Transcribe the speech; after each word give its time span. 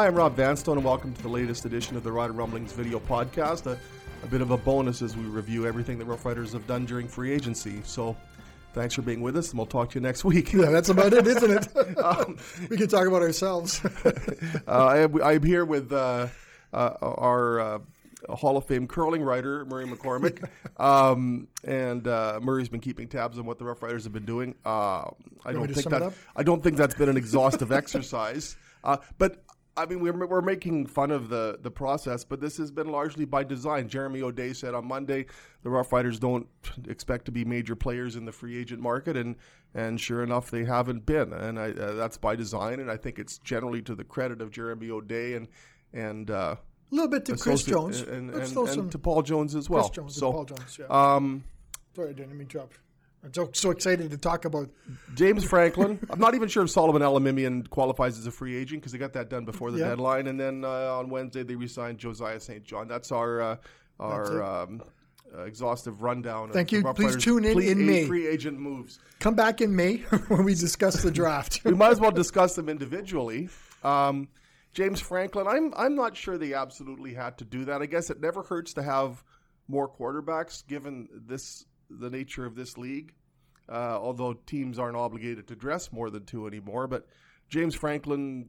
Hi, 0.00 0.06
I'm 0.06 0.14
Rob 0.14 0.34
Vanstone, 0.34 0.78
and 0.78 0.84
welcome 0.86 1.12
to 1.12 1.20
the 1.20 1.28
latest 1.28 1.66
edition 1.66 1.94
of 1.94 2.02
the 2.02 2.10
Rider 2.10 2.32
Rumblings 2.32 2.72
video 2.72 2.98
podcast. 3.00 3.66
A, 3.66 3.78
a 4.24 4.26
bit 4.28 4.40
of 4.40 4.50
a 4.50 4.56
bonus 4.56 5.02
as 5.02 5.14
we 5.14 5.24
review 5.24 5.66
everything 5.66 5.98
the 5.98 6.06
Rough 6.06 6.24
Riders 6.24 6.54
have 6.54 6.66
done 6.66 6.86
during 6.86 7.06
free 7.06 7.30
agency. 7.30 7.82
So, 7.84 8.16
thanks 8.72 8.94
for 8.94 9.02
being 9.02 9.20
with 9.20 9.36
us, 9.36 9.50
and 9.50 9.58
we'll 9.58 9.66
talk 9.66 9.90
to 9.90 9.96
you 9.96 10.00
next 10.00 10.24
week. 10.24 10.54
Yeah, 10.54 10.70
that's 10.70 10.88
about 10.88 11.12
it, 11.12 11.26
isn't 11.26 11.50
it? 11.50 11.98
um, 12.02 12.38
we 12.70 12.78
can 12.78 12.88
talk 12.88 13.06
about 13.06 13.20
ourselves. 13.20 13.84
uh, 14.66 15.06
I, 15.22 15.32
am 15.34 15.42
here 15.42 15.66
with 15.66 15.92
uh, 15.92 16.28
uh, 16.72 16.94
our 17.02 17.60
uh, 17.60 17.78
Hall 18.30 18.56
of 18.56 18.64
Fame 18.64 18.86
curling 18.86 19.22
writer 19.22 19.66
Murray 19.66 19.84
McCormick, 19.84 20.48
um, 20.82 21.46
and 21.62 22.08
uh, 22.08 22.40
Murray's 22.42 22.70
been 22.70 22.80
keeping 22.80 23.06
tabs 23.06 23.38
on 23.38 23.44
what 23.44 23.58
the 23.58 23.66
Rough 23.66 23.82
Riders 23.82 24.04
have 24.04 24.14
been 24.14 24.24
doing. 24.24 24.54
Uh, 24.64 25.10
I 25.44 25.52
don't 25.52 25.70
think 25.70 25.90
that 25.90 26.14
I 26.34 26.42
don't 26.42 26.62
think 26.62 26.78
that's 26.78 26.94
been 26.94 27.10
an 27.10 27.18
exhaustive 27.18 27.70
exercise, 27.70 28.56
but 29.18 29.44
I 29.76 29.86
mean, 29.86 30.00
we're, 30.00 30.26
we're 30.26 30.40
making 30.40 30.86
fun 30.86 31.10
of 31.10 31.28
the, 31.28 31.58
the 31.62 31.70
process, 31.70 32.24
but 32.24 32.40
this 32.40 32.56
has 32.58 32.70
been 32.70 32.88
largely 32.88 33.24
by 33.24 33.44
design. 33.44 33.88
Jeremy 33.88 34.22
O'Day 34.22 34.52
said 34.52 34.74
on 34.74 34.86
Monday 34.86 35.26
the 35.62 35.70
Rough 35.70 35.92
Riders 35.92 36.18
don't 36.18 36.46
expect 36.88 37.24
to 37.26 37.32
be 37.32 37.44
major 37.44 37.76
players 37.76 38.16
in 38.16 38.24
the 38.24 38.32
free 38.32 38.58
agent 38.58 38.80
market, 38.80 39.16
and 39.16 39.36
and 39.74 40.00
sure 40.00 40.24
enough, 40.24 40.50
they 40.50 40.64
haven't 40.64 41.06
been, 41.06 41.32
and 41.32 41.58
I, 41.58 41.70
uh, 41.70 41.92
that's 41.92 42.16
by 42.16 42.34
design. 42.34 42.80
And 42.80 42.90
I 42.90 42.96
think 42.96 43.20
it's 43.20 43.38
generally 43.38 43.80
to 43.82 43.94
the 43.94 44.02
credit 44.02 44.42
of 44.42 44.50
Jeremy 44.50 44.90
O'Day 44.90 45.34
and 45.34 45.46
and 45.92 46.30
uh, 46.30 46.56
a 46.90 46.94
little 46.94 47.08
bit 47.08 47.24
to 47.26 47.36
Chris 47.36 47.62
Jones 47.62 48.00
and, 48.00 48.30
and, 48.30 48.42
and, 48.42 48.68
and, 48.68 48.92
to 48.92 48.98
Paul 48.98 49.22
Jones 49.22 49.54
as 49.54 49.70
well. 49.70 49.84
Chris 49.84 49.96
Jones 49.96 50.16
so, 50.16 50.32
Paul 50.32 50.44
Jones, 50.44 50.78
yeah. 50.78 50.86
Um, 50.86 51.44
Sorry, 51.94 52.10
I 52.10 52.12
didn't 52.12 52.36
mean 52.36 52.48
to 52.48 52.58
interrupt. 52.58 52.78
I'm 53.22 53.34
so, 53.34 53.50
so 53.52 53.70
excited 53.70 54.10
to 54.10 54.16
talk 54.16 54.46
about 54.46 54.70
James 55.14 55.44
Franklin. 55.44 55.98
I'm 56.10 56.18
not 56.18 56.34
even 56.34 56.48
sure 56.48 56.62
if 56.64 56.70
Solomon 56.70 57.02
Elimimian 57.02 57.68
qualifies 57.68 58.18
as 58.18 58.26
a 58.26 58.30
free 58.30 58.56
agent 58.56 58.80
because 58.80 58.92
they 58.92 58.98
got 58.98 59.12
that 59.12 59.28
done 59.28 59.44
before 59.44 59.70
the 59.70 59.78
yeah. 59.78 59.88
deadline. 59.88 60.26
And 60.26 60.40
then 60.40 60.64
uh, 60.64 60.96
on 60.96 61.10
Wednesday 61.10 61.42
they 61.42 61.54
re-signed 61.54 61.98
Josiah 61.98 62.40
St. 62.40 62.64
John. 62.64 62.88
That's 62.88 63.12
our 63.12 63.42
uh, 63.42 63.56
our 63.98 64.42
um, 64.42 64.82
uh, 65.36 65.42
exhaustive 65.42 66.02
rundown. 66.02 66.50
Thank 66.50 66.72
you. 66.72 66.82
Please 66.94 67.16
tune 67.16 67.44
in 67.44 67.60
in 67.62 67.86
May. 67.86 68.06
Free 68.06 68.26
agent 68.26 68.58
moves. 68.58 68.98
Come 69.18 69.34
back 69.34 69.60
in 69.60 69.74
May 69.76 69.96
when 70.28 70.44
we 70.44 70.54
discuss 70.54 71.02
the 71.02 71.10
draft. 71.10 71.60
we 71.64 71.72
might 71.72 71.90
as 71.90 72.00
well 72.00 72.10
discuss 72.10 72.54
them 72.54 72.68
individually. 72.68 73.48
Um, 73.84 74.28
James 74.72 75.00
Franklin. 75.00 75.46
I'm 75.46 75.74
I'm 75.76 75.94
not 75.94 76.16
sure 76.16 76.38
they 76.38 76.54
absolutely 76.54 77.12
had 77.12 77.36
to 77.38 77.44
do 77.44 77.66
that. 77.66 77.82
I 77.82 77.86
guess 77.86 78.08
it 78.08 78.20
never 78.20 78.42
hurts 78.42 78.72
to 78.74 78.82
have 78.82 79.22
more 79.68 79.88
quarterbacks 79.88 80.66
given 80.66 81.08
this 81.12 81.64
the 81.90 82.10
nature 82.10 82.46
of 82.46 82.54
this 82.54 82.78
league. 82.78 83.12
Uh, 83.68 83.98
although 84.00 84.32
teams 84.32 84.78
aren't 84.78 84.96
obligated 84.96 85.46
to 85.46 85.54
dress 85.54 85.92
more 85.92 86.10
than 86.10 86.24
two 86.24 86.46
anymore, 86.46 86.88
but 86.88 87.06
James 87.48 87.74
Franklin, 87.74 88.48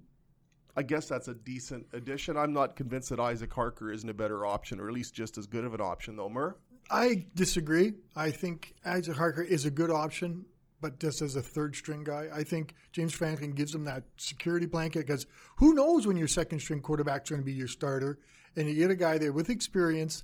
I 0.76 0.82
guess 0.82 1.08
that's 1.08 1.28
a 1.28 1.36
decent 1.36 1.86
addition. 1.94 2.38
I'm 2.38 2.54
not 2.54 2.76
convinced 2.76 3.10
that 3.10 3.20
Isaac 3.20 3.54
Harker 3.54 3.92
isn't 3.92 4.10
a 4.10 4.16
better 4.16 4.48
option, 4.48 4.80
or 4.80 4.88
at 4.88 4.94
least 4.94 5.14
just 5.14 5.38
as 5.38 5.46
good 5.46 5.64
of 5.64 5.76
an 5.76 5.82
option, 5.82 6.16
though. 6.16 6.30
Mur, 6.30 6.56
I 6.90 7.26
disagree. 7.36 7.94
I 8.16 8.32
think 8.32 8.74
Isaac 8.84 9.16
Harker 9.16 9.44
is 9.44 9.66
a 9.66 9.72
good 9.72 9.92
option, 9.92 10.46
but 10.82 11.00
just 11.00 11.22
as 11.22 11.36
a 11.36 11.42
third 11.42 11.76
string 11.76 12.04
guy, 12.04 12.28
I 12.34 12.44
think 12.44 12.74
James 12.92 13.14
Franklin 13.14 13.52
gives 13.52 13.76
him 13.76 13.86
that 13.86 14.04
security 14.18 14.66
blanket 14.66 15.06
because 15.06 15.28
who 15.58 15.74
knows 15.74 16.08
when 16.08 16.18
your 16.18 16.28
second 16.28 16.62
string 16.62 16.82
quarterback's 16.82 17.30
going 17.30 17.42
to 17.42 17.46
be 17.46 17.54
your 17.54 17.68
starter, 17.68 18.18
and 18.56 18.68
you 18.68 18.76
get 18.76 18.90
a 18.90 18.96
guy 18.96 19.18
there 19.20 19.34
with 19.34 19.50
experience. 19.50 20.24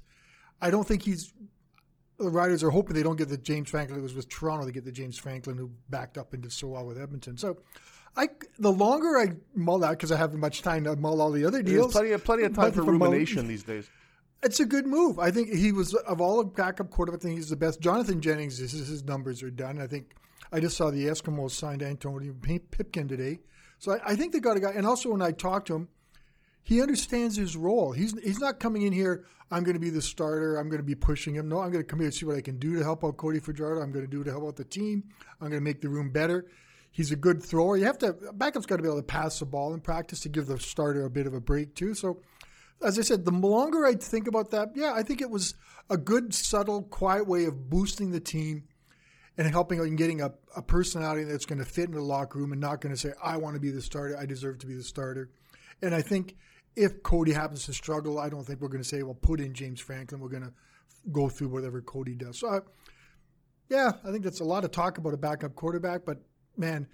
I 0.59 0.72
don't 0.72 0.88
think 0.88 1.03
he's 1.03 1.34
the 2.20 2.30
Riders 2.30 2.64
are 2.64 2.70
hoping 2.70 2.96
they 2.96 3.04
don't 3.04 3.16
get 3.16 3.30
the 3.30 3.38
James 3.38 3.70
Franklin. 3.70 4.00
It 4.00 4.04
was 4.04 4.14
with 4.14 4.30
Toronto 4.30 4.66
they 4.66 4.72
get 4.72 4.86
the 4.86 4.92
James 4.92 5.18
Franklin 5.18 5.58
who 5.58 5.72
backed 5.90 6.18
up 6.18 6.34
into 6.34 6.50
so 6.50 6.70
well 6.70 6.86
with 6.86 7.00
Edmonton. 7.00 7.38
So, 7.38 7.58
I 8.16 8.30
the 8.58 8.72
longer 8.72 9.18
I 9.18 9.34
mull 9.54 9.80
that 9.80 9.92
because 9.92 10.12
I 10.12 10.18
haven't 10.18 10.40
much 10.40 10.64
time 10.64 10.86
to 10.86 10.96
mull 10.96 11.22
all 11.22 11.32
the 11.32 11.46
other 11.46 11.62
deals. 11.62 11.94
There's 11.94 11.94
plenty 11.94 12.12
of 12.14 12.24
plenty 12.24 12.44
of 12.44 12.56
time 12.56 12.72
for 12.72 12.82
rumination 12.82 13.44
mull, 13.44 13.48
these 13.48 13.64
days. 13.64 13.90
It's 14.44 14.60
a 14.60 14.66
good 14.66 14.88
move. 14.88 15.20
I 15.20 15.30
think 15.30 15.54
he 15.54 15.72
was 15.72 15.94
of 15.94 16.20
all 16.20 16.38
the 16.38 16.46
backup 16.46 16.90
quarterbacks. 16.90 17.16
I 17.16 17.20
think 17.20 17.36
he's 17.36 17.50
the 17.50 17.56
best. 17.56 17.80
Jonathan 17.80 18.20
Jennings, 18.20 18.58
his, 18.58 18.72
his 18.72 19.04
numbers 19.04 19.44
are 19.44 19.52
done. 19.52 19.80
I 19.80 19.88
think 19.88 20.16
I 20.52 20.60
just 20.60 20.78
saw 20.78 20.90
the 20.90 21.06
Eskimos 21.06 21.52
signed 21.52 21.84
Antonio 21.84 22.34
Pipkin 22.34 23.08
today, 23.08 23.40
so 23.78 23.94
I, 23.94 24.12
I 24.12 24.16
think 24.16 24.34
they 24.34 24.40
got 24.40 24.58
a 24.58 24.60
guy. 24.60 24.72
And 24.72 24.88
also 24.88 25.12
when 25.12 25.22
I 25.22 25.32
talked 25.32 25.68
to 25.68 25.76
him, 25.76 25.88
he 26.68 26.82
understands 26.82 27.38
his 27.38 27.56
role. 27.56 27.94
He's 27.94 28.12
he's 28.22 28.40
not 28.40 28.60
coming 28.60 28.82
in 28.82 28.92
here. 28.92 29.24
I'm 29.50 29.64
going 29.64 29.76
to 29.76 29.80
be 29.80 29.90
the 29.90 30.02
starter. 30.02 30.58
I'm 30.58 30.68
going 30.68 30.82
to 30.82 30.86
be 30.86 30.96
pushing 30.96 31.34
him. 31.34 31.48
No, 31.48 31.60
I'm 31.60 31.72
going 31.72 31.82
to 31.82 31.90
come 31.90 32.00
here 32.00 32.08
and 32.08 32.14
see 32.14 32.26
what 32.26 32.36
I 32.36 32.42
can 32.42 32.60
do 32.60 32.76
to 32.76 32.84
help 32.84 33.06
out 33.06 33.16
Cody 33.16 33.40
Fajardo. 33.40 33.82
I'm 33.82 33.94
going 33.94 34.04
to 34.04 34.12
do 34.12 34.22
to 34.26 34.30
help 34.30 34.44
out 34.44 34.58
the 34.58 34.66
team. 34.66 35.06
I'm 35.40 35.48
going 35.48 35.62
to 35.62 35.64
make 35.64 35.80
the 35.80 35.88
room 35.88 36.12
better. 36.12 36.46
He's 36.92 37.14
a 37.14 37.16
good 37.16 37.42
thrower. 37.42 37.78
You 37.78 37.86
have 37.86 37.98
to 38.00 38.12
backup's 38.34 38.66
got 38.66 38.78
to 38.78 38.82
be 38.82 38.90
able 38.90 39.00
to 39.00 39.04
pass 39.04 39.40
the 39.40 39.46
ball 39.46 39.74
in 39.74 39.80
practice 39.80 40.20
to 40.22 40.30
give 40.30 40.48
the 40.48 40.60
starter 40.60 41.06
a 41.06 41.10
bit 41.10 41.26
of 41.26 41.34
a 41.34 41.40
break 41.40 41.74
too. 41.74 41.94
So, 41.94 42.20
as 42.84 43.00
I 43.00 43.02
said, 43.02 43.24
the 43.24 43.32
longer 43.32 43.86
I 43.86 43.96
think 43.96 44.28
about 44.28 44.52
that, 44.52 44.72
yeah, 44.76 44.92
I 44.94 45.04
think 45.04 45.22
it 45.22 45.30
was 45.30 45.56
a 45.90 45.96
good, 45.96 46.34
subtle, 46.34 46.82
quiet 46.82 47.28
way 47.28 47.46
of 47.46 47.70
boosting 47.70 48.12
the 48.12 48.20
team 48.20 48.66
and 49.38 49.48
helping 49.50 49.80
and 49.80 49.98
getting 49.98 50.20
a, 50.20 50.34
a 50.54 50.62
personality 50.62 51.24
that's 51.24 51.46
going 51.46 51.60
to 51.60 51.66
fit 51.66 51.88
in 51.88 51.96
the 51.96 52.02
locker 52.02 52.40
room 52.40 52.52
and 52.52 52.60
not 52.60 52.82
going 52.82 52.94
to 52.94 53.00
say, 53.00 53.14
"I 53.24 53.38
want 53.38 53.54
to 53.54 53.62
be 53.62 53.72
the 53.72 53.82
starter. 53.82 54.18
I 54.18 54.26
deserve 54.26 54.60
to 54.60 54.68
be 54.68 54.76
the 54.76 54.84
starter." 54.84 55.30
And 55.82 55.96
I 55.96 56.02
think 56.02 56.36
if 56.78 57.02
Cody 57.02 57.34
happens 57.34 57.66
to 57.66 57.74
struggle, 57.74 58.20
I 58.20 58.30
don't 58.30 58.46
think 58.46 58.62
we're 58.62 58.68
going 58.68 58.84
to 58.84 58.88
say, 58.88 59.02
well, 59.02 59.16
put 59.16 59.40
in 59.40 59.54
James 59.54 59.82
Franklin. 59.82 60.22
We're 60.22 60.30
going 60.30 60.44
to 60.44 60.54
go 61.12 61.28
through 61.28 61.50
whatever 61.50 61.82
Cody 61.82 62.14
does. 62.14 62.40
So, 62.40 62.50
I, 62.50 62.60
yeah, 63.68 63.94
I 64.06 64.12
think 64.12 64.24
that's 64.24 64.42
a 64.42 64.46
lot 64.46 64.64
of 64.64 64.72
talk 64.72 65.00
about 65.00 65.14
a 65.16 65.18
backup 65.18 65.56
quarterback. 65.56 66.06
But, 66.06 66.20
man, 66.56 66.88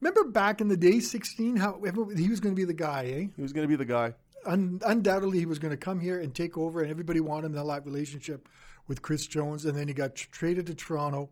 remember 0.00 0.24
back 0.24 0.62
in 0.62 0.68
the 0.68 0.78
day, 0.78 1.00
16, 1.00 1.56
how 1.56 1.78
he 2.16 2.28
was 2.28 2.40
going 2.40 2.54
to 2.54 2.58
be 2.58 2.64
the 2.64 2.72
guy, 2.72 3.04
eh? 3.04 3.26
He 3.36 3.42
was 3.42 3.52
going 3.52 3.64
to 3.64 3.68
be 3.68 3.76
the 3.76 3.84
guy. 3.84 4.14
Un, 4.46 4.80
undoubtedly, 4.86 5.38
he 5.38 5.46
was 5.46 5.58
going 5.58 5.72
to 5.72 5.76
come 5.76 6.00
here 6.00 6.20
and 6.20 6.34
take 6.34 6.56
over, 6.56 6.80
and 6.80 6.90
everybody 6.90 7.20
wanted 7.20 7.48
him 7.48 7.52
that 7.52 7.84
relationship 7.84 8.48
with 8.86 9.02
Chris 9.02 9.26
Jones. 9.26 9.66
And 9.66 9.76
then 9.76 9.88
he 9.88 9.94
got 9.94 10.14
traded 10.14 10.66
to 10.68 10.74
Toronto 10.74 11.28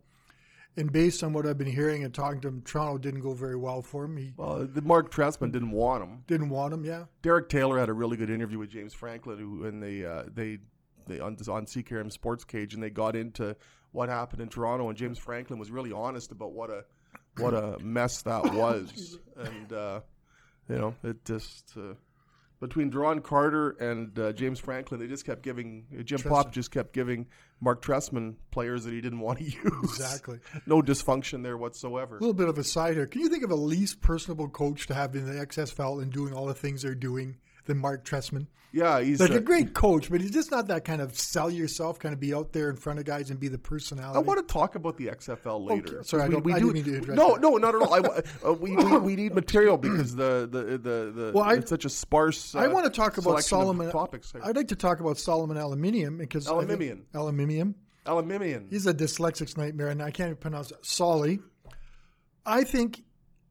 and 0.77 0.93
based 0.93 1.23
on 1.23 1.33
what 1.33 1.47
I've 1.47 1.59
been 1.59 1.67
hearing 1.67 2.05
and 2.05 2.13
talking 2.13 2.41
to 2.43 2.49
him, 2.49 2.63
Toronto 2.63 2.99
didn't 2.99 3.21
go 3.21 3.33
very 3.33 3.57
well 3.57 3.83
for 3.83 4.05
him. 4.05 4.17
He 4.17 4.33
well, 4.37 4.67
the 4.67 4.83
Marc 4.83 5.11
Trestman 5.11 5.53
didn't 5.53 5.71
want 5.71 6.03
him. 6.03 6.23
Didn't 6.27 6.51
want 6.51 6.75
him, 6.75 6.85
yeah. 6.85 7.05
Derek 7.23 7.49
Taylor 7.49 7.79
had 7.79 7.89
a 7.89 7.93
really 7.93 8.17
good 8.17 8.31
interview 8.31 8.59
with 8.59 8.71
James 8.71 8.93
Franklin, 8.93 9.39
who 9.39 9.65
and 9.65 9.83
they 9.83 10.05
uh, 10.05 10.25
they 10.33 10.59
they 11.07 11.21
on 11.21 11.37
on 11.49 11.67
CKRM 11.67 12.13
Sports 12.13 12.45
Cage, 12.45 12.75
and 12.75 12.83
they 12.83 12.91
got 12.91 13.17
into 13.17 13.57
what 13.93 14.09
happened 14.09 14.43
in 14.43 14.49
Toronto, 14.49 14.89
and 14.89 14.99
James 14.99 15.19
Franklin 15.19 15.59
was 15.59 15.71
really 15.71 15.93
honest 15.93 16.31
about 16.31 16.53
what 16.53 16.71
a 16.71 16.85
what 17.39 17.55
a 17.55 17.79
mess 17.79 18.23
that 18.23 18.45
was, 18.55 19.19
and 19.37 19.73
uh, 19.73 20.01
you 20.69 20.77
know 20.77 20.95
it 21.03 21.25
just. 21.25 21.73
Uh, 21.77 21.95
between 22.61 22.91
Duron 22.91 23.23
Carter 23.23 23.71
and 23.81 24.19
uh, 24.19 24.33
James 24.33 24.59
Franklin, 24.59 25.01
they 25.01 25.07
just 25.07 25.25
kept 25.27 25.43
giving 25.43 25.85
Jim 26.05 26.19
Trestman. 26.19 26.29
Popp 26.29 26.53
just 26.53 26.71
kept 26.71 26.93
giving 26.93 27.27
Marc 27.61 27.83
Trestman 27.83 28.37
players 28.51 28.85
that 28.85 28.93
he 28.93 29.01
didn't 29.01 29.21
want 29.21 29.39
to 29.39 29.45
use. 29.45 29.83
Exactly. 29.83 30.39
no 30.67 30.81
dysfunction 30.83 31.43
there 31.43 31.57
whatsoever. 31.57 32.17
A 32.17 32.21
little 32.21 32.35
bit 32.35 32.49
of 32.49 32.59
a 32.59 32.65
side 32.65 32.95
here. 32.95 33.07
Can 33.07 33.21
you 33.21 33.29
think 33.29 33.45
of 33.45 33.51
a 33.51 33.57
least 33.57 34.01
personable 34.01 34.49
coach 34.49 34.87
to 34.87 34.95
have 34.95 35.15
in 35.15 35.27
the 35.27 35.45
XFL 35.47 36.03
and 36.03 36.13
doing 36.13 36.33
all 36.33 36.47
the 36.47 36.55
things 36.55 36.83
they're 36.83 36.95
doing 36.95 37.37
than 37.67 37.79
Marc 37.79 38.05
Trestman. 38.05 38.47
Yeah, 38.73 39.01
he's 39.01 39.21
like 39.21 39.31
a, 39.31 39.37
a, 39.37 39.41
great 39.41 39.73
coach, 39.73 40.11
but 40.11 40.21
he's 40.21 40.33
just 40.33 40.51
not 40.51 40.69
that 40.69 40.85
kind 40.85 41.01
of 41.01 41.19
sell 41.19 41.51
yourself, 41.51 41.99
kind 41.99 42.13
of 42.13 42.21
be 42.21 42.35
out 42.35 42.53
there 42.53 42.69
in 42.69 42.77
front 42.77 42.99
of 42.99 43.07
guys 43.07 43.31
and 43.31 43.41
be 43.41 43.49
the 43.49 43.57
personality. 43.57 44.19
I 44.19 44.21
want 44.21 44.47
to 44.47 44.53
talk 44.53 44.75
about 44.75 44.99
the 44.99 45.07
XFL 45.07 45.67
later. 45.67 45.99
Okay. 46.01 46.07
Sorry, 46.07 46.25
I, 46.25 46.29
we, 46.29 46.53
I 46.53 46.59
do, 46.59 46.73
didn't 46.75 46.87
mean 46.93 47.03
to 47.05 47.15
No, 47.15 47.33
that. 47.35 47.41
no, 47.41 47.57
not 47.57 47.75
at 47.75 47.81
all. 47.81 47.95
I, 47.95 48.01
uh, 48.47 48.53
we, 48.53 48.77
we, 48.77 48.99
we 48.99 49.17
need 49.17 49.35
material 49.35 49.79
because 49.79 50.15
the 50.15 50.47
the 50.51 50.77
the, 50.77 51.13
the 51.13 51.33
well, 51.35 51.49
it's 51.51 51.71
such 51.71 51.87
a 51.87 51.89
sparse. 51.89 52.55
Uh, 52.55 52.59
I 52.59 52.69
want 52.69 52.85
to 52.85 52.91
talk 52.91 53.17
about 53.17 53.43
Solomon 53.43 53.91
topics. 53.91 54.33
Here. 54.33 54.43
I'd 54.45 54.57
like 54.57 54.69
to 54.69 54.77
talk 54.77 55.01
about 55.01 55.17
Solomon 55.17 55.57
Aluminium 55.57 56.19
because 56.19 56.47
Aluminium. 56.47 57.07
Aluminium. 57.15 57.77
Aluminium. 58.05 58.67
He's 58.69 58.87
a 58.87 58.93
dyslexic's 58.93 59.57
nightmare, 59.57 59.89
and 59.89 60.03
I 60.03 60.11
can't 60.11 60.29
even 60.29 60.37
pronounce 60.37 60.71
it. 60.71 60.85
Solly. 60.85 61.41
I 62.45 62.63
think 62.63 63.03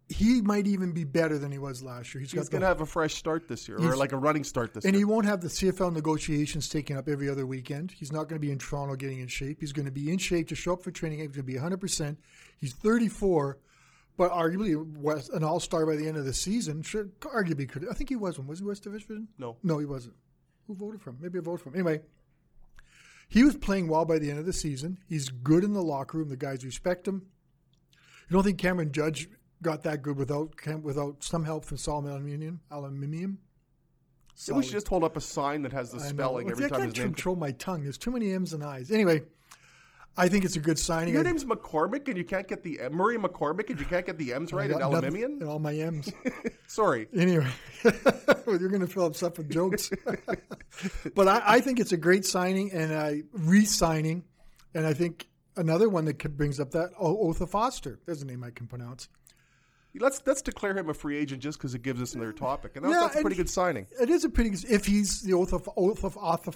he 0.08 0.42
might 0.42 0.68
even 0.68 0.92
be 0.92 1.04
better 1.04 1.40
than 1.40 1.52
he 1.52 1.58
was 1.58 1.82
last 1.82 2.14
year. 2.14 2.22
He's, 2.22 2.32
he's 2.32 2.50
going 2.50 2.62
to 2.62 2.68
have 2.68 2.82
a 2.82 2.86
fresh 2.86 3.16
start 3.16 3.48
this 3.48 3.68
year, 3.68 3.80
or 3.80 3.96
like 3.96 4.12
a 4.12 4.18
running 4.18 4.44
start 4.44 4.74
this 4.74 4.86
and 4.86 4.94
year. 4.94 5.02
And 5.02 5.10
he 5.10 5.12
won't 5.12 5.26
have 5.26 5.42
the 5.42 5.48
CFL 5.48 5.94
negotiations 5.94 6.70
taken 6.70 6.96
up 6.96 7.10
every 7.10 7.28
other 7.28 7.48
weekend. 7.48 7.92
He's 7.92 8.12
not 8.12 8.30
going 8.30 8.40
to 8.40 8.46
be 8.46 8.52
in 8.52 8.60
Toronto 8.60 8.96
getting 8.96 9.20
in 9.20 9.28
shape. 9.28 9.58
He's 9.62 9.74
going 9.74 9.88
to 9.88 9.92
be 9.92 10.12
in 10.12 10.20
shape 10.20 10.48
to 10.50 10.56
show 10.56 10.74
up 10.74 10.84
for 10.84 10.92
training. 10.92 11.20
He's 11.20 11.30
going 11.30 11.38
to 11.38 11.44
be 11.44 11.56
100%. 11.56 12.18
He's 12.60 12.74
34, 12.74 13.58
but 14.16 14.32
arguably 14.32 15.34
an 15.34 15.44
all 15.44 15.60
star 15.60 15.88
by 15.88 15.96
the 15.96 16.08
end 16.08 16.18
of 16.18 16.26
the 16.26 16.34
season. 16.34 16.84
Should, 16.84 17.20
arguably 17.22 17.68
could. 17.68 17.88
I 17.90 17.94
think 17.94 18.10
he 18.10 18.16
was 18.16 18.38
one. 18.38 18.48
Was 18.48 18.60
he 18.60 18.66
West 18.66 18.84
Division? 18.84 19.28
No. 19.40 19.58
No, 19.64 19.80
he 19.80 19.86
wasn't. 19.86 20.16
Who 20.68 20.76
voted 20.76 21.02
for 21.02 21.12
him? 21.12 21.18
Maybe 21.20 21.40
I 21.40 21.42
voted 21.42 21.62
for 21.62 21.70
him. 21.70 21.76
Anyway, 21.76 22.02
he 23.28 23.44
was 23.44 23.56
playing 23.56 23.88
well 23.88 24.06
by 24.06 24.20
the 24.20 24.30
end 24.30 24.38
of 24.38 24.46
the 24.46 24.54
season. 24.54 25.00
He's 25.08 25.30
good 25.30 25.64
in 25.64 25.74
the 25.74 25.82
locker 25.82 26.20
room. 26.20 26.30
The 26.30 26.38
guys 26.38 26.64
respect 26.64 27.08
him. 27.08 27.26
You 28.30 28.34
don't 28.36 28.44
think 28.44 28.58
Cameron 28.58 28.92
Judge 28.92 29.30
got 29.66 29.84
that 29.84 30.04
good 30.04 30.16
without 30.16 30.54
without 30.84 31.24
some 31.24 31.44
help 31.44 31.66
from 31.66 31.78
Solomon 31.78 32.12
Aluminium? 32.12 32.62
Aluminium. 32.72 33.40
we 34.54 34.64
should 34.64 34.72
just 34.72 34.88
hold 34.88 35.04
up 35.04 35.18
a 35.18 35.22
sign 35.22 35.64
that 35.64 35.74
has 35.74 35.92
the 35.92 36.00
spelling 36.00 36.50
every 36.52 36.66
I 36.66 36.70
time. 36.70 36.82
I 36.82 36.84
can't 36.86 36.96
control 36.96 37.36
my 37.36 37.52
tongue. 37.52 37.84
There's 37.84 37.98
too 37.98 38.12
many 38.12 38.32
M's 38.32 38.54
and 38.54 38.64
I's. 38.64 38.92
Anyway, 38.92 39.24
I 40.16 40.30
think 40.30 40.46
it's 40.46 40.56
a 40.56 40.60
good 40.60 40.78
signing. 40.80 41.14
Your 41.16 41.24
name's 41.24 41.46
McCormick, 41.46 42.08
and 42.08 42.16
you 42.16 42.24
can't 42.24 42.48
get 42.48 42.64
the 42.64 42.80
Murray 42.92 43.18
McCormick, 43.18 43.70
and 43.72 43.80
you 43.80 43.86
can't 43.86 44.06
get 44.06 44.18
the 44.18 44.34
M's 44.34 44.54
right 44.54 44.70
in 44.70 44.78
got 44.78 44.94
Aluminium. 44.94 45.42
and 45.42 45.50
all 45.50 45.60
my 45.60 45.74
M's. 45.74 46.12
Sorry, 46.68 47.08
Anyway, 47.14 47.48
you're 47.84 48.70
going 48.70 48.82
to 48.82 48.88
fill 48.88 49.06
up 49.06 49.16
stuff 49.16 49.38
with 49.38 49.50
jokes. 49.50 49.90
but 51.16 51.28
I, 51.28 51.42
I 51.46 51.60
think 51.60 51.80
it's 51.80 51.92
a 51.92 51.98
great 51.98 52.24
signing 52.24 52.72
and 52.72 52.92
a 52.92 53.24
re-signing, 53.34 54.24
and 54.74 54.86
I 54.86 54.94
think 54.94 55.28
another 55.58 55.90
one 55.90 56.06
that 56.06 56.20
could- 56.20 56.38
brings 56.38 56.60
up 56.60 56.72
that 56.72 56.92
Otha 57.00 57.48
Foster. 57.48 58.00
There's 58.06 58.22
a 58.22 58.26
name 58.26 58.44
I 58.44 58.52
can 58.52 58.68
pronounce. 58.68 59.10
Let's 60.00 60.22
let's 60.26 60.42
declare 60.42 60.78
him 60.78 60.90
a 60.90 60.94
free 60.94 61.18
agent 61.18 61.42
just 61.42 61.58
because 61.58 61.74
it 61.76 61.82
gives 61.82 62.02
us 62.02 62.14
another 62.16 62.34
topic, 62.34 62.76
and 62.76 62.86
that's, 62.86 62.94
Yeah, 62.94 63.02
that's 63.02 63.16
a 63.18 63.22
pretty 63.22 63.36
good 63.36 63.50
signing. 63.50 63.88
It 64.02 64.10
is 64.10 64.24
a 64.26 64.30
pretty 64.30 64.52
good, 64.52 64.66
if 64.70 64.86
he's 64.86 65.22
the 65.22 65.34
Otha 65.34 65.60
Otha 65.78 66.10
Otha. 66.18 66.54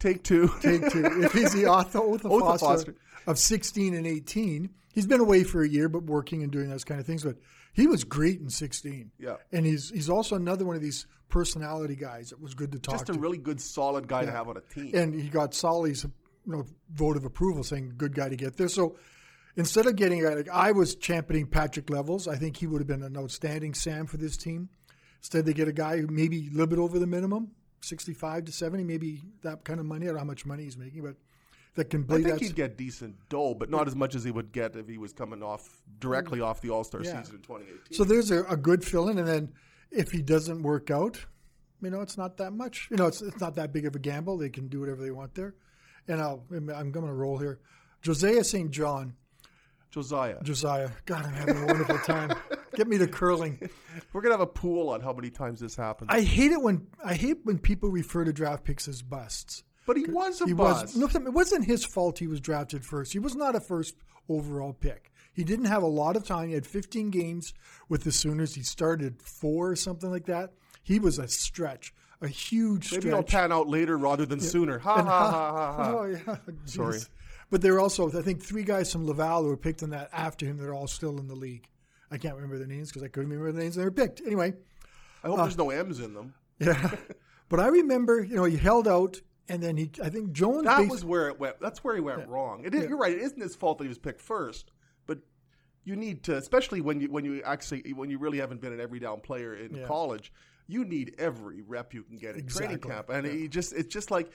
Take 0.00 0.22
two. 0.22 0.50
Take 0.60 0.90
two. 0.90 1.04
If 1.22 1.32
he's 1.32 1.52
the 1.52 1.62
Otha 1.64 2.00
Otha, 2.00 2.28
Otha 2.28 2.40
Foster, 2.58 2.66
Foster. 2.66 2.94
of 3.26 3.38
16 3.38 3.94
and 3.94 4.06
18, 4.06 4.68
he's 4.92 5.06
been 5.06 5.20
away 5.20 5.44
for 5.44 5.62
a 5.62 5.68
year, 5.68 5.88
but 5.88 6.02
working 6.02 6.42
and 6.42 6.52
doing 6.52 6.68
those 6.68 6.84
kind 6.84 7.00
of 7.00 7.06
things. 7.06 7.24
But 7.24 7.36
he 7.72 7.86
was 7.86 8.04
great 8.04 8.40
in 8.40 8.50
16. 8.50 9.12
Yeah. 9.18 9.36
and 9.52 9.64
he's 9.64 9.90
he's 9.90 10.10
also 10.10 10.36
another 10.36 10.64
one 10.66 10.76
of 10.76 10.82
these 10.82 11.06
personality 11.30 11.96
guys 11.96 12.30
that 12.30 12.40
was 12.40 12.54
good 12.54 12.72
to 12.72 12.78
talk 12.78 12.94
to, 12.94 12.98
just 12.98 13.08
a 13.08 13.12
to. 13.14 13.18
really 13.18 13.38
good, 13.38 13.60
solid 13.60 14.06
guy 14.06 14.24
to 14.26 14.30
have 14.30 14.48
on 14.48 14.56
a 14.58 14.60
team. 14.60 14.90
and 14.94 15.14
he 15.14 15.28
got 15.28 15.54
Solly's 15.54 16.04
you 16.04 16.52
know, 16.52 16.66
vote 16.92 17.16
of 17.16 17.24
approval, 17.24 17.64
saying 17.64 17.94
good 17.96 18.14
guy 18.14 18.28
to 18.28 18.36
get 18.36 18.56
there. 18.58 18.68
So 18.68 18.96
instead 19.56 19.86
of 19.86 19.96
getting 19.96 20.24
a 20.24 20.30
like 20.30 20.48
I 20.48 20.72
was 20.72 20.94
championing 20.94 21.46
Patrick 21.46 21.90
Levels, 21.90 22.26
I 22.28 22.36
think 22.36 22.56
he 22.56 22.66
would 22.66 22.80
have 22.80 22.88
been 22.88 23.02
an 23.02 23.16
outstanding 23.16 23.74
Sam 23.74 24.06
for 24.06 24.16
this 24.16 24.36
team. 24.36 24.68
Instead, 25.20 25.46
they 25.46 25.52
get 25.54 25.68
a 25.68 25.72
guy 25.72 25.98
who 26.00 26.06
maybe 26.08 26.48
a 26.48 26.50
little 26.50 26.66
bit 26.66 26.78
over 26.78 26.98
the 26.98 27.06
minimum, 27.06 27.50
sixty-five 27.80 28.44
to 28.44 28.52
seventy, 28.52 28.84
maybe 28.84 29.22
that 29.42 29.64
kind 29.64 29.80
of 29.80 29.86
money. 29.86 30.04
I 30.04 30.08
don't 30.08 30.14
know 30.16 30.20
how 30.20 30.26
much 30.26 30.44
money 30.44 30.64
he's 30.64 30.76
making, 30.76 31.02
but 31.02 31.16
that 31.76 31.90
can 31.90 32.02
I 32.02 32.06
play 32.06 32.22
think 32.22 32.38
that. 32.38 32.42
he'd 32.42 32.54
get 32.54 32.76
decent 32.76 33.16
dough, 33.28 33.54
but 33.54 33.70
not 33.70 33.88
as 33.88 33.96
much 33.96 34.14
as 34.14 34.22
he 34.24 34.30
would 34.30 34.52
get 34.52 34.76
if 34.76 34.86
he 34.88 34.98
was 34.98 35.12
coming 35.12 35.42
off 35.42 35.82
directly 35.98 36.40
off 36.40 36.60
the 36.60 36.70
All 36.70 36.84
Star 36.84 37.02
Yeah. 37.02 37.20
season 37.22 37.36
in 37.36 37.42
2018. 37.42 37.96
So 37.96 38.04
there's 38.04 38.30
a, 38.30 38.44
a 38.44 38.56
good 38.56 38.84
fill 38.84 39.08
in, 39.08 39.18
and 39.18 39.26
then 39.26 39.52
if 39.90 40.12
he 40.12 40.20
doesn't 40.22 40.62
work 40.62 40.90
out, 40.90 41.24
you 41.80 41.90
know, 41.90 42.00
it's 42.00 42.16
not 42.18 42.36
that 42.36 42.52
much. 42.52 42.88
You 42.90 42.96
know, 42.96 43.06
it's, 43.06 43.20
it's 43.22 43.40
not 43.40 43.54
that 43.56 43.72
big 43.72 43.86
of 43.86 43.94
a 43.96 43.98
gamble. 43.98 44.38
They 44.38 44.48
can 44.50 44.68
do 44.68 44.80
whatever 44.80 45.02
they 45.02 45.10
want 45.10 45.34
there. 45.34 45.54
And 46.08 46.20
I'll, 46.20 46.44
I'm 46.50 46.90
going 46.92 47.06
to 47.06 47.12
roll 47.12 47.38
here. 47.38 47.60
Josiah 48.02 48.44
St. 48.44 48.70
John, 48.70 49.14
Josiah, 49.94 50.42
Josiah. 50.42 50.90
God, 51.06 51.24
I'm 51.24 51.32
having 51.32 51.56
a 51.56 51.66
wonderful 51.66 51.98
time. 51.98 52.32
Get 52.74 52.88
me 52.88 52.98
to 52.98 53.06
curling. 53.06 53.70
we're 54.12 54.20
gonna 54.22 54.34
have 54.34 54.40
a 54.40 54.46
pool 54.46 54.88
on 54.90 55.00
how 55.00 55.12
many 55.12 55.30
times 55.30 55.60
this 55.60 55.76
happens. 55.76 56.10
I 56.12 56.20
hate 56.22 56.50
it 56.50 56.60
when 56.60 56.88
I 57.04 57.14
hate 57.14 57.38
when 57.44 57.58
people 57.60 57.90
refer 57.90 58.24
to 58.24 58.32
draft 58.32 58.64
picks 58.64 58.88
as 58.88 59.02
busts. 59.02 59.62
but 59.86 59.96
he 59.96 60.04
was 60.06 60.40
a 60.40 60.46
He 60.46 60.52
bust. 60.52 60.96
was 60.96 60.96
no, 60.96 61.06
it 61.06 61.32
wasn't 61.32 61.64
his 61.66 61.84
fault. 61.84 62.18
He 62.18 62.26
was 62.26 62.40
drafted 62.40 62.84
first. 62.84 63.12
He 63.12 63.20
was 63.20 63.36
not 63.36 63.54
a 63.54 63.60
first 63.60 63.94
overall 64.28 64.72
pick. 64.72 65.12
He 65.32 65.44
didn't 65.44 65.66
have 65.66 65.82
a 65.84 65.86
lot 65.88 66.16
of 66.16 66.24
time. 66.26 66.48
He 66.48 66.54
had 66.54 66.66
15 66.66 67.10
games 67.10 67.54
with 67.88 68.02
the 68.04 68.10
Sooners. 68.12 68.54
He 68.56 68.62
started 68.62 69.22
four 69.22 69.70
or 69.70 69.76
something 69.76 70.10
like 70.10 70.26
that. 70.26 70.50
He 70.82 70.98
was 70.98 71.18
a 71.20 71.28
stretch, 71.28 71.94
a 72.20 72.26
huge 72.28 72.90
Maybe 72.92 73.08
it'll 73.08 73.22
pan 73.22 73.52
out 73.52 73.68
later 73.68 73.96
rather 73.96 74.26
than 74.26 74.40
sooner. 74.40 74.78
Ha 74.80 74.92
ha 74.94 74.98
And 75.00 75.08
ha 75.08 75.30
ha 75.30 75.72
ha. 75.76 75.92
Oh 75.98 76.04
yeah, 76.06 76.36
Sorry. 76.64 76.98
But 77.50 77.60
there 77.62 77.74
are 77.74 77.80
also, 77.80 78.08
I 78.08 78.22
think, 78.22 78.42
three 78.42 78.64
guys 78.64 78.90
from 78.90 79.06
Laval 79.06 79.42
who 79.42 79.48
were 79.48 79.56
picked 79.56 79.82
in 79.82 79.90
that 79.90 80.08
after 80.12 80.46
him. 80.46 80.56
They're 80.56 80.74
all 80.74 80.86
still 80.86 81.18
in 81.18 81.28
the 81.28 81.34
league. 81.34 81.68
I 82.10 82.18
can't 82.18 82.34
remember 82.34 82.58
their 82.58 82.66
names 82.66 82.88
because 82.88 83.02
I 83.02 83.08
couldn't 83.08 83.30
remember 83.30 83.52
the 83.52 83.60
names 83.60 83.74
they 83.76 83.84
were 83.84 83.90
picked. 83.90 84.20
Anyway, 84.24 84.54
I 85.22 85.28
hope 85.28 85.38
there's 85.38 85.54
uh, 85.58 85.64
no 85.64 85.70
M's 85.70 86.00
in 86.00 86.14
them. 86.14 86.34
yeah. 86.58 86.94
but 87.48 87.60
I 87.60 87.66
remember, 87.68 88.22
you 88.22 88.36
know, 88.36 88.44
he 88.44 88.56
held 88.56 88.86
out, 88.86 89.20
and 89.48 89.62
then 89.62 89.76
he, 89.76 89.90
I 90.02 90.08
think 90.10 90.32
Jones. 90.32 90.64
That 90.64 90.88
was 90.88 91.04
where 91.04 91.28
it 91.28 91.40
went. 91.40 91.60
That's 91.60 91.82
where 91.82 91.94
he 91.94 92.00
went 92.00 92.28
wrong. 92.28 92.64
It 92.64 92.74
is, 92.74 92.88
You're 92.88 92.98
right. 92.98 93.12
It 93.12 93.22
isn't 93.22 93.40
his 93.40 93.56
fault 93.56 93.78
that 93.78 93.84
he 93.84 93.88
was 93.88 93.98
picked 93.98 94.20
first, 94.20 94.70
but 95.06 95.18
you 95.84 95.96
need 95.96 96.22
to, 96.24 96.36
especially 96.36 96.80
when 96.80 97.00
you 97.00 97.10
when 97.10 97.24
you 97.24 97.42
actually 97.42 97.92
when 97.92 98.10
you 98.10 98.18
really 98.18 98.38
haven't 98.38 98.60
been 98.60 98.72
an 98.72 98.80
every 98.80 99.00
down 99.00 99.20
player 99.20 99.54
in 99.54 99.74
Yeah. 99.74 99.86
college. 99.86 100.32
You 100.66 100.84
need 100.86 101.16
every 101.18 101.60
rep 101.60 101.92
you 101.92 102.04
can 102.04 102.16
get 102.16 102.36
in 102.36 102.46
training 102.46 102.78
camp, 102.78 103.10
and 103.10 103.26
he 103.26 103.48
just 103.48 103.74
it's 103.74 103.92
just 103.92 104.10
like, 104.10 104.30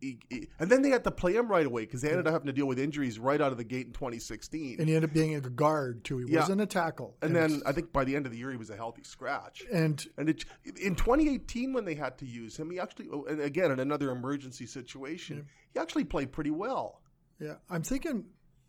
he, 0.00 0.18
he- 0.28 0.48
and 0.58 0.70
then 0.70 0.82
they 0.82 0.90
had 0.90 1.04
to 1.04 1.10
play 1.10 1.34
him 1.34 1.48
right 1.48 1.64
away 1.66 1.82
because 1.82 2.02
they 2.02 2.10
ended 2.10 2.26
up 2.26 2.32
having 2.32 2.46
to 2.46 2.52
deal 2.52 2.66
with 2.66 2.78
injuries 2.78 3.18
right 3.18 3.40
out 3.40 3.52
of 3.52 3.58
the 3.58 3.64
gate 3.64 3.86
in 3.86 3.92
2016. 3.92 4.76
and 4.78 4.88
he 4.88 4.94
ended 4.94 5.08
up 5.10 5.14
being 5.14 5.34
a 5.34 5.40
guard 5.40 6.04
too. 6.04 6.18
He 6.18 6.32
Yeah. 6.32 6.40
wasn't 6.40 6.60
a 6.60 6.66
tackle. 6.66 7.16
And 7.22 7.34
then 7.34 7.62
I 7.66 7.72
think 7.72 7.92
by 7.92 8.04
the 8.04 8.14
end 8.16 8.26
of 8.26 8.32
the 8.32 8.38
year 8.38 8.50
he 8.50 8.56
was 8.56 8.70
a 8.70 8.76
healthy 8.76 9.02
scratch. 9.04 9.62
and 9.72 10.04
And 10.18 10.28
it, 10.28 10.44
in 10.80 10.94
2018, 10.94 11.72
when 11.72 11.84
they 11.84 11.94
had 11.94 12.18
to 12.18 12.26
use 12.26 12.56
him, 12.56 12.70
he 12.70 12.78
actually, 12.78 13.08
oh, 13.12 13.24
and 13.24 13.40
again, 13.40 13.70
in 13.70 13.80
another 13.80 14.10
emergency 14.10 14.66
situation, 14.66 15.46
he 15.72 15.78
actually 15.80 16.04
played 16.04 16.32
pretty 16.32 16.50
well. 16.50 17.00
yeah, 17.40 17.54
I'm 17.70 17.82
thinking, 17.82 18.26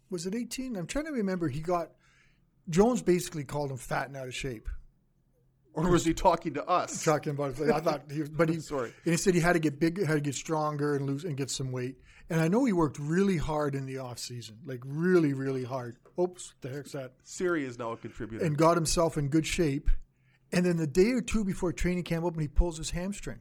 was 0.09 0.25
it 0.25 0.35
18? 0.35 0.75
I'm 0.75 0.87
trying 0.87 1.05
to 1.05 1.11
remember. 1.11 1.47
He 1.49 1.59
got 1.61 1.91
Jones 2.69 3.01
basically 3.01 3.43
called 3.43 3.71
him 3.71 3.77
fat 3.77 4.07
and 4.07 4.17
out 4.17 4.27
of 4.27 4.33
shape. 4.35 4.67
Or 5.75 5.89
was 5.89 6.05
he 6.05 6.13
talking 6.13 6.53
to 6.55 6.65
us? 6.65 7.03
talking 7.03 7.31
about 7.31 7.59
it. 7.59 7.69
I 7.71 7.79
thought 7.79 8.03
he 8.11 8.21
was, 8.21 8.29
but 8.29 8.49
he 8.49 8.59
Sorry. 8.59 8.93
And 9.03 9.13
he 9.13 9.17
said 9.17 9.33
he 9.33 9.41
had 9.41 9.53
to 9.53 9.59
get 9.59 9.79
big, 9.79 10.03
had 10.05 10.13
to 10.15 10.21
get 10.21 10.35
stronger 10.35 10.95
and 10.95 11.05
lose 11.05 11.23
and 11.25 11.35
get 11.35 11.49
some 11.49 11.71
weight. 11.71 11.97
And 12.29 12.39
I 12.41 12.47
know 12.47 12.65
he 12.65 12.73
worked 12.73 12.97
really 12.97 13.37
hard 13.37 13.75
in 13.75 13.85
the 13.85 13.99
off 13.99 14.17
season, 14.17 14.57
like 14.65 14.81
really, 14.85 15.33
really 15.33 15.63
hard. 15.63 15.97
Oops, 16.19 16.53
the 16.61 16.69
heck's 16.69 16.93
that? 16.93 17.11
Siri 17.23 17.65
is 17.65 17.77
now 17.77 17.91
a 17.91 17.97
contributor. 17.97 18.43
And 18.43 18.57
got 18.57 18.77
himself 18.77 19.17
in 19.17 19.27
good 19.27 19.45
shape. 19.45 19.89
And 20.51 20.65
then 20.65 20.77
the 20.77 20.87
day 20.87 21.11
or 21.11 21.21
two 21.21 21.43
before 21.43 21.73
training 21.73 22.03
camp 22.03 22.23
opened, 22.23 22.41
he 22.41 22.47
pulls 22.47 22.77
his 22.77 22.91
hamstring. 22.91 23.39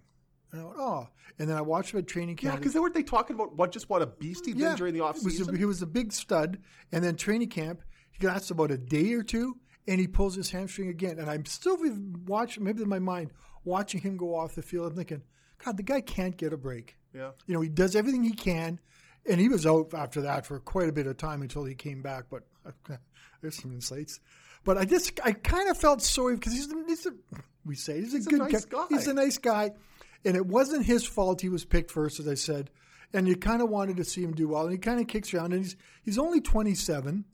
And 0.53 0.61
I 0.61 0.65
went, 0.65 0.77
oh. 0.79 1.09
And 1.39 1.49
then 1.49 1.57
I 1.57 1.61
watched 1.63 1.93
him 1.95 1.99
at 2.01 2.07
training 2.07 2.37
camp. 2.37 2.55
yeah, 2.55 2.59
because 2.59 2.75
weren't 2.75 2.95
they 2.95 3.03
talking 3.03 3.35
about 3.35 3.57
what 3.57 3.73
just 3.73 3.89
what 3.89 4.03
a 4.03 4.07
beast 4.07 4.47
he'd 4.47 4.59
been 4.59 4.77
during 4.77 4.95
the 4.95 5.01
off 5.01 5.17
It 5.17 5.25
was 5.25 5.35
a- 5.35 5.39
season? 5.39 5.57
he 5.57 5.65
was 5.65 5.81
a 5.83 5.87
big 5.87 6.13
stud. 6.13 6.59
And 6.93 7.03
then 7.03 7.17
training 7.17 7.49
camp, 7.49 7.81
he 8.11 8.27
lasts 8.27 8.51
about 8.51 8.71
a 8.71 8.79
day 8.79 9.13
or 9.15 9.23
two, 9.23 9.57
and 9.87 10.01
he 10.01 10.07
pulls 10.07 10.35
his 10.35 10.51
hamstring 10.51 10.89
again. 10.89 11.19
And 11.19 11.29
I'm 11.31 11.45
still 11.45 11.79
watching, 12.27 12.65
maybe 12.65 12.83
in 12.83 12.89
my 12.89 12.99
mind, 12.99 13.31
watching 13.65 14.01
him 14.01 14.17
go 14.17 14.35
off 14.35 14.55
the 14.55 14.63
field. 14.63 14.91
I'm 14.93 14.97
thinking, 14.97 15.23
God, 15.65 15.77
the 15.77 15.83
guy 15.83 16.01
can't 16.01 16.37
get 16.37 16.53
a 16.53 16.57
break. 16.57 16.97
yeah. 17.15 17.31
You 17.47 17.55
know, 17.55 17.61
he 17.61 17.69
does 17.69 17.95
everything 17.97 18.23
he 18.25 18.33
can, 18.33 18.79
and 19.29 19.41
he 19.41 19.49
was 19.49 19.67
out 19.67 19.95
after 19.95 20.23
that 20.23 20.47
for 20.47 20.59
quite 20.61 20.89
a 20.89 20.93
bit 20.93 21.07
of 21.07 21.17
time 21.17 21.43
until 21.43 21.65
he 21.65 21.75
came 21.75 22.03
back. 22.03 22.25
But 22.31 22.43
there's 23.41 23.57
some 23.57 23.73
insights. 23.73 24.21
But 24.65 24.79
I 24.79 24.85
just, 24.87 25.21
I 25.23 25.33
kind 25.33 25.69
of 25.69 25.77
felt 25.77 26.01
sorry 26.03 26.37
because 26.37 26.55
he's, 26.55 26.73
he's 26.87 27.07
a, 27.07 27.13
we 27.67 27.75
say 27.75 28.01
he's 28.01 28.15
a 28.15 28.17
He's 28.17 28.27
a 28.27 28.31
good 28.31 28.39
nice 28.41 28.65
guy. 28.65 28.87
He's 28.89 29.07
a 29.07 29.15
nice 29.15 29.39
guy, 29.39 29.73
and 30.25 30.37
it 30.37 30.47
wasn't 30.47 30.87
his 30.87 31.05
fault 31.05 31.43
he 31.43 31.51
was 31.51 31.65
picked 31.67 31.91
first, 31.91 32.19
as 32.19 32.27
I 32.29 32.35
said. 32.35 32.71
And 33.13 33.29
you 33.29 33.37
kind 33.37 33.63
of 33.63 33.69
wanted 33.71 33.99
to 33.99 34.05
see 34.05 34.23
him 34.25 34.33
do 34.33 34.49
well, 34.49 34.63
and 34.63 34.73
he 34.73 34.79
kind 34.79 35.01
of 35.01 35.07
kicks 35.07 35.33
around, 35.33 35.53
and 35.53 35.63
he's 35.63 35.77
he's 36.03 36.19
only 36.19 36.41
27. 36.41 37.25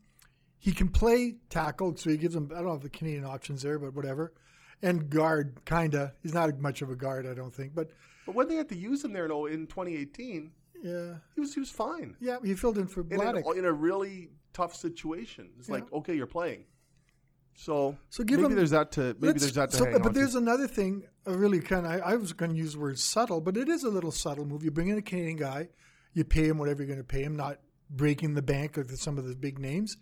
He 0.61 0.73
can 0.73 0.88
play 0.88 1.37
tackle, 1.49 1.97
so 1.97 2.11
he 2.11 2.17
gives 2.19 2.37
him. 2.37 2.50
I 2.52 2.57
don't 2.57 2.67
know 2.67 2.75
if 2.75 2.83
the 2.83 2.90
Canadian 2.90 3.25
options 3.25 3.62
there, 3.62 3.79
but 3.79 3.95
whatever. 3.95 4.33
And 4.83 5.11
guard, 5.11 5.61
kind 5.64 5.95
of. 5.95 6.12
He's 6.23 6.33
not 6.35 6.59
much 6.61 6.81
of 6.83 6.90
a 6.90 6.95
guard, 6.97 7.26
I 7.26 7.35
don't 7.35 7.52
think. 7.55 7.75
But 7.75 7.90
But 8.26 8.35
when 8.35 8.47
they 8.49 8.57
had 8.57 8.69
to 8.69 8.76
use 8.76 9.02
him 9.05 9.12
there 9.12 9.26
though, 9.26 9.47
in 9.47 9.67
2018, 9.67 10.52
yeah, 10.83 11.14
he 11.35 11.40
was 11.40 11.55
he 11.55 11.61
was 11.61 11.71
fine. 11.71 12.14
yeah, 12.21 12.37
he 12.45 12.55
filled 12.55 12.79
in 12.79 12.87
for 12.87 13.00
In, 13.00 13.09
Bladek. 13.09 13.45
a, 13.45 13.59
in 13.59 13.64
a 13.64 13.73
really 13.73 14.31
tough 14.52 14.75
situation. 14.76 15.50
It's 15.59 15.69
like, 15.69 15.90
okay, 15.93 16.14
you're 16.14 16.26
playing. 16.26 16.64
So, 17.55 17.97
So 18.09 18.25
give 18.25 18.40
maybe 18.40 18.52
him- 18.52 18.57
there's 18.57 18.71
that 18.71 18.93
to 18.93 19.14
maybe 19.21 19.38
there's 19.38 19.52
that 19.55 19.71
to 19.73 19.76
so- 19.76 19.85
hang 19.85 19.93
but 19.95 20.02
on 20.07 20.12
to. 20.14 20.19
there's 20.19 20.35
another 20.35 20.67
thing. 20.67 21.02
I 21.26 21.31
really 21.33 21.61
kind 21.61 21.85
of. 21.87 21.93
I, 21.93 21.99
I 22.12 22.17
was 22.17 22.33
going 22.33 22.52
to 22.52 22.57
use 22.57 22.73
the 22.75 22.81
word 22.81 22.99
subtle, 22.99 23.40
but 23.40 23.57
it 23.57 23.69
is 23.69 23.83
a 23.85 23.90
little 23.90 24.11
subtle 24.12 24.47
move. 24.47 24.62
You 24.64 24.71
bring 24.71 24.88
in 24.88 24.97
a 24.99 25.02
Canadian 25.02 25.37
guy, 25.37 25.69
you 26.14 26.25
pay 26.25 26.47
him 26.49 26.57
whatever 26.59 26.83
you're 26.83 26.87
going 26.95 26.99
to 26.99 27.05
pay 27.05 27.23
him, 27.23 27.37
not 27.37 27.59
breaking 27.90 28.35
the 28.35 28.43
bank 28.43 28.76
with 28.76 28.97
some 28.99 29.19
of 29.19 29.26
the 29.26 29.35
big 29.35 29.59
names, 29.59 29.97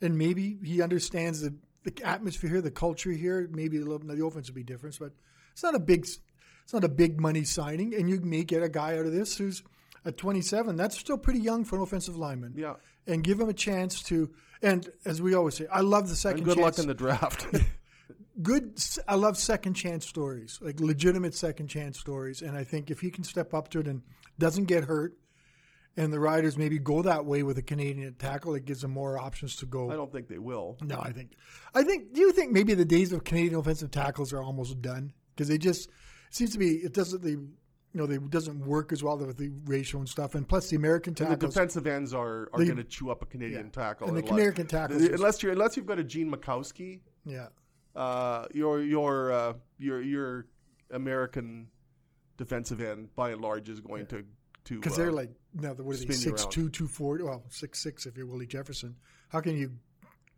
and 0.00 0.16
maybe 0.16 0.58
he 0.64 0.82
understands 0.82 1.40
the, 1.40 1.54
the 1.84 1.92
atmosphere 2.04 2.50
here, 2.50 2.60
the 2.60 2.70
culture 2.70 3.10
here. 3.10 3.48
Maybe 3.52 3.78
a 3.78 3.84
little, 3.84 3.98
the 3.98 4.24
offense 4.24 4.48
would 4.48 4.54
be 4.54 4.62
different, 4.62 4.98
but 4.98 5.12
it's 5.52 5.62
not 5.62 5.74
a 5.74 5.80
big. 5.80 6.06
It's 6.62 6.74
not 6.74 6.84
a 6.84 6.88
big 6.88 7.20
money 7.20 7.42
signing, 7.42 7.94
and 7.94 8.08
you 8.08 8.20
may 8.20 8.44
get 8.44 8.62
a 8.62 8.68
guy 8.68 8.96
out 8.96 9.06
of 9.06 9.12
this 9.12 9.36
who's 9.36 9.64
at 10.04 10.16
27. 10.16 10.76
That's 10.76 10.96
still 10.96 11.18
pretty 11.18 11.40
young 11.40 11.64
for 11.64 11.76
an 11.76 11.82
offensive 11.82 12.16
lineman. 12.16 12.54
Yeah. 12.56 12.74
and 13.06 13.24
give 13.24 13.40
him 13.40 13.48
a 13.48 13.54
chance 13.54 14.02
to. 14.04 14.30
And 14.62 14.88
as 15.04 15.20
we 15.20 15.34
always 15.34 15.56
say, 15.56 15.66
I 15.72 15.80
love 15.80 16.08
the 16.08 16.14
second. 16.14 16.40
And 16.40 16.46
good 16.46 16.58
chance 16.58 16.78
luck 16.78 16.84
in 16.84 16.86
the 16.86 16.94
draft. 16.94 17.46
good 18.42 18.80
i 19.06 19.14
love 19.14 19.36
second 19.36 19.74
chance 19.74 20.06
stories 20.06 20.58
like 20.62 20.80
legitimate 20.80 21.34
second 21.34 21.68
chance 21.68 21.98
stories 21.98 22.40
and 22.42 22.56
i 22.56 22.64
think 22.64 22.90
if 22.90 23.00
he 23.00 23.10
can 23.10 23.24
step 23.24 23.52
up 23.52 23.68
to 23.68 23.80
it 23.80 23.86
and 23.86 24.02
doesn't 24.38 24.64
get 24.64 24.84
hurt 24.84 25.14
and 25.96 26.12
the 26.12 26.20
riders 26.20 26.56
maybe 26.56 26.78
go 26.78 27.02
that 27.02 27.24
way 27.26 27.42
with 27.42 27.58
a 27.58 27.62
canadian 27.62 28.14
tackle 28.14 28.54
it 28.54 28.64
gives 28.64 28.80
them 28.82 28.90
more 28.92 29.18
options 29.18 29.56
to 29.56 29.66
go. 29.66 29.90
I 29.90 29.94
don't 29.94 30.12
think 30.12 30.28
they 30.28 30.38
will. 30.38 30.76
no 30.82 30.98
i 31.00 31.12
think 31.12 31.32
i 31.74 31.82
think 31.82 32.12
do 32.14 32.20
you 32.20 32.32
think 32.32 32.52
maybe 32.52 32.74
the 32.74 32.84
days 32.84 33.12
of 33.12 33.24
canadian 33.24 33.56
offensive 33.56 33.90
tackles 33.90 34.32
are 34.32 34.42
almost 34.42 34.80
done 34.80 35.12
because 35.34 35.48
they 35.48 35.58
just 35.58 35.90
seems 36.30 36.52
to 36.52 36.58
be 36.58 36.76
it 36.76 36.92
doesn't 36.94 37.22
they 37.22 37.30
you 37.32 37.98
know 37.98 38.06
they 38.06 38.18
doesn't 38.18 38.64
work 38.64 38.92
as 38.92 39.02
well 39.02 39.18
with 39.18 39.36
the 39.36 39.50
ratio 39.64 39.98
and 39.98 40.08
stuff 40.08 40.36
and 40.36 40.48
plus 40.48 40.68
the 40.70 40.76
american 40.76 41.12
And 41.18 41.32
the 41.32 41.46
defensive 41.48 41.86
ends 41.88 42.14
are, 42.14 42.42
are 42.52 42.64
going 42.64 42.76
to 42.76 42.84
chew 42.84 43.10
up 43.10 43.20
a 43.22 43.26
Canadian 43.26 43.66
Yeah. 43.66 43.82
tackle. 43.82 44.06
And 44.06 44.16
the 44.16 44.20
unless- 44.20 44.32
American 44.32 44.66
tackles 44.68 45.02
is- 45.02 45.08
unless 45.08 45.42
you 45.42 45.50
unless 45.50 45.76
you've 45.76 45.86
got 45.86 45.98
a 45.98 46.04
Gene 46.04 46.30
Makowsky, 46.30 47.00
yeah 47.26 47.48
uh, 47.96 48.46
your 48.54 48.80
your 48.80 49.32
uh, 49.32 49.52
your 49.78 50.00
your 50.02 50.46
American 50.92 51.66
defensive 52.36 52.80
end 52.80 53.14
by 53.16 53.30
and 53.30 53.40
large 53.40 53.68
is 53.68 53.80
going 53.80 54.06
to 54.06 54.24
to 54.64 54.76
Because 54.76 54.94
uh, 54.94 55.02
they're 55.02 55.12
like, 55.12 55.30
no, 55.54 55.70
what 55.70 55.96
are 55.96 56.06
they, 56.06 56.14
six 56.14 56.46
two, 56.46 56.68
two 56.68 56.86
forty, 56.86 57.24
well, 57.24 57.42
six 57.50 57.80
six 57.82 58.06
if 58.06 58.16
you're 58.16 58.26
Willie 58.26 58.46
Jefferson. 58.46 58.96
How 59.28 59.40
can 59.40 59.56
you 59.56 59.72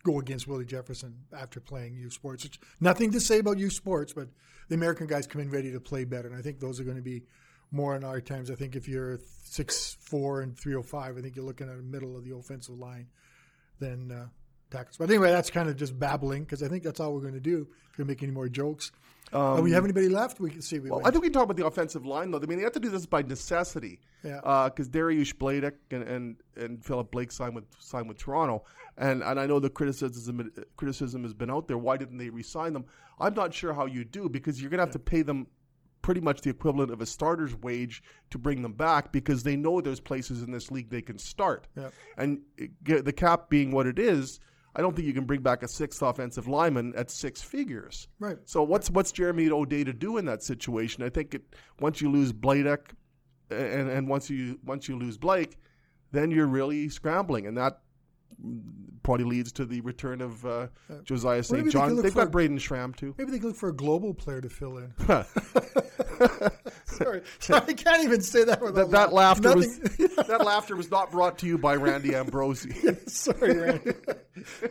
go 0.05 0.19
against 0.19 0.49
Willie 0.49 0.65
Jefferson 0.65 1.15
after 1.37 1.61
playing 1.61 1.95
youth 1.95 2.13
sports? 2.13 2.45
It's 2.45 2.59
nothing 2.81 3.11
to 3.13 3.21
say 3.21 3.39
about 3.39 3.59
youth 3.59 3.73
sports, 3.73 4.13
but 4.13 4.29
the 4.69 4.75
American 4.75 5.07
guys 5.07 5.27
come 5.27 5.41
in 5.41 5.51
ready 5.51 5.73
to 5.73 5.81
play 5.81 6.05
better, 6.05 6.29
and 6.29 6.37
I 6.37 6.43
think 6.43 6.61
those 6.61 6.81
are 6.81 6.85
going 6.85 6.97
to 6.97 7.03
be 7.03 7.25
more 7.71 7.97
in 7.97 8.05
our 8.05 8.21
times. 8.21 8.51
I 8.51 8.55
think 8.55 8.77
if 8.77 8.87
you're 8.87 9.21
six 9.45 9.97
four 10.01 10.43
and 10.43 10.57
three 10.57 10.75
oh 10.75 10.83
five, 10.83 11.17
I 11.17 11.21
think 11.21 11.37
you're 11.37 11.45
looking 11.45 11.69
at 11.69 11.77
the 11.77 11.83
middle 11.83 12.17
of 12.17 12.25
the 12.25 12.35
offensive 12.35 12.79
line 12.79 13.09
than 13.79 14.13
uh, 14.13 14.27
tackles. 14.73 14.97
But 14.97 15.11
anyway, 15.11 15.31
that's 15.31 15.51
kind 15.51 15.69
of 15.69 15.77
just 15.77 15.99
babbling 15.99 16.43
because 16.45 16.63
I 16.63 16.69
think 16.69 16.83
that's 16.83 16.99
all 17.01 17.13
we're 17.15 17.21
going 17.21 17.35
to 17.35 17.41
do. 17.41 17.69
If 17.93 17.99
we 17.99 18.05
make 18.05 18.23
any 18.23 18.33
more 18.33 18.49
jokes. 18.49 18.91
Um, 19.33 19.41
Uh, 19.41 19.61
we 19.63 19.73
have 19.73 19.85
anybody 19.85 20.09
left? 20.09 20.41
We 20.41 20.51
can 20.51 20.63
see. 20.63 20.79
We 20.79 20.91
Well, 20.91 20.99
went. 20.99 21.07
I 21.07 21.11
think 21.11 21.23
we 21.23 21.29
can 21.29 21.35
talk 21.35 21.45
about 21.45 21.57
the 21.57 21.67
offensive 21.67 22.05
line, 22.05 22.31
though. 22.31 22.41
I 22.43 22.47
mean, 22.47 22.59
they 22.59 22.65
have 22.65 22.73
to 22.73 22.81
do 22.81 22.91
this 22.91 23.07
by 23.07 23.23
necessity. 23.23 24.01
Yeah. 24.25 24.41
Because 24.69 24.89
Darius 24.89 25.33
Bladek 25.33 25.75
and, 25.91 26.03
and, 26.03 26.37
and 26.57 26.85
Philip 26.85 27.11
Blake 27.11 27.33
signed 27.33 27.55
with 27.55 27.65
signed 27.79 28.09
with 28.09 28.19
Toronto, 28.19 28.65
and 28.97 29.23
and 29.23 29.41
I 29.41 29.47
know 29.47 29.59
the 29.59 29.71
criticism 29.71 30.51
criticism 30.77 31.23
has 31.23 31.35
been 31.35 31.51
out 31.51 31.67
there. 31.69 31.79
Why 31.79 31.97
didn't 31.97 32.19
they 32.19 32.31
re-sign 32.31 32.73
them? 32.73 32.85
I'm 33.19 33.35
not 33.35 33.53
sure 33.55 33.73
how 33.73 33.87
you 33.87 34.05
do 34.05 34.29
because 34.29 34.61
you're 34.61 34.71
going 34.71 34.79
to 34.79 34.85
have 34.85 34.93
to 34.93 34.99
pay 34.99 35.23
them 35.23 35.47
pretty 36.03 36.21
much 36.21 36.41
the 36.41 36.51
equivalent 36.51 36.91
of 36.91 37.01
a 37.01 37.07
starter's 37.07 37.55
wage 37.57 38.03
to 38.31 38.39
bring 38.39 38.61
them 38.63 38.73
back 38.73 39.13
because 39.13 39.45
they 39.45 39.57
know 39.57 39.81
there's 39.81 40.01
places 40.01 40.43
in 40.43 40.51
this 40.51 40.71
league 40.71 40.91
they 40.91 41.03
can 41.03 41.17
start. 41.19 41.69
Yeah. 41.77 41.91
And 42.17 42.41
the 42.83 43.13
cap 43.13 43.49
being 43.49 43.71
what 43.71 43.87
it 43.87 43.99
is, 43.99 44.41
I 44.75 44.81
don't 44.81 44.97
think 44.97 45.07
you 45.07 45.13
can 45.13 45.25
bring 45.25 45.43
back 45.43 45.63
a 45.63 45.69
sixth 45.69 46.03
offensive 46.03 46.49
lineman 46.49 46.95
at 46.97 47.11
six 47.11 47.43
figures. 47.43 48.09
Right. 48.19 48.39
So 48.45 48.63
what's 48.63 48.91
what's 48.91 49.13
Jeremy 49.13 49.51
O'Day 49.51 49.85
to 49.85 49.93
do 49.93 50.17
in 50.17 50.25
that 50.27 50.43
situation? 50.43 51.03
I 51.03 51.11
think 51.11 51.35
it 51.35 51.43
once 51.81 52.01
you 52.01 52.11
lose 52.11 52.33
Bladek, 52.33 52.93
and 53.51 53.91
and 53.91 54.09
once 54.09 54.31
you 54.31 54.59
once 54.65 54.89
you 54.89 54.99
lose 54.99 55.19
Blake, 55.19 55.59
then 56.11 56.31
you're 56.31 56.47
really 56.47 56.89
scrambling, 56.89 57.47
and 57.47 57.57
that 57.59 57.81
probably 59.03 59.25
leads 59.25 59.53
to 59.53 59.67
the 59.67 59.81
return 59.83 60.21
of 60.21 60.45
uh, 60.47 60.69
Josiah 61.05 61.37
maybe 61.37 61.43
St. 61.43 61.65
they 61.65 61.71
John. 61.71 61.95
look 61.95 62.05
They've 62.05 62.15
got 62.15 62.31
Braden 62.31 62.59
Schramm 62.59 62.95
too. 62.95 63.15
Maybe 63.19 63.31
they 63.31 63.39
could 63.39 63.49
look 63.49 63.57
for 63.57 63.69
a 63.69 63.75
global 63.75 64.15
player 64.15 64.41
to 64.41 64.49
fill 64.49 64.79
in. 64.79 64.95
sorry, 67.03 67.23
sorry, 67.39 67.63
I 67.69 67.73
can't 67.73 68.05
even 68.05 68.21
say 68.23 68.45
that 68.45 68.61
without 68.61 68.91
That, 68.91 69.09
that 69.09 69.13
laughing. 69.13 69.45
laughter 69.45 69.57
was 69.57 69.79
that 70.29 70.45
laughter 70.45 70.77
was 70.77 70.91
not 70.91 71.11
brought 71.11 71.39
to 71.39 71.47
you 71.47 71.59
by 71.59 71.77
Randy 71.77 72.15
Ambrosie. 72.15 72.75
sorry, 73.07 73.59
Randy. 73.59 73.93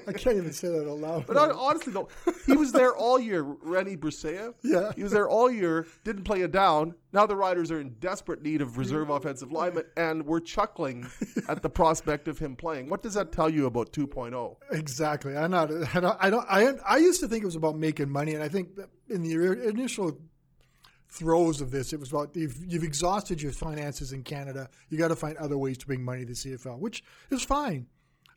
I 0.07 0.13
can't 0.13 0.37
even 0.37 0.53
say 0.53 0.69
that 0.69 0.89
out 0.89 0.99
loud. 0.99 1.27
But 1.27 1.37
hon- 1.37 1.51
honestly, 1.51 1.93
though, 1.93 2.09
he 2.45 2.53
was 2.53 2.71
there 2.71 2.95
all 2.95 3.19
year. 3.19 3.43
Randy 3.43 3.95
Brisea. 3.95 4.53
Yeah. 4.63 4.91
He 4.95 5.03
was 5.03 5.11
there 5.11 5.29
all 5.29 5.49
year, 5.51 5.87
didn't 6.03 6.23
play 6.23 6.41
it 6.41 6.51
down. 6.51 6.95
Now 7.13 7.25
the 7.25 7.35
Riders 7.35 7.71
are 7.71 7.79
in 7.79 7.95
desperate 7.99 8.41
need 8.41 8.61
of 8.61 8.77
reserve 8.77 9.09
offensive 9.09 9.51
linemen, 9.51 9.83
and 9.97 10.25
we're 10.25 10.39
chuckling 10.39 11.07
at 11.49 11.61
the 11.61 11.69
prospect 11.69 12.27
of 12.27 12.39
him 12.39 12.55
playing. 12.55 12.89
What 12.89 13.03
does 13.03 13.13
that 13.15 13.31
tell 13.31 13.49
you 13.49 13.65
about 13.65 13.89
oh? 13.97 14.07
2.0? 14.07 14.55
Exactly. 14.71 15.35
I'm 15.35 15.51
not. 15.51 15.71
I 15.93 15.99
don't. 15.99 16.17
I 16.19 16.29
don't. 16.29 16.45
I, 16.49 16.73
I 16.87 16.97
used 16.97 17.19
to 17.21 17.27
think 17.27 17.43
it 17.43 17.45
was 17.45 17.55
about 17.55 17.77
making 17.77 18.09
money, 18.09 18.33
and 18.33 18.43
I 18.43 18.47
think 18.47 18.69
in 19.09 19.21
the 19.21 19.67
initial 19.67 20.17
throes 21.11 21.61
of 21.61 21.69
this, 21.71 21.93
it 21.93 21.99
was 21.99 22.09
about 22.11 22.35
you've, 22.35 22.57
you've 22.65 22.83
exhausted 22.83 23.41
your 23.41 23.51
finances 23.51 24.13
in 24.13 24.23
Canada. 24.23 24.69
You 24.89 24.97
got 24.97 25.09
to 25.09 25.15
find 25.15 25.37
other 25.37 25.57
ways 25.57 25.77
to 25.79 25.85
bring 25.85 26.03
money 26.03 26.25
to 26.25 26.31
CFL, 26.31 26.79
which 26.79 27.03
is 27.29 27.43
fine. 27.43 27.87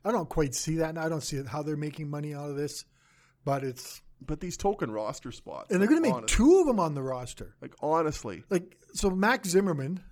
I 0.04 0.10
don't 0.12 0.28
quite 0.28 0.54
see 0.54 0.76
that, 0.76 0.90
and 0.90 0.98
I 0.98 1.08
don't 1.08 1.22
see 1.22 1.42
how 1.44 1.62
they're 1.62 1.76
making 1.76 2.10
money 2.10 2.34
out 2.34 2.50
of 2.50 2.56
this, 2.56 2.84
but 3.44 3.64
it's 3.64 4.02
But 4.20 4.40
these 4.40 4.56
token 4.56 4.90
roster 4.90 5.32
spots, 5.32 5.70
and 5.70 5.80
they're 5.80 5.88
going 5.88 6.02
to 6.02 6.08
make 6.08 6.14
honest- 6.14 6.34
two 6.34 6.60
of 6.60 6.66
them 6.66 6.78
on 6.80 6.94
the 6.94 7.02
roster. 7.02 7.54
Like 7.62 7.74
honestly, 7.80 8.42
like 8.50 8.76
so 8.92 9.10
Max 9.10 9.48
Zimmerman, 9.50 10.02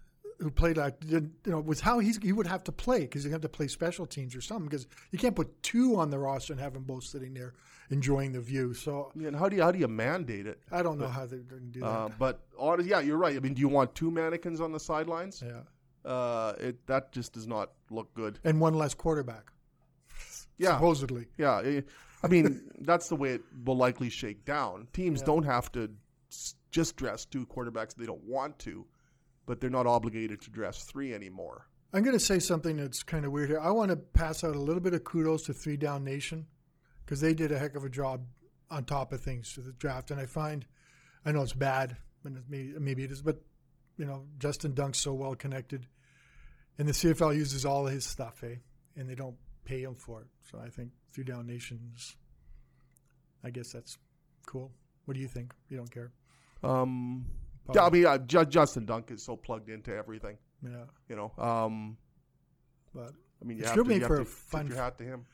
who 0.42 0.50
played 0.50 0.76
like 0.76 0.96
you 1.06 1.30
know 1.46 1.60
was 1.60 1.80
how 1.80 2.00
he's 2.00 2.18
he 2.18 2.32
would 2.32 2.46
have 2.46 2.64
to 2.64 2.72
play 2.72 3.00
because 3.00 3.24
you 3.24 3.30
have 3.30 3.40
to 3.40 3.48
play 3.48 3.68
special 3.68 4.04
teams 4.06 4.34
or 4.34 4.40
something 4.40 4.66
because 4.68 4.86
you 5.12 5.18
can't 5.18 5.36
put 5.36 5.62
two 5.62 5.96
on 5.96 6.10
the 6.10 6.18
roster 6.18 6.52
and 6.52 6.60
have 6.60 6.74
them 6.74 6.82
both 6.82 7.04
sitting 7.04 7.32
there 7.32 7.54
enjoying 7.90 8.32
the 8.32 8.40
view. 8.40 8.74
So 8.74 9.12
and 9.14 9.36
how 9.36 9.48
do 9.48 9.56
you 9.56 9.62
how 9.62 9.70
do 9.70 9.78
you 9.78 9.88
mandate 9.88 10.46
it? 10.46 10.60
I 10.72 10.82
don't 10.82 10.98
know 10.98 11.06
how 11.08 11.26
they're 11.26 11.38
going 11.38 11.62
to 11.62 11.68
do 11.68 11.80
that. 11.80 11.86
Uh, 11.86 12.08
but 12.18 12.40
yeah, 12.84 13.00
you're 13.00 13.16
right. 13.16 13.36
I 13.36 13.40
mean, 13.40 13.54
do 13.54 13.60
you 13.60 13.68
want 13.68 13.94
two 13.94 14.10
mannequins 14.10 14.60
on 14.60 14.72
the 14.72 14.80
sidelines? 14.80 15.42
yeah, 15.46 15.60
Uh, 16.10 16.54
it 16.58 16.84
that 16.86 17.12
just 17.12 17.32
does 17.32 17.46
not 17.46 17.70
look 17.90 18.12
good. 18.14 18.40
and 18.44 18.60
one 18.60 18.74
less 18.74 18.94
quarterback 18.94 19.52
Yeah, 20.58 20.74
supposedly. 20.74 21.26
Yeah, 21.38 21.60
eh, 21.64 21.80
I 22.22 22.26
mean 22.28 22.70
that's 22.80 23.08
the 23.08 23.16
way 23.16 23.34
it 23.34 23.42
will 23.64 23.76
likely 23.76 24.10
shake 24.10 24.44
down. 24.44 24.88
Teams 24.92 25.22
don't 25.22 25.44
have 25.44 25.70
to 25.72 25.90
just 26.70 26.96
dress 26.96 27.24
two 27.26 27.46
quarterbacks 27.46 27.94
they 27.94 28.06
don't 28.06 28.24
want 28.24 28.58
to, 28.60 28.86
but 29.46 29.60
they're 29.60 29.70
not 29.70 29.86
obligated 29.86 30.40
to 30.42 30.50
dress 30.50 30.84
three 30.84 31.14
anymore. 31.14 31.66
I'm 31.92 32.02
going 32.02 32.16
to 32.16 32.24
say 32.24 32.38
something 32.38 32.78
that's 32.78 33.02
kind 33.02 33.26
of 33.26 33.32
weird 33.32 33.50
here. 33.50 33.60
I 33.60 33.70
want 33.70 33.90
to 33.90 33.96
pass 33.96 34.44
out 34.44 34.56
a 34.56 34.60
little 34.60 34.80
bit 34.80 34.94
of 34.94 35.04
kudos 35.04 35.42
to 35.44 35.52
Three 35.52 35.76
Down 35.76 36.04
Nation 36.04 36.46
because 37.04 37.20
they 37.20 37.34
did 37.34 37.52
a 37.52 37.58
heck 37.58 37.76
of 37.76 37.84
a 37.84 37.90
job 37.90 38.24
on 38.70 38.84
top 38.84 39.12
of 39.12 39.20
things 39.20 39.52
to 39.54 39.60
the 39.60 39.72
draft. 39.72 40.10
And 40.10 40.18
I 40.18 40.24
find, 40.24 40.64
I 41.26 41.32
know 41.32 41.42
it's 41.42 41.52
bad, 41.52 41.98
and 42.24 42.42
maybe 42.48 43.04
it 43.04 43.10
is, 43.10 43.20
but 43.20 43.42
you 43.98 44.06
know, 44.06 44.24
Justin 44.38 44.72
Dunk's 44.74 44.98
so 44.98 45.12
well 45.12 45.34
connected, 45.34 45.86
and 46.78 46.88
the 46.88 46.92
CFL 46.92 47.36
uses 47.36 47.66
all 47.66 47.86
of 47.86 47.92
his 47.92 48.06
stuff, 48.06 48.42
eh? 48.42 48.56
And 48.96 49.08
they 49.08 49.14
don't 49.14 49.36
pay 49.64 49.82
him 49.82 49.94
for 49.94 50.22
it. 50.22 50.26
So 50.50 50.58
I 50.58 50.70
think 50.70 50.92
Three 51.12 51.24
Down 51.24 51.46
Nation's, 51.46 52.16
I 53.44 53.50
guess 53.50 53.70
that's 53.72 53.98
cool. 54.46 54.72
What 55.04 55.14
do 55.14 55.20
you 55.20 55.28
think? 55.28 55.52
You 55.68 55.76
don't 55.76 55.90
care? 55.90 56.10
Um, 56.62 57.26
I 57.78 57.90
mean 57.90 58.06
uh, 58.06 58.18
Ju- 58.18 58.44
Justin 58.46 58.84
Dunk 58.86 59.10
is 59.10 59.22
so 59.22 59.36
plugged 59.36 59.68
into 59.68 59.94
everything. 59.94 60.36
Yeah, 60.64 60.84
You 61.08 61.16
know, 61.16 61.32
um, 61.42 61.96
but 62.94 63.12
I 63.40 63.44
mean, 63.44 63.56
you 63.58 63.62
It's 63.62 63.70
have 63.70 63.78
to, 63.78 63.84
made 63.84 64.02
you 64.02 64.06
for 64.06 64.18
have 64.18 64.26
a 64.26 64.30
to 64.30 64.30
tip 64.30 64.38
fun 64.38 64.66
your 64.68 64.76
hat 64.76 64.98
to 64.98 65.04
him. 65.04 65.26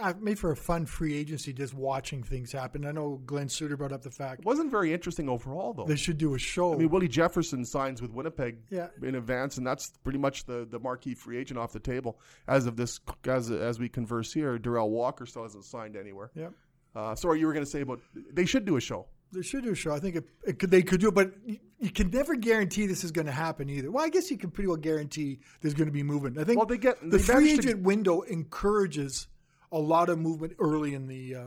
I 0.00 0.12
made 0.12 0.38
for 0.38 0.50
a 0.52 0.56
fun 0.56 0.84
free 0.84 1.16
agency 1.16 1.52
just 1.54 1.72
watching 1.72 2.22
things 2.22 2.52
happen. 2.52 2.84
I 2.84 2.92
know 2.92 3.20
Glen 3.24 3.48
Suitor 3.48 3.76
brought 3.78 3.92
up 3.92 4.02
the 4.02 4.10
fact 4.10 4.40
It 4.40 4.44
wasn't 4.46 4.70
very 4.70 4.92
interesting 4.92 5.26
overall, 5.28 5.72
though. 5.72 5.86
they 5.86 5.96
should 5.96 6.18
do 6.18 6.34
a 6.34 6.38
show. 6.38 6.74
I 6.74 6.76
mean, 6.76 6.90
Willie 6.90 7.08
Jefferson 7.08 7.64
signs 7.64 8.02
with 8.02 8.10
Winnipeg 8.12 8.58
Yeah. 8.70 8.88
in 9.02 9.14
advance, 9.14 9.56
and 9.56 9.66
that's 9.66 9.90
pretty 10.04 10.18
much 10.18 10.44
the, 10.44 10.66
the 10.70 10.78
marquee 10.78 11.14
free 11.14 11.38
agent 11.38 11.58
off 11.58 11.72
the 11.72 11.80
table 11.80 12.20
as 12.46 12.66
of 12.66 12.76
this 12.76 13.00
as 13.26 13.50
as 13.50 13.78
we 13.78 13.88
converse 13.88 14.32
here. 14.34 14.58
Derel 14.58 14.90
Walker 14.90 15.24
still 15.24 15.44
hasn't 15.44 15.64
signed 15.64 15.96
anywhere. 15.96 16.30
yeah, 16.34 16.48
Uh, 16.94 17.14
sorry, 17.14 17.40
you 17.40 17.46
were 17.46 17.54
going 17.54 17.64
to 17.64 17.70
say 17.70 17.80
about 17.80 18.00
they 18.32 18.44
should 18.44 18.66
do 18.66 18.76
a 18.76 18.80
show. 18.80 19.06
They 19.32 19.42
should 19.42 19.64
do 19.64 19.72
a 19.72 19.74
show. 19.74 19.92
I 19.92 19.98
think 20.00 20.16
it, 20.16 20.24
it 20.46 20.58
could, 20.58 20.70
they 20.70 20.82
could 20.82 21.00
do 21.00 21.08
it, 21.08 21.14
but 21.14 21.32
you, 21.44 21.58
you 21.78 21.90
can 21.90 22.10
never 22.10 22.34
guarantee 22.36 22.86
this 22.86 23.04
is 23.04 23.10
going 23.12 23.26
to 23.26 23.32
happen 23.32 23.68
either. 23.68 23.90
Well, 23.90 24.04
I 24.04 24.08
guess 24.08 24.30
you 24.30 24.38
can 24.38 24.50
pretty 24.50 24.68
well 24.68 24.76
guarantee 24.76 25.40
there's 25.60 25.74
going 25.74 25.88
to 25.88 25.92
be 25.92 26.02
movement. 26.02 26.38
I 26.38 26.44
think 26.44 26.58
Well, 26.58 26.66
they 26.66 26.78
get- 26.78 27.00
the 27.00 27.18
they 27.18 27.22
free 27.22 27.34
managed 27.46 27.62
to- 27.62 27.68
agent 27.70 27.82
window 27.82 28.22
encourages 28.22 29.28
a 29.72 29.78
lot 29.78 30.08
of 30.08 30.18
movement 30.18 30.54
early 30.58 30.94
in 30.94 31.06
the 31.08 31.34
uh, 31.34 31.44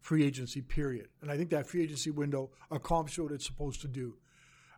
free 0.00 0.24
agency 0.24 0.60
period, 0.60 1.08
and 1.22 1.30
I 1.30 1.36
think 1.36 1.50
that 1.50 1.66
free 1.66 1.82
agency 1.82 2.10
window 2.10 2.50
accomplished 2.70 3.18
what 3.18 3.32
it's 3.32 3.46
supposed 3.46 3.80
to 3.80 3.88
do. 3.88 4.16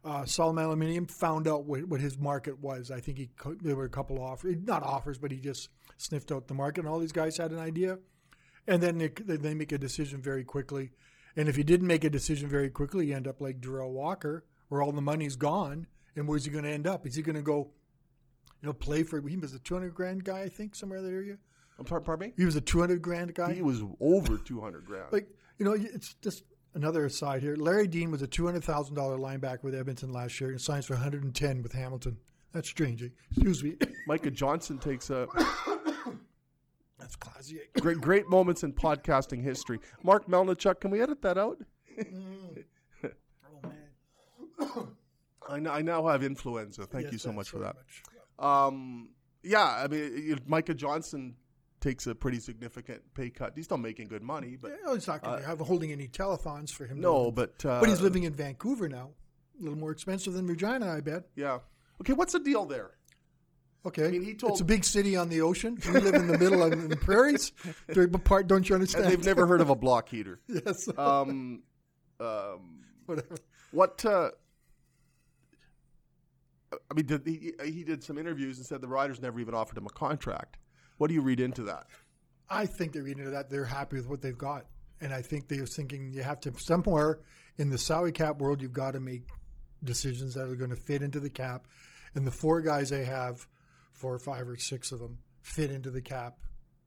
Uh, 0.05 0.25
Solomon 0.25 0.65
Aluminium 0.65 1.07
found 1.07 1.49
out 1.49 1.65
what, 1.65 1.85
what 1.89 2.01
his 2.01 2.17
market 2.17 2.61
was. 2.63 2.93
I 2.93 3.01
think 3.01 3.19
he 3.19 3.29
there 3.61 3.75
were 3.75 3.87
a 3.87 3.91
couple 3.91 4.17
of 4.17 4.23
offers, 4.23 4.55
not 4.63 4.85
offers, 4.85 5.19
but 5.19 5.33
he 5.33 5.39
just 5.39 5.69
sniffed 5.97 6.31
out 6.31 6.47
the 6.47 6.55
market, 6.55 6.81
and 6.85 6.89
all 6.89 7.01
these 7.01 7.11
guys 7.13 7.37
had 7.37 7.51
an 7.51 7.59
idea, 7.59 7.99
and 8.69 8.81
then 8.81 8.99
they, 8.99 9.09
then 9.09 9.43
they 9.43 9.53
make 9.55 9.73
a 9.73 9.79
decision 9.79 10.23
very 10.23 10.45
quickly. 10.45 10.93
And 11.37 11.49
if 11.49 11.59
you 11.59 11.65
didn't 11.65 11.87
make 11.87 12.05
a 12.05 12.11
decision 12.11 12.49
very 12.49 12.71
quickly, 12.71 13.07
you 13.09 13.15
end 13.15 13.29
up 13.29 13.41
like 13.41 13.61
Derel 13.61 13.91
Walker, 13.91 14.45
where 14.69 14.83
all 14.83 14.93
the 14.93 15.03
money's 15.03 15.37
gone, 15.37 15.87
and 16.17 16.27
where's 16.27 16.45
he 16.45 16.51
going 16.51 16.65
to 16.65 16.71
end 16.71 16.87
up? 16.87 17.07
Is 17.07 17.15
he 17.15 17.23
going 17.23 17.37
to 17.37 17.43
go, 17.43 17.71
you 18.63 18.67
know, 18.67 18.73
play 18.73 19.03
for? 19.03 19.21
He 19.21 19.37
was 19.37 19.55
a 19.55 19.59
two 19.59 19.75
hundred 19.75 19.95
grand 19.95 20.25
guy, 20.25 20.41
I 20.41 20.49
think, 20.49 20.75
somewhere 20.75 20.99
in 20.99 21.05
that 21.05 21.13
area. 21.13 21.37
I'm 21.79 21.87
sorry, 21.87 22.03
pardon 22.03 22.29
me. 22.29 22.35
He 22.37 22.47
was 22.47 22.57
a 22.57 22.61
two 22.61 22.81
hundred 22.81 23.03
grand 23.03 23.35
guy. 23.35 23.53
He 23.53 23.63
was 23.63 23.83
over 24.01 24.39
two 24.39 24.61
hundred 24.61 24.87
grand. 24.87 25.13
Like, 25.13 25.29
you 25.59 25.67
know, 25.67 25.73
it's 25.73 26.15
just 26.15 26.45
another 26.75 27.05
aside 27.05 27.43
here. 27.43 27.55
Larry 27.57 27.87
Dean 27.87 28.11
was 28.11 28.23
a 28.23 28.27
two 28.27 28.47
hundred 28.47 28.65
thousand 28.65 28.95
dollar 28.95 29.19
linebacker 29.19 29.63
with 29.63 29.75
Edmonton 29.75 30.13
last 30.13 30.41
year 30.41 30.51
and 30.51 30.61
signs 30.61 30.87
for 30.87 30.95
one 30.95 31.03
hundred 31.03 31.25
and 31.25 31.35
ten 31.35 31.63
with 31.63 31.73
Hamilton. 31.73 32.17
That's 32.53 32.69
strange. 32.69 33.03
Excuse 33.31 33.63
me. 33.63 33.77
Micah 34.07 34.31
Johnson 34.31 34.79
takes 34.79 35.11
a 35.11 35.27
That's 36.99 37.17
classy. 37.17 37.61
great 37.81 38.01
great 38.01 38.29
moments 38.29 38.63
in 38.63 38.73
podcasting 38.73 39.43
history. 39.43 39.79
Mark 40.03 40.27
Melnichuk, 40.29 40.81
can 40.81 40.91
we 40.91 41.01
edit 41.01 41.21
that 41.23 41.37
out? 41.39 41.59
Oh 43.05 43.61
man. 43.63 43.77
I, 45.49 45.57
n- 45.57 45.67
I 45.69 45.83
now 45.83 46.07
have 46.09 46.23
influenza. 46.23 46.87
Thank 46.87 47.05
Yes, 47.05 47.13
you 47.13 47.19
so 47.19 47.33
much 47.33 47.51
for 47.51 47.59
that. 47.61 47.77
much. 47.77 48.03
Um, 48.39 49.11
yeah, 49.43 49.65
I 49.85 49.87
mean, 49.87 50.41
Micah 50.47 50.75
Johnson 50.75 51.37
takes 51.81 52.07
a 52.09 52.15
pretty 52.15 52.41
significant 52.41 53.03
pay 53.15 53.31
cut. 53.31 53.53
He's 53.55 53.67
still 53.67 53.77
making 53.79 54.09
good 54.09 54.23
money, 54.23 54.57
but 54.61 54.73
Yeah, 54.85 54.95
he's 54.95 55.07
not 55.07 55.23
going 55.23 55.41
to 55.41 55.47
have 55.47 55.61
holding 55.61 55.93
any 55.93 56.09
telethons 56.09 56.71
for 56.73 56.85
him. 56.87 57.01
no, 57.01 57.31
but 57.31 57.65
uh, 57.65 57.79
but 57.81 57.89
he's 57.89 58.01
living 58.01 58.25
in 58.25 58.33
Vancouver 58.33 58.89
now. 58.89 59.11
A 59.61 59.63
little 59.63 59.79
more 59.79 59.93
expensive 59.93 60.33
than 60.35 60.47
Regina, 60.47 60.91
I 60.93 61.01
bet. 61.01 61.25
Yeah. 61.37 61.59
Okay, 62.01 62.13
what's 62.13 62.33
the 62.33 62.41
deal 62.41 62.67
there? 62.67 62.91
Okay, 63.87 64.11
mean, 64.11 64.23
he 64.25 64.35
told- 64.35 64.53
it's 64.53 64.61
a 64.61 64.65
big 64.65 64.85
city 64.85 65.17
on 65.17 65.29
the 65.29 65.41
ocean. 65.43 65.79
We 65.87 66.01
live 66.01 66.15
in 66.15 66.27
the 66.27 66.37
middle 66.39 66.63
of 66.63 66.89
the 66.89 66.97
prairies. 66.97 67.53
Apart, 67.89 68.49
don't 68.49 68.69
you 68.69 68.75
And 68.75 68.83
understand? 68.83 69.07
they've 69.07 69.25
never 69.25 69.47
heard 69.47 69.61
of 69.61 69.71
a 69.71 69.77
block 69.77 70.09
heater. 70.09 70.41
yes. 70.49 70.89
Um, 70.99 71.63
um, 72.21 72.81
Whatever. 73.07 73.37
what? 73.71 74.05
Uh, 74.05 74.31
I 76.73 76.95
mean, 76.95 77.07
did, 77.07 77.23
he, 77.27 77.53
he 77.65 77.85
did 77.85 78.03
some 78.03 78.19
interviews 78.19 78.59
and 78.59 78.67
said 78.67 78.81
the 78.81 78.89
Riders 78.89 79.21
never 79.23 79.39
even 79.41 79.55
offered 79.55 79.79
him 79.79 79.87
a 79.87 79.91
contract. 79.91 80.57
What 80.99 81.09
do 81.09 81.15
you 81.15 81.21
read 81.23 81.41
into 81.41 81.63
that? 81.65 81.87
I 82.51 82.67
think 82.67 82.93
they 82.93 83.01
read 83.01 83.19
into 83.19 83.31
that. 83.31 83.51
They're 83.51 83.65
happy 83.65 83.97
with 83.97 84.09
what 84.09 84.21
they've 84.21 84.37
got. 84.37 84.67
And 85.01 85.13
I 85.13 85.23
think 85.23 85.47
they're 85.49 85.67
thinking 85.67 86.11
you 86.13 86.23
have 86.23 86.41
to, 86.41 86.53
somewhere 86.59 87.21
in 87.59 87.71
the 87.71 87.79
salary 87.79 88.13
cap 88.13 88.39
world, 88.39 88.63
you've 88.63 88.73
got 88.73 88.93
to 88.93 89.01
make 89.01 89.29
decisions 89.85 90.35
that 90.35 90.49
are 90.49 90.57
going 90.57 90.71
to 90.71 90.77
fit 90.77 91.03
into 91.03 91.21
the 91.21 91.31
cap. 91.31 91.67
And 92.15 92.27
the 92.27 92.31
four 92.31 92.61
guys 92.63 92.91
they 92.91 93.05
have, 93.05 93.47
four 93.97 94.15
or 94.15 94.19
five 94.19 94.49
or 94.49 94.57
six 94.57 94.93
of 94.93 95.01
them, 95.01 95.19
fit 95.43 95.71
into 95.71 95.91
the 95.91 96.01
cap 96.03 96.35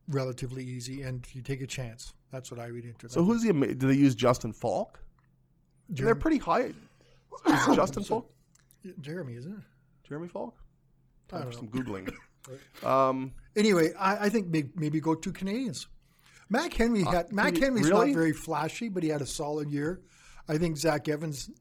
relatively 0.08 0.64
easy. 0.64 1.02
And 1.02 1.26
you 1.34 1.42
take 1.42 1.62
a 1.62 1.68
chance. 1.68 2.14
That's 2.32 2.52
what 2.52 2.60
I 2.60 2.68
read 2.68 2.86
into. 2.86 3.10
So 3.10 3.24
who's 3.24 3.42
the? 3.44 3.52
Do 3.54 3.88
they 3.88 3.96
use 3.96 4.16
Justin 4.16 4.54
Falk? 4.54 5.00
They're 5.90 6.16
pretty 6.16 6.38
high. 6.38 6.74
Is 7.48 7.76
Justin 7.76 8.04
Falk? 8.10 8.30
Jeremy, 9.02 9.36
isn't 9.36 9.52
it? 9.52 9.64
Jeremy 10.08 10.28
Falk? 10.28 10.56
Time 11.28 11.44
for 11.44 11.52
don't 11.52 11.54
some 11.54 11.68
googling. 11.70 12.14
Um, 12.84 13.34
Anyway, 13.56 13.92
I, 14.00 14.26
I 14.26 14.30
think 14.30 14.48
maybe, 14.48 14.70
maybe 14.76 15.00
go 15.02 15.14
two 15.14 15.32
Canadians. 15.34 15.88
Mac 16.50 16.74
Henry 16.74 17.04
had 17.04 17.32
Mac 17.34 17.56
you- 17.58 17.62
Henry's 17.64 17.90
really? 17.90 18.08
not 18.08 18.16
very 18.16 18.32
flashy, 18.34 18.90
but 18.90 19.04
he 19.04 19.10
had 19.10 19.22
a 19.22 19.26
solid 19.26 19.70
year. 19.70 20.02
I 20.48 20.58
think 20.58 20.78
Zach 20.78 21.08
Evans 21.10 21.52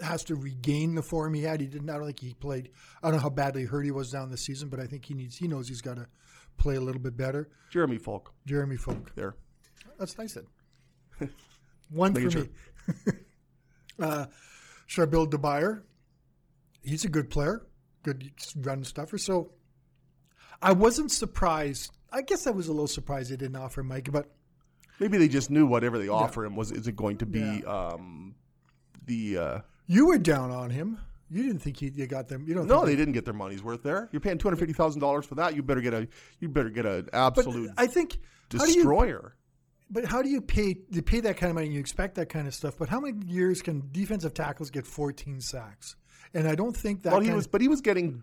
has 0.00 0.24
to 0.24 0.34
regain 0.34 0.94
the 0.94 1.02
form 1.02 1.34
he 1.34 1.42
had. 1.42 1.60
He 1.60 1.66
didn't. 1.66 1.88
I 1.90 1.94
don't 1.94 2.06
think 2.06 2.20
he 2.20 2.34
played. 2.34 2.70
I 3.02 3.06
don't 3.08 3.16
know 3.16 3.22
how 3.22 3.30
badly 3.30 3.64
hurt 3.64 3.82
he 3.84 3.90
was 3.90 4.10
down 4.10 4.30
the 4.30 4.36
season, 4.36 4.68
but 4.68 4.80
I 4.80 4.86
think 4.86 5.04
he 5.04 5.14
needs. 5.14 5.36
He 5.36 5.46
knows 5.48 5.68
he's 5.68 5.80
got 5.82 5.96
to 5.96 6.06
play 6.56 6.76
a 6.76 6.80
little 6.80 7.00
bit 7.00 7.16
better. 7.16 7.48
Jeremy 7.70 7.98
Falk. 7.98 8.32
Jeremy 8.46 8.76
Falk. 8.76 9.14
There. 9.14 9.34
That's 9.98 10.16
nice. 10.18 10.34
Then. 10.34 11.30
One 11.90 12.14
for 12.14 12.20
Making 12.20 12.48
me. 13.06 13.12
uh, 14.00 14.26
Charbel 14.88 15.28
Dabire. 15.28 15.82
He's 16.82 17.04
a 17.04 17.08
good 17.08 17.30
player, 17.30 17.66
good 18.02 18.30
run 18.56 18.84
stuffer. 18.84 19.16
So 19.16 19.52
I 20.60 20.72
wasn't 20.72 21.10
surprised. 21.10 21.90
I 22.12 22.22
guess 22.22 22.46
I 22.46 22.50
was 22.50 22.68
a 22.68 22.72
little 22.72 22.86
surprised 22.86 23.30
they 23.30 23.36
didn't 23.36 23.56
offer 23.56 23.82
Mike, 23.82 24.10
but 24.12 24.30
Maybe 25.00 25.18
they 25.18 25.26
just 25.28 25.50
knew 25.50 25.66
whatever 25.66 25.98
they 25.98 26.08
offer 26.08 26.44
him 26.44 26.54
was 26.54 26.70
isn't 26.70 26.94
going 26.94 27.16
to 27.18 27.26
be 27.26 27.40
Yeah. 27.40 27.60
um, 27.94 28.34
the. 29.06 29.38
Uh, 29.38 29.58
you 29.86 30.06
were 30.06 30.18
down 30.18 30.50
on 30.50 30.70
him. 30.70 30.98
You 31.30 31.42
didn't 31.42 31.60
think 31.60 31.78
he, 31.78 31.88
you 31.88 32.06
got 32.06 32.28
them. 32.28 32.44
You 32.46 32.54
don't. 32.54 32.66
no, 32.66 32.84
they 32.84 32.96
didn't 32.96 33.14
get 33.14 33.24
their 33.24 33.34
money's 33.34 33.62
worth 33.62 33.82
there. 33.82 34.08
You're 34.12 34.20
paying 34.20 34.38
two 34.38 34.46
hundred 34.46 34.58
fifty 34.58 34.74
thousand 34.74 35.00
dollars 35.00 35.24
for 35.26 35.34
that. 35.36 35.56
You 35.56 35.62
better 35.62 35.80
get 35.80 35.94
a. 35.94 36.06
You 36.40 36.48
better 36.48 36.70
get 36.70 36.86
an 36.86 37.08
But 37.12 37.14
absolute 37.14 37.70
I 37.76 37.86
think 37.86 38.18
how 38.56 38.64
you? 38.66 38.74
destroyer. 38.74 39.34
But 39.90 40.04
how 40.04 40.22
do 40.22 40.28
you 40.28 40.40
pay? 40.40 40.76
You 40.90 41.02
pay 41.02 41.20
that 41.20 41.36
kind 41.36 41.50
of 41.50 41.54
money. 41.54 41.68
You 41.68 41.80
expect 41.80 42.14
that 42.16 42.28
kind 42.28 42.46
of 42.46 42.54
stuff. 42.54 42.76
But 42.78 42.88
how 42.88 43.00
many 43.00 43.24
years 43.26 43.62
can 43.62 43.88
defensive 43.92 44.34
tackles 44.34 44.70
get 44.70 44.86
14 44.86 45.40
sacks? 45.40 45.96
And 46.32 46.48
I 46.48 46.54
don't 46.56 46.76
think 46.76 47.02
that. 47.04 47.12
well, 47.12 47.20
he 47.20 47.30
was, 47.30 47.46
but 47.46 47.60
he 47.60 47.68
was 47.68 47.80
getting 47.80 48.22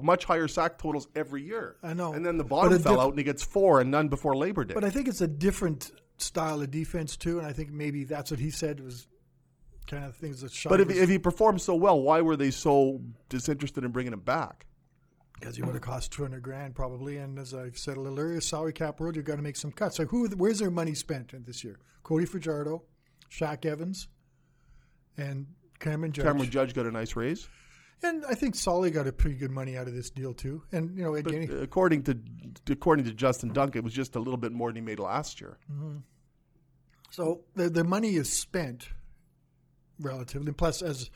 much 0.00 0.24
higher 0.24 0.48
sack 0.48 0.78
totals 0.78 1.06
every 1.14 1.42
year. 1.44 1.76
I 1.82 1.94
know. 1.94 2.12
And 2.12 2.24
then 2.26 2.36
the 2.36 2.44
bottom 2.44 2.76
fell 2.80 2.94
diff- 2.94 3.00
out, 3.00 3.08
and 3.10 3.18
he 3.18 3.24
gets 3.24 3.42
four 3.44 3.80
and 3.80 3.90
none 3.90 4.08
before 4.08 4.34
Labor 4.36 4.64
Day. 4.64 4.74
But 4.74 4.84
I 4.84 4.90
think 4.90 5.06
it's 5.06 5.20
a 5.20 5.28
different 5.28 5.90
style 6.18 6.60
of 6.60 6.70
defense 6.70 7.16
too, 7.16 7.38
and 7.38 7.46
I 7.46 7.52
think 7.52 7.70
maybe 7.70 8.04
that's 8.04 8.30
what 8.30 8.40
he 8.40 8.50
said 8.50 8.80
was 8.80 9.06
kind 9.86 10.04
of 10.04 10.16
things 10.16 10.40
that 10.40 10.52
shot. 10.52 10.70
But 10.70 10.80
if, 10.80 10.90
if 10.90 11.08
he 11.08 11.18
performed 11.18 11.60
so 11.60 11.74
well, 11.74 12.00
why 12.00 12.20
were 12.20 12.36
they 12.36 12.50
so 12.50 13.00
disinterested 13.28 13.84
in 13.84 13.90
bringing 13.90 14.12
him 14.12 14.20
back? 14.20 14.66
because 15.42 15.56
he 15.56 15.62
would 15.62 15.74
have 15.74 15.82
cost 15.82 16.12
200 16.12 16.40
grand 16.40 16.74
probably, 16.74 17.16
and 17.16 17.36
as 17.36 17.52
I've 17.52 17.76
said 17.76 17.96
a 17.96 18.00
little 18.00 18.18
earlier, 18.18 18.40
salary 18.40 18.72
cap 18.72 19.00
world, 19.00 19.16
you've 19.16 19.24
got 19.24 19.36
to 19.36 19.42
make 19.42 19.56
some 19.56 19.72
cuts. 19.72 19.96
So 19.96 20.06
who, 20.06 20.28
where's 20.28 20.60
their 20.60 20.70
money 20.70 20.94
spent 20.94 21.32
this 21.44 21.64
year? 21.64 21.80
Cody 22.04 22.26
Fajardo, 22.26 22.84
Shaq 23.28 23.66
Evans, 23.66 24.06
and 25.16 25.46
Cameron 25.80 26.12
Judge. 26.12 26.26
Cameron 26.26 26.48
Judge 26.50 26.74
got 26.74 26.86
a 26.86 26.92
nice 26.92 27.16
raise. 27.16 27.48
And 28.04 28.24
I 28.24 28.34
think 28.34 28.54
Solly 28.54 28.90
got 28.90 29.08
a 29.08 29.12
pretty 29.12 29.36
good 29.36 29.50
money 29.50 29.76
out 29.76 29.88
of 29.88 29.94
this 29.94 30.10
deal 30.10 30.32
too. 30.32 30.62
And 30.70 30.96
you 30.96 31.04
know, 31.04 31.20
But 31.20 31.34
according 31.62 32.04
to 32.04 32.18
according 32.68 33.04
to 33.06 33.12
Justin 33.12 33.52
Dunk, 33.52 33.76
it 33.76 33.84
was 33.84 33.92
just 33.92 34.16
a 34.16 34.18
little 34.18 34.38
bit 34.38 34.52
more 34.52 34.68
than 34.70 34.76
he 34.76 34.82
made 34.82 34.98
last 34.98 35.40
year. 35.40 35.58
Mm-hmm. 35.72 35.98
So 37.10 37.42
the 37.54 37.68
the 37.68 37.84
money 37.84 38.14
is 38.14 38.32
spent 38.32 38.88
relatively. 40.02 40.52
Plus, 40.52 40.82
as 40.82 41.10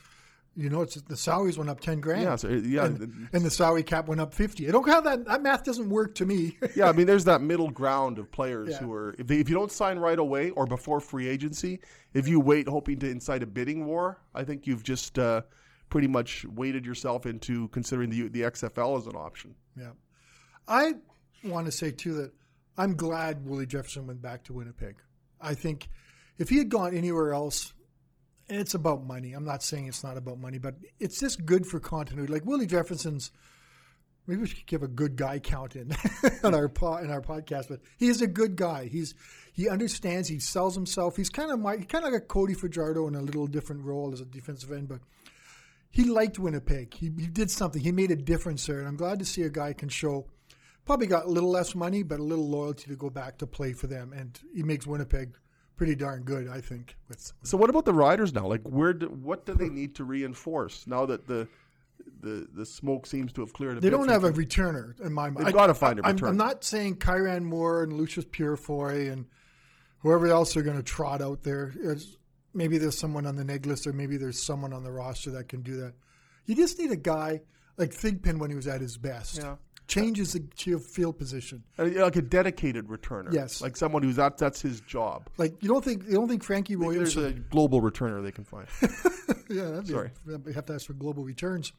you 0.58 0.70
know, 0.70 0.80
it's 0.80 0.94
the 0.94 1.16
salaries 1.18 1.58
went 1.58 1.68
up 1.68 1.80
ten 1.80 2.00
grand. 2.00 2.22
Yeah, 2.22 2.36
so, 2.36 2.48
yeah, 2.48 2.86
and, 2.86 3.28
and 3.34 3.44
the 3.44 3.50
salary 3.50 3.82
cap 3.82 4.08
went 4.08 4.22
up 4.22 4.32
fifty. 4.32 4.66
I 4.66 4.72
don't 4.72 4.88
how 4.88 5.02
that 5.02 5.26
that 5.26 5.42
math 5.42 5.64
doesn't 5.64 5.90
work 5.90 6.14
to 6.14 6.24
me. 6.24 6.56
yeah. 6.76 6.88
I 6.88 6.92
mean, 6.92 7.06
there's 7.06 7.24
that 7.24 7.42
middle 7.42 7.70
ground 7.70 8.18
of 8.18 8.30
players 8.32 8.70
Yeah. 8.70 8.78
who 8.78 8.92
are 8.94 9.14
if, 9.18 9.26
they, 9.26 9.36
if 9.38 9.50
you 9.50 9.54
don't 9.54 9.70
sign 9.70 9.98
right 9.98 10.18
away 10.18 10.50
or 10.50 10.66
before 10.66 11.00
free 11.00 11.28
agency, 11.28 11.80
if 12.14 12.26
you 12.26 12.40
wait 12.40 12.68
hoping 12.68 12.98
to 13.00 13.10
incite 13.10 13.42
a 13.42 13.46
bidding 13.46 13.84
war, 13.84 14.18
I 14.34 14.44
think 14.44 14.66
you've 14.66 14.82
just 14.82 15.18
uh, 15.18 15.42
pretty 15.90 16.08
much 16.08 16.46
weighted 16.46 16.86
yourself 16.86 17.26
into 17.26 17.68
considering 17.68 18.08
the 18.08 18.28
the 18.28 18.40
XFL 18.42 18.96
as 18.98 19.06
an 19.06 19.14
option. 19.14 19.54
yeah, 19.78 19.90
I 20.66 20.94
want 21.44 21.66
to 21.66 21.72
say 21.72 21.90
too 21.90 22.14
that 22.14 22.32
I'm 22.78 22.96
glad 22.96 23.46
Willie 23.46 23.66
Jefferson 23.66 24.06
went 24.06 24.22
back 24.22 24.44
to 24.44 24.54
Winnipeg. 24.54 24.96
I 25.38 25.52
think 25.52 25.88
if 26.38 26.48
he 26.48 26.56
had 26.56 26.70
gone 26.70 26.94
anywhere 26.94 27.34
else. 27.34 27.74
It's 28.48 28.74
about 28.74 29.04
money. 29.04 29.32
I'm 29.32 29.44
not 29.44 29.62
saying 29.62 29.86
it's 29.86 30.04
not 30.04 30.16
about 30.16 30.38
money, 30.38 30.58
but 30.58 30.76
it's 31.00 31.18
just 31.18 31.44
good 31.44 31.66
for 31.66 31.80
continuity. 31.80 32.32
Like 32.32 32.46
Willie 32.46 32.66
Jefferson's 32.66 33.32
maybe 34.26 34.40
we 34.40 34.46
should 34.46 34.66
give 34.66 34.82
a 34.82 34.88
good 34.88 35.16
guy 35.16 35.38
count 35.38 35.76
in 35.76 35.92
on 36.44 36.54
our 36.54 36.68
po- 36.68 36.96
in 36.98 37.10
our 37.10 37.20
podcast. 37.20 37.68
But 37.68 37.80
he 37.96 38.08
is 38.08 38.22
a 38.22 38.26
good 38.26 38.56
guy. 38.56 38.86
He's 38.86 39.14
he 39.52 39.68
understands. 39.68 40.28
He 40.28 40.38
sells 40.38 40.74
himself. 40.74 41.16
He's 41.16 41.30
kind 41.30 41.50
of 41.50 41.58
my 41.58 41.76
kind 41.78 42.04
of 42.04 42.12
like 42.12 42.22
a 42.22 42.24
Cody 42.24 42.54
Fajardo 42.54 43.08
in 43.08 43.14
a 43.14 43.22
little 43.22 43.46
different 43.46 43.84
role 43.84 44.12
as 44.12 44.20
a 44.20 44.24
defensive 44.24 44.72
end, 44.72 44.88
but 44.88 45.00
he 45.90 46.04
liked 46.04 46.38
Winnipeg. 46.38 46.92
He, 46.94 47.06
he 47.06 47.26
did 47.26 47.50
something. 47.50 47.80
He 47.80 47.92
made 47.92 48.10
a 48.10 48.16
difference 48.16 48.66
there, 48.66 48.78
and 48.78 48.88
I'm 48.88 48.96
glad 48.96 49.18
to 49.20 49.24
see 49.24 49.42
a 49.42 49.48
guy 49.48 49.72
can 49.72 49.88
show. 49.88 50.26
Probably 50.84 51.06
got 51.06 51.24
a 51.24 51.30
little 51.30 51.50
less 51.50 51.74
money, 51.74 52.02
but 52.02 52.20
a 52.20 52.22
little 52.22 52.48
loyalty 52.48 52.90
to 52.90 52.96
go 52.96 53.10
back 53.10 53.38
to 53.38 53.46
play 53.46 53.72
for 53.72 53.86
them, 53.86 54.12
and 54.12 54.38
he 54.54 54.62
makes 54.62 54.86
Winnipeg 54.86 55.32
pretty 55.76 55.94
darn 55.94 56.22
good, 56.22 56.48
I 56.48 56.60
think. 56.60 56.96
With 57.08 57.32
So 57.42 57.56
what 57.56 57.70
about 57.70 57.84
the 57.84 57.92
riders 57.94 58.32
now? 58.32 58.46
Like, 58.46 58.62
where 58.62 58.92
do, 58.92 59.06
what 59.08 59.46
do 59.46 59.54
they 59.54 59.68
need 59.68 59.94
to 59.96 60.04
reinforce 60.04 60.86
now 60.86 61.06
that 61.06 61.26
the 61.26 61.46
the 62.20 62.46
the 62.54 62.64
smoke 62.66 63.06
seems 63.06 63.32
to 63.34 63.40
have 63.42 63.52
cleared? 63.52 63.76
A 63.78 63.80
They 63.80 63.88
bit 63.88 63.90
don't 63.96 64.04
from 64.04 64.12
have 64.12 64.24
a 64.24 64.32
returner 64.32 64.98
in 65.00 65.12
my 65.12 65.30
mind. 65.30 65.46
They've 65.46 65.54
I- 65.54 65.58
gotta 65.58 65.74
find 65.74 65.98
a 66.00 66.04
I'm- 66.06 66.16
returner. 66.16 66.28
I'm 66.28 66.36
not 66.36 66.64
saying 66.64 66.96
Kyran 66.96 67.42
Moore 67.42 67.82
and 67.82 67.92
Loucheiz 67.92 68.26
Purifoy 68.26 69.12
and 69.12 69.26
whoever 69.98 70.26
else 70.28 70.54
they're 70.54 70.62
going 70.62 70.76
to 70.76 70.82
trot 70.82 71.20
out 71.22 71.42
there. 71.42 71.72
It's- 71.78 72.16
maybe 72.54 72.78
there's 72.78 72.96
someone 72.98 73.26
on 73.26 73.36
the 73.36 73.44
neg 73.44 73.66
list, 73.66 73.86
or 73.86 73.92
maybe 73.92 74.16
there's 74.16 74.42
someone 74.42 74.72
on 74.72 74.82
the 74.82 74.90
roster 74.92 75.30
that 75.32 75.48
can 75.48 75.62
do 75.62 75.76
that. 75.76 75.94
You 76.46 76.54
just 76.54 76.78
need 76.78 76.90
a 76.90 76.96
guy 76.96 77.42
like 77.76 77.90
Thigpen 77.92 78.38
when 78.38 78.48
he 78.50 78.56
was 78.56 78.66
at 78.66 78.80
his 78.80 78.96
best. 78.96 79.38
Yeah. 79.38 79.56
Changes 79.88 80.32
the 80.32 80.44
field- 80.56 80.82
field 80.84 81.16
position. 81.18 81.62
Uh, 81.78 81.84
like 81.84 82.16
a 82.16 82.22
dedicated 82.22 82.88
returner. 82.88 83.32
Yes. 83.32 83.60
like 83.60 83.76
someone 83.76 84.02
who's 84.02 84.16
that 84.16 84.36
that's 84.36 84.60
his 84.60 84.80
job. 84.80 85.28
Like 85.38 85.62
you 85.62 85.68
don't 85.68 85.84
think 85.84 86.04
you 86.06 86.14
don't 86.14 86.28
think 86.28 86.42
Frankie 86.42 86.74
Williams. 86.76 87.14
There's 87.14 87.32
a 87.32 87.38
global 87.38 87.80
returner 87.80 88.22
they 88.22 88.32
can 88.32 88.44
find. 88.44 88.66
yeah, 89.48 89.64
that'd 89.70 89.86
be, 89.86 89.92
Sorry. 89.92 90.10
We 90.44 90.52
have 90.52 90.66
to 90.66 90.74
ask 90.74 90.86
for 90.86 90.92
global 90.94 91.24
returns. 91.24 91.72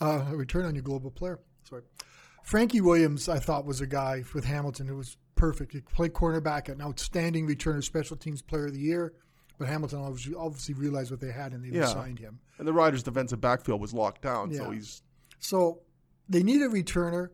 Uh, 0.00 0.24
a 0.30 0.36
return 0.36 0.64
on 0.66 0.74
your 0.76 0.82
global 0.84 1.10
player. 1.10 1.40
Sorry. 1.68 1.82
Frankie 2.44 2.80
Williams, 2.80 3.28
I 3.28 3.38
thought, 3.40 3.66
was 3.66 3.80
a 3.80 3.86
guy 3.86 4.22
with 4.34 4.44
Hamilton 4.44 4.86
who 4.86 4.96
was 4.96 5.16
perfect. 5.34 5.72
He 5.72 5.80
played 5.80 6.12
cornerback, 6.12 6.68
an 6.68 6.80
outstanding 6.80 7.46
returner, 7.48 7.82
special 7.82 8.16
teams 8.16 8.40
player 8.40 8.66
of 8.66 8.72
the 8.74 8.80
year. 8.80 9.12
But 9.58 9.66
Hamilton 9.68 9.98
obviously, 9.98 10.34
obviously 10.36 10.74
realized 10.74 11.10
what 11.10 11.20
they 11.20 11.32
had 11.32 11.52
and 11.52 11.64
they 11.64 11.76
Yeah. 11.76 11.86
signed 11.86 12.20
him. 12.20 12.38
and 12.58 12.66
the 12.66 12.72
Riders' 12.72 13.02
defensive 13.02 13.40
backfield 13.40 13.80
was 13.80 13.92
locked 13.92 14.22
down, 14.22 14.54
so 14.54 14.70
he's 14.70 15.02
So 15.40 15.80
they 16.28 16.42
need 16.44 16.62
a 16.62 16.68
returner. 16.68 17.30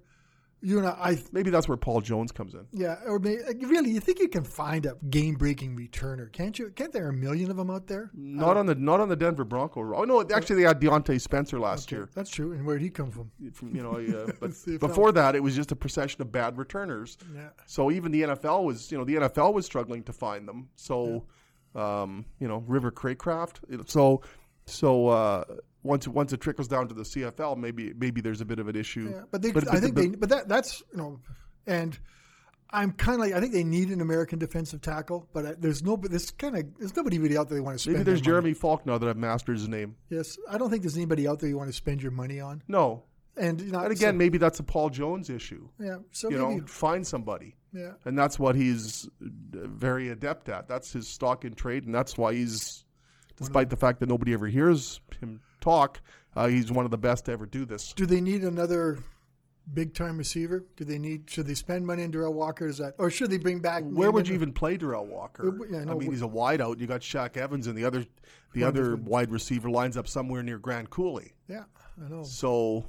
You 0.64 0.80
know, 0.80 0.96
I, 0.98 1.18
maybe 1.30 1.50
that's 1.50 1.68
where 1.68 1.76
Paul 1.76 2.00
Jones 2.00 2.32
comes 2.32 2.54
in. 2.54 2.66
yeah, 2.72 2.96
or 3.06 3.18
may, 3.18 3.36
like, 3.42 3.58
really, 3.60 3.90
you 3.90 4.00
think 4.00 4.18
you 4.18 4.28
can 4.28 4.44
find 4.44 4.86
a 4.86 4.96
game-breaking 5.10 5.76
returner? 5.76 6.32
Can't 6.32 6.58
you? 6.58 6.70
Can't 6.70 6.90
there 6.90 7.04
are 7.04 7.10
a 7.10 7.12
million 7.12 7.50
of 7.50 7.58
them 7.58 7.70
out 7.70 7.86
there? 7.86 8.10
Not 8.14 8.56
on 8.56 8.64
the 8.64 8.74
not 8.74 8.98
on 9.00 9.08
the 9.10 9.16
Denver 9.16 9.44
Bronco. 9.44 9.94
Oh 9.94 10.04
no, 10.04 10.22
actually 10.34 10.56
they 10.56 10.62
had 10.66 10.80
Diontae 10.80 11.20
Spencer 11.20 11.60
last 11.60 11.92
year. 11.92 12.08
That's 12.14 12.30
true. 12.30 12.52
And 12.52 12.64
where 12.64 12.78
did 12.78 12.84
he 12.84 12.90
come 12.90 13.10
from? 13.10 13.30
From 13.52 13.76
you 13.76 13.82
know, 13.82 13.96
uh, 13.96 14.32
but 14.40 14.80
before 14.80 15.12
that 15.12 15.36
it 15.36 15.42
was 15.42 15.54
just 15.54 15.70
a 15.70 15.76
procession 15.76 16.22
of 16.22 16.32
bad 16.32 16.56
returners. 16.56 17.18
Yeah. 17.34 17.48
So 17.66 17.90
even 17.90 18.10
the 18.12 18.22
NFL 18.22 18.64
was, 18.64 18.90
you 18.90 18.98
know, 18.98 19.04
the 19.04 19.16
NFL 19.16 19.52
was 19.52 19.66
struggling 19.66 20.02
to 20.04 20.12
find 20.12 20.48
them. 20.48 20.68
So, 20.76 21.26
um, 21.74 22.24
you 22.40 22.48
know, 22.48 22.64
River 22.66 22.90
Cracraft. 22.90 23.88
So, 23.88 24.22
so 24.66 25.08
uh, 25.08 25.44
once 25.84 26.08
once 26.08 26.32
it 26.32 26.40
trickles 26.40 26.66
down 26.66 26.88
to 26.88 26.94
the 26.94 27.04
CFL, 27.04 27.56
maybe 27.56 27.92
maybe 27.96 28.20
there's 28.20 28.40
a 28.40 28.44
bit 28.44 28.58
of 28.58 28.66
an 28.66 28.74
issue. 28.74 29.12
Yeah, 29.14 29.22
but 29.30 29.40
they, 29.42 29.52
But- 29.52 29.72
I 29.72 29.78
think 29.78 29.94
they, 29.94 30.08
but 30.08 30.28
that 30.30 30.48
that's 30.48 30.82
you 30.90 30.98
know, 30.98 31.20
and 31.66 31.96
I'm 32.70 32.90
kind 32.92 33.14
of 33.14 33.20
like 33.20 33.34
I 33.34 33.40
think 33.40 33.52
they 33.52 33.62
need 33.62 33.90
an 33.90 34.00
American 34.00 34.38
defensive 34.40 34.80
tackle, 34.80 35.28
but 35.32 35.46
I, 35.46 35.52
there's 35.56 35.84
no, 35.84 35.96
but 35.96 36.10
there's 36.10 36.30
kind 36.32 36.56
of 36.56 36.64
there's 36.78 36.96
nobody 36.96 37.18
really 37.20 37.36
out 37.36 37.48
there 37.48 37.58
you 37.58 37.62
want 37.64 37.76
to 37.76 37.82
spend. 37.82 37.98
maybe 37.98 38.04
there's 38.04 38.18
money. 38.20 38.26
Jeremy 38.26 38.54
Falk 38.54 38.84
now 38.86 38.98
that 38.98 39.08
I've 39.08 39.16
mastered 39.16 39.56
his 39.58 39.68
name. 39.68 39.94
Yes, 40.08 40.36
I 40.50 40.58
don't 40.58 40.70
think 40.70 40.82
there's 40.82 40.96
anybody 40.96 41.28
out 41.28 41.38
there 41.38 41.48
you 41.48 41.56
want 41.56 41.68
to 41.68 41.76
spend 41.76 42.02
your 42.02 42.10
money 42.10 42.40
on. 42.40 42.62
No, 42.66 43.04
And 43.36 43.60
you 43.60 43.70
know, 43.70 43.78
and 43.80 43.92
again, 43.92 44.16
maybe 44.18 44.38
that's 44.38 44.58
a 44.58 44.64
Paul 44.64 44.90
Jones 44.90 45.30
issue. 45.30 45.68
yeah, 45.78 45.98
so 46.10 46.30
You 46.30 46.38
maybe 46.38 46.60
know, 46.62 46.66
find 46.66 47.06
somebody. 47.06 47.54
yeah, 47.72 47.92
and 48.06 48.18
that's 48.18 48.38
what 48.40 48.56
he's 48.56 49.08
uh, 49.22 49.28
very 49.68 50.08
adept 50.08 50.48
at. 50.48 50.66
That's 50.66 50.92
his 50.92 51.06
stock 51.06 51.44
in 51.44 51.54
trade, 51.54 51.84
and 51.84 51.94
that's 51.94 52.18
why 52.18 52.34
he's, 52.34 52.84
despite 53.36 53.70
the 53.70 53.76
fact 53.76 54.00
that 54.00 54.08
nobody 54.08 54.32
ever 54.32 54.48
hears 54.48 55.00
him 55.20 55.40
talk, 55.64 56.00
Uh, 56.36 56.48
he's 56.48 56.70
one 56.70 56.84
of 56.84 56.90
the 56.90 56.98
best 56.98 57.26
to 57.26 57.32
ever 57.32 57.46
do 57.46 57.64
this. 57.64 57.92
Do 57.92 58.06
they 58.06 58.20
need 58.20 58.42
another 58.42 58.98
big 59.72 59.94
time 59.94 60.18
receiver? 60.18 60.64
Do 60.76 60.84
they 60.84 60.98
need? 60.98 61.30
Should 61.30 61.46
they 61.46 61.54
spend 61.54 61.86
money 61.86 62.02
on 62.04 62.12
Derel 62.12 62.32
Walker? 62.32 62.66
Is 62.66 62.78
that, 62.78 62.94
or 62.98 63.08
should 63.08 63.30
they 63.30 63.38
bring 63.38 63.60
back? 63.60 63.84
Where 63.84 64.10
would 64.10 64.26
you 64.28 64.34
even 64.34 64.52
play 64.52 64.76
Derel 64.76 65.06
Walker? 65.06 65.56
Yeah, 65.70 65.80
I 65.80 65.84
no, 65.84 65.96
mean, 65.96 66.10
he's 66.10 66.22
a 66.22 66.26
wideout. 66.26 66.80
You 66.80 66.86
got 66.86 67.00
Shaq 67.02 67.36
Evans, 67.36 67.66
and 67.66 67.78
the 67.78 67.84
other 67.84 68.04
the 68.52 68.64
other 68.64 68.96
wide 68.96 69.30
receiver 69.30 69.70
lines 69.70 69.96
up 69.96 70.08
somewhere 70.08 70.42
near 70.42 70.58
Grand 70.58 70.90
Coulee. 70.90 71.32
Yeah, 71.48 71.64
I 72.04 72.08
know. 72.08 72.24
So, 72.24 72.84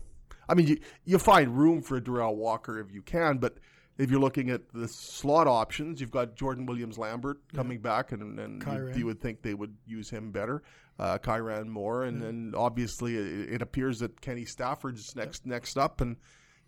I 0.49 0.55
mean, 0.55 0.67
you 0.67 0.77
you 1.05 1.19
find 1.19 1.57
room 1.57 1.81
for 1.81 2.01
Derel 2.01 2.35
Walker 2.35 2.79
if 2.79 2.91
you 2.91 3.03
can, 3.03 3.37
but 3.37 3.57
if 3.97 4.09
you're 4.11 4.19
looking 4.19 4.49
at 4.49 4.61
the 4.73 4.87
slot 4.87 5.47
options, 5.47 6.01
you've 6.01 6.11
got 6.11 6.35
Jordan 6.35 6.65
Williams 6.65 6.97
Lambert 6.97 7.39
coming 7.53 7.79
back, 7.79 8.11
and, 8.11 8.39
and 8.39 8.61
you, 8.63 8.99
you 8.99 9.05
would 9.05 9.21
think 9.21 9.41
they 9.41 9.53
would 9.53 9.73
use 9.85 10.09
him 10.09 10.31
better. 10.31 10.63
Uh, 10.97 11.17
Kyran 11.17 11.67
Moore, 11.67 12.05
and, 12.05 12.23
and 12.23 12.55
obviously 12.55 13.17
it, 13.17 13.55
it 13.55 13.61
appears 13.61 13.99
that 13.99 14.21
Kenny 14.21 14.45
Stafford's 14.45 15.13
next 15.15 15.45
next 15.45 15.77
up, 15.77 15.99
and 15.99 16.15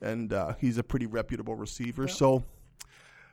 and 0.01 0.33
uh, 0.33 0.53
he's 0.59 0.77
a 0.77 0.83
pretty 0.83 1.05
reputable 1.05 1.55
receiver. 1.55 2.07
So. 2.07 2.43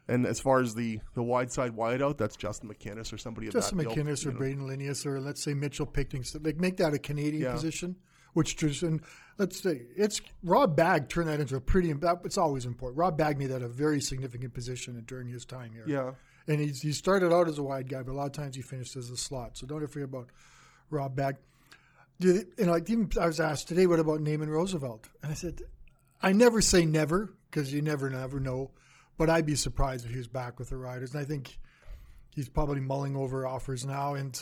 And 0.06 0.26
as 0.26 0.38
far 0.38 0.60
as 0.60 0.74
the, 0.74 1.00
the 1.14 1.22
wide 1.22 1.50
side 1.50 1.74
wide 1.74 2.02
out, 2.02 2.18
that's 2.18 2.36
Justin 2.36 2.68
McInnis 2.68 3.10
or 3.10 3.16
somebody 3.16 3.46
of 3.46 3.54
Justin 3.54 3.78
that 3.78 3.88
McInnis 3.88 4.26
or 4.26 4.32
know. 4.32 4.38
Brayden 4.38 4.60
Lenius 4.60 5.06
or 5.06 5.18
let's 5.18 5.42
say 5.42 5.54
Mitchell 5.54 5.86
Picton. 5.86 6.22
So 6.24 6.38
like 6.42 6.60
make 6.60 6.76
that 6.76 6.92
a 6.92 6.98
Canadian 6.98 7.44
Yeah. 7.44 7.52
position, 7.52 7.96
which 8.34 8.58
just 8.58 8.82
and 8.82 9.00
let's 9.38 9.62
say 9.62 9.80
it's 9.96 10.20
Rob 10.42 10.76
Bagg 10.76 11.08
turned 11.08 11.28
that 11.30 11.40
into 11.40 11.56
a 11.56 11.60
pretty. 11.60 11.90
That, 11.94 12.18
it's 12.24 12.36
always 12.36 12.66
important. 12.66 12.98
Rob 12.98 13.16
Bagg 13.16 13.38
made 13.38 13.46
that 13.50 13.62
a 13.62 13.68
very 13.68 14.02
significant 14.02 14.52
position 14.52 15.02
during 15.06 15.28
his 15.28 15.46
time 15.46 15.72
here. 15.72 15.84
Yeah. 15.86 16.10
and 16.48 16.60
he's, 16.60 16.82
he 16.82 16.92
started 16.92 17.32
out 17.32 17.48
as 17.48 17.56
a 17.56 17.62
wide 17.62 17.88
guy, 17.88 18.02
but 18.02 18.12
a 18.12 18.18
lot 18.18 18.26
of 18.26 18.32
times 18.32 18.56
he 18.56 18.60
finished 18.62 18.96
as 18.96 19.08
a 19.08 19.16
slot. 19.16 19.56
So 19.56 19.66
don't 19.66 19.78
ever 19.78 19.88
forget 19.88 20.10
about 20.10 20.28
Rob 20.90 21.16
Bagg. 21.16 21.36
They, 22.20 22.44
and 22.58 22.70
like 22.70 22.88
even 22.90 23.10
I 23.20 23.26
was 23.26 23.40
asked 23.40 23.68
today, 23.68 23.86
what 23.86 23.98
about 24.00 24.20
Naaman 24.20 24.48
Roosevelt? 24.48 25.08
And 25.22 25.32
I 25.32 25.34
said, 25.34 25.62
I 26.22 26.32
never 26.32 26.60
say 26.60 26.86
never 26.86 27.34
because 27.50 27.72
you 27.72 27.82
never 27.82 28.08
never 28.10 28.38
know, 28.40 28.70
but 29.18 29.28
I'd 29.28 29.46
be 29.46 29.56
surprised 29.56 30.04
if 30.04 30.12
he 30.12 30.18
was 30.18 30.28
back 30.28 30.58
with 30.58 30.70
the 30.70 30.76
Riders. 30.76 31.12
And 31.14 31.20
I 31.20 31.24
think 31.24 31.58
he's 32.34 32.48
probably 32.48 32.80
mulling 32.80 33.16
over 33.16 33.46
offers 33.46 33.84
now. 33.84 34.14
And 34.14 34.38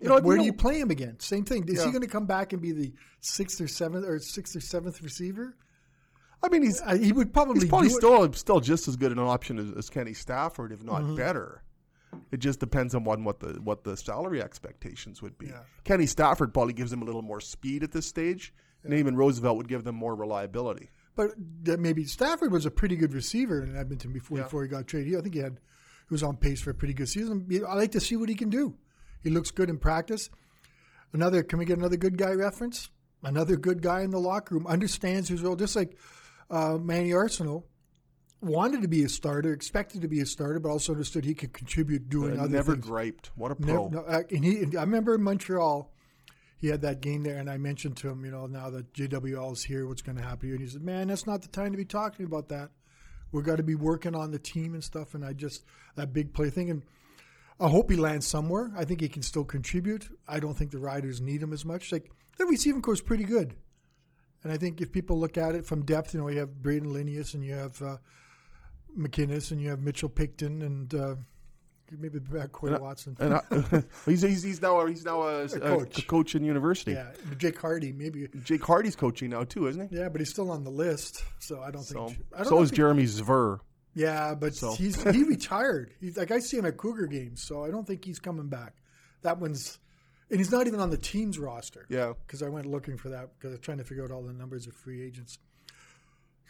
You 0.00 0.08
know, 0.08 0.20
where 0.20 0.36
you 0.36 0.42
do 0.42 0.46
you 0.46 0.52
play 0.52 0.80
him 0.80 0.90
again? 0.90 1.20
Same 1.20 1.44
thing. 1.44 1.68
Is 1.68 1.78
Yeah. 1.78 1.86
he 1.86 1.90
going 1.92 2.02
to 2.02 2.08
come 2.08 2.26
back 2.26 2.52
and 2.52 2.60
be 2.60 2.72
the 2.72 2.92
sixth 3.20 3.60
or 3.60 3.68
seventh 3.68 4.04
or 4.04 4.18
sixth 4.18 4.56
or 4.56 4.60
seventh 4.60 5.00
receiver? 5.02 5.56
I 6.42 6.48
mean, 6.48 6.64
he's 6.64 6.80
I, 6.82 6.98
he 6.98 7.12
would 7.12 7.32
probably 7.32 7.60
He's 7.60 7.68
probably 7.68 7.88
do 7.88 7.94
it. 7.94 7.98
still 7.98 8.32
still 8.32 8.60
just 8.60 8.88
as 8.88 8.96
good 8.96 9.12
an 9.12 9.20
option 9.20 9.58
as, 9.60 9.70
as 9.78 9.88
Kenny 9.90 10.12
Stafford, 10.12 10.72
if 10.72 10.82
not 10.82 11.02
Mm-hmm. 11.02 11.14
better. 11.14 11.62
It 12.30 12.38
just 12.40 12.60
depends 12.60 12.94
on 12.94 13.04
what, 13.04 13.20
what 13.20 13.40
the 13.40 13.60
what 13.62 13.84
the 13.84 13.96
salary 13.96 14.42
expectations 14.42 15.22
would 15.22 15.38
be. 15.38 15.46
Yeah. 15.46 15.60
Kenny 15.84 16.06
Stafford 16.06 16.52
probably 16.54 16.72
gives 16.74 16.90
them 16.90 17.02
a 17.02 17.04
little 17.04 17.22
more 17.22 17.40
speed 17.40 17.82
at 17.82 17.92
this 17.92 18.06
stage. 18.06 18.52
Naaman 18.84 19.16
Roosevelt 19.16 19.56
would 19.58 19.68
give 19.68 19.84
them 19.84 19.94
more 19.94 20.14
reliability. 20.14 20.90
But 21.14 21.30
that 21.64 21.78
maybe 21.78 22.04
Stafford 22.04 22.50
was 22.50 22.66
a 22.66 22.70
pretty 22.70 22.96
good 22.96 23.12
receiver 23.12 23.62
in 23.62 23.76
Edmonton 23.76 24.12
before 24.12 24.38
Yeah. 24.38 24.44
before 24.44 24.62
he 24.62 24.68
got 24.68 24.86
traded. 24.86 25.16
I 25.16 25.20
think 25.20 25.34
he 25.34 25.40
had 25.40 25.52
he 26.08 26.14
was 26.14 26.22
on 26.22 26.36
pace 26.36 26.60
for 26.60 26.70
a 26.70 26.74
pretty 26.74 26.94
good 26.94 27.08
season. 27.08 27.46
I 27.68 27.74
like 27.74 27.92
to 27.92 28.00
see 28.00 28.16
what 28.16 28.28
he 28.28 28.34
can 28.34 28.50
do. 28.50 28.74
He 29.22 29.30
looks 29.30 29.50
good 29.50 29.70
in 29.70 29.78
practice. 29.78 30.30
Another 31.12 31.42
can 31.42 31.58
we 31.58 31.64
get 31.64 31.78
another 31.78 31.96
good 31.96 32.16
guy 32.18 32.32
reference? 32.32 32.90
Another 33.22 33.56
good 33.56 33.82
guy 33.82 34.00
in 34.02 34.10
the 34.10 34.18
locker 34.18 34.54
room 34.56 34.66
understands 34.66 35.28
his 35.28 35.42
role, 35.42 35.54
just 35.54 35.76
like 35.76 35.96
uh, 36.50 36.76
Manny 36.78 37.10
Arceneaux 37.12 37.64
wanted 38.42 38.82
to 38.82 38.88
be 38.88 39.04
a 39.04 39.08
starter, 39.08 39.52
expected 39.52 40.02
to 40.02 40.08
be 40.08 40.20
a 40.20 40.26
starter, 40.26 40.58
but 40.60 40.68
also 40.70 40.92
understood 40.92 41.24
he 41.24 41.34
could 41.34 41.52
contribute 41.52 42.08
doing 42.08 42.32
And 42.32 42.40
other 42.40 42.50
never 42.50 42.72
things. 42.72 42.84
griped. 42.86 43.30
What 43.36 43.52
a 43.52 43.60
Never- 43.60 43.72
pro! 43.72 43.88
no, 43.88 44.00
uh, 44.00 44.22
and 44.30 44.44
he, 44.44 44.58
and 44.62 44.76
I 44.76 44.82
remember 44.82 45.14
in 45.14 45.22
Montreal, 45.22 45.90
he 46.56 46.68
had 46.68 46.80
that 46.82 47.00
game 47.00 47.22
there, 47.22 47.38
and 47.38 47.48
I 47.50 47.56
mentioned 47.58 47.96
to 47.98 48.08
him, 48.10 48.24
you 48.24 48.30
know, 48.30 48.46
now 48.46 48.70
that 48.70 48.92
JWL 48.92 49.52
is 49.52 49.64
here, 49.64 49.86
what's 49.86 50.02
going 50.02 50.16
to 50.16 50.22
happen 50.22 50.48
here? 50.48 50.54
And 50.56 50.64
he 50.64 50.70
said, 50.70 50.82
"Man, 50.82 51.08
that's 51.08 51.26
not 51.26 51.42
the 51.42 51.48
time 51.48 51.72
to 51.72 51.76
be 51.76 51.84
talking 51.84 52.24
about 52.26 52.48
that. 52.50 52.70
We've 53.32 53.44
got 53.44 53.56
to 53.56 53.62
be 53.62 53.74
working 53.74 54.14
on 54.14 54.30
the 54.30 54.38
team 54.38 54.74
and 54.74 54.84
stuff." 54.84 55.14
And 55.14 55.24
I 55.24 55.32
just 55.32 55.64
that 55.96 56.12
big 56.12 56.32
play 56.32 56.50
thing, 56.50 56.70
and 56.70 56.82
I 57.58 57.68
hope 57.68 57.90
he 57.90 57.96
lands 57.96 58.26
somewhere. 58.28 58.70
I 58.76 58.84
think 58.84 59.00
he 59.00 59.08
can 59.08 59.22
still 59.22 59.44
contribute. 59.44 60.08
I 60.28 60.38
don't 60.40 60.54
think 60.54 60.70
the 60.70 60.78
Riders 60.78 61.20
need 61.20 61.42
him 61.42 61.52
as 61.52 61.64
much. 61.64 61.90
Like 61.90 62.10
the 62.38 62.46
receiving 62.46 62.80
core 62.82 62.94
is 62.94 63.00
pretty 63.00 63.24
good, 63.24 63.54
and 64.44 64.52
I 64.52 64.56
think 64.56 64.80
if 64.80 64.92
people 64.92 65.18
look 65.18 65.36
at 65.36 65.56
it 65.56 65.66
from 65.66 65.84
depth, 65.84 66.14
you 66.14 66.20
know, 66.20 66.28
you 66.28 66.38
have 66.38 66.50
Brayden 66.62 66.86
Lenius 66.92 67.34
and 67.34 67.44
you 67.44 67.54
have 67.54 67.82
uh, 67.82 67.96
McInnis 68.98 69.50
and 69.50 69.60
you 69.60 69.70
have 69.70 69.80
Mitchell 69.80 70.08
Picton 70.08 70.62
and. 70.62 70.94
Uh, 70.94 71.14
Maybe 71.98 72.20
back 72.20 72.52
Corey 72.52 72.78
Watson. 72.78 73.14
And 73.20 73.34
I, 73.34 73.40
he's, 74.06 74.22
he's 74.22 74.42
he's 74.42 74.62
now 74.62 74.86
he's 74.86 75.04
now 75.04 75.20
a, 75.24 75.42
a 75.44 75.48
coach. 75.60 75.98
a 75.98 76.06
coach 76.06 76.34
in 76.34 76.42
university. 76.42 76.92
Yeah, 76.92 77.10
Jake 77.36 77.58
Hardy, 77.60 77.92
maybe. 77.92 78.28
Jake 78.44 78.64
Hardy's 78.64 78.96
coaching 78.96 79.28
now 79.28 79.44
too, 79.44 79.66
isn't 79.66 79.90
he? 79.90 79.96
Yeah, 79.98 80.08
but 80.08 80.18
he's 80.22 80.30
still 80.30 80.50
on 80.50 80.64
the 80.64 80.70
list, 80.70 81.22
so 81.38 81.60
I 81.60 81.70
don't 81.70 81.82
So, 81.82 82.06
think. 82.06 82.18
I 82.32 82.38
don't 82.38 82.46
so 82.48 82.62
is 82.62 82.70
he- 82.70 82.76
Jeremy 82.76 83.02
Zver. 83.02 83.58
Yeah, 83.92 84.34
but 84.34 84.54
So. 84.54 84.72
he's 84.72 85.02
he 85.02 85.22
retired. 85.28 85.92
He's 86.00 86.16
like 86.16 86.30
I 86.30 86.38
see 86.38 86.56
him 86.56 86.64
at 86.64 86.78
Cougar 86.78 87.08
games, 87.08 87.42
so 87.42 87.62
I 87.62 87.70
don't 87.70 87.86
think 87.86 88.06
he's 88.06 88.18
coming 88.18 88.48
back. 88.48 88.72
That 89.20 89.38
one's, 89.38 89.78
and 90.30 90.40
he's 90.40 90.50
not 90.50 90.66
even 90.66 90.80
on 90.80 90.88
the 90.88 90.96
team's 90.96 91.38
roster. 91.38 91.84
Yeah. 91.90 92.14
because 92.26 92.42
I 92.42 92.48
went 92.48 92.64
looking 92.64 92.96
for 92.96 93.10
that 93.10 93.28
because 93.36 93.50
I 93.50 93.56
was 93.56 93.60
trying 93.60 93.78
to 93.78 93.84
figure 93.84 94.04
out 94.04 94.10
all 94.12 94.22
the 94.22 94.32
numbers 94.32 94.66
of 94.66 94.72
free 94.74 95.02
agents. 95.04 95.36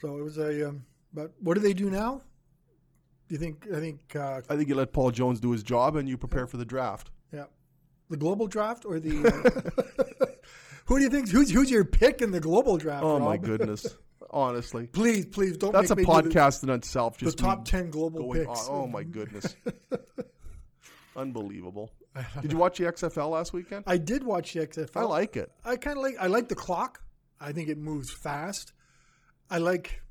So 0.00 0.18
it 0.18 0.22
was 0.22 0.38
a. 0.38 0.68
Um, 0.68 0.84
but 1.12 1.32
what 1.40 1.54
do 1.54 1.60
they 1.60 1.72
do 1.74 1.90
now? 1.90 2.22
You 3.32 3.38
think? 3.38 3.66
I 3.74 3.80
think. 3.80 4.14
Uh, 4.14 4.42
I 4.50 4.56
think 4.56 4.68
you 4.68 4.74
let 4.74 4.92
Paul 4.92 5.10
Jones 5.10 5.40
do 5.40 5.52
his 5.52 5.62
job 5.62 5.96
and 5.96 6.06
you 6.06 6.18
prepare 6.18 6.46
for 6.46 6.58
the 6.58 6.66
draft. 6.66 7.10
yeah, 7.32 7.44
the 8.10 8.18
global 8.18 8.46
draft 8.46 8.84
or 8.84 9.00
the. 9.00 9.16
Uh, 9.26 10.24
who 10.84 10.98
do 10.98 11.02
you 11.04 11.08
think? 11.08 11.30
Who's 11.30 11.50
who's 11.50 11.70
your 11.70 11.86
pick 11.86 12.20
in 12.20 12.30
the 12.30 12.40
global 12.40 12.76
draft? 12.76 13.02
Oh 13.04 13.18
my 13.18 13.36
goodness! 13.48 13.86
Honestly, 14.28 14.86
Please, 14.86 15.24
please 15.24 15.56
don't. 15.56 15.72
that's 15.72 15.90
a 15.90 15.96
make 15.96 16.06
me 16.06 16.14
do 16.14 16.28
the- 16.28 16.34
podcast 16.34 16.62
in 16.62 16.68
itself. 16.68 17.16
Just 17.16 17.38
The 17.38 17.42
top 17.42 17.64
ten 17.64 17.88
global 17.88 18.30
picks. 18.34 18.68
on. 18.68 18.82
Oh 18.82 18.86
my 18.86 19.02
goodness! 19.02 19.56
Unbelievable. 21.16 21.90
Did 22.42 22.52
you 22.52 22.58
watch 22.58 22.76
the 22.76 22.84
XFL 22.84 23.30
last 23.30 23.54
weekend? 23.54 23.84
I 23.86 23.96
did 23.96 24.22
watch 24.24 24.52
the 24.52 24.66
XFL. 24.66 24.96
I 25.00 25.04
like 25.04 25.38
it. 25.38 25.50
I 25.64 25.76
kind 25.76 25.96
of 25.96 26.02
like. 26.02 26.16
I 26.20 26.26
like 26.26 26.48
the 26.50 26.54
clock. 26.54 27.00
I 27.40 27.52
think 27.52 27.70
it 27.70 27.78
moves 27.78 28.12
fast. 28.12 28.74
I 29.48 29.56
like 29.56 30.01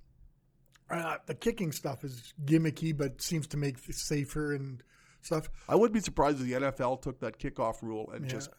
uh, 0.91 1.17
the 1.25 1.35
kicking 1.35 1.71
stuff 1.71 2.03
is 2.03 2.33
gimmicky, 2.45 2.95
but 2.95 3.21
seems 3.21 3.47
to 3.47 3.57
make 3.57 3.77
it 3.87 3.95
safer 3.95 4.53
and 4.53 4.83
stuff. 5.21 5.49
I 5.69 5.75
would 5.75 5.91
be 5.93 5.99
surprised 5.99 6.39
if 6.41 6.47
the 6.47 6.53
NFL 6.53 7.01
took 7.01 7.19
that 7.19 7.37
kickoff 7.39 7.81
rule 7.81 8.09
and 8.11 8.25
Yeah. 8.25 8.31
just 8.31 8.49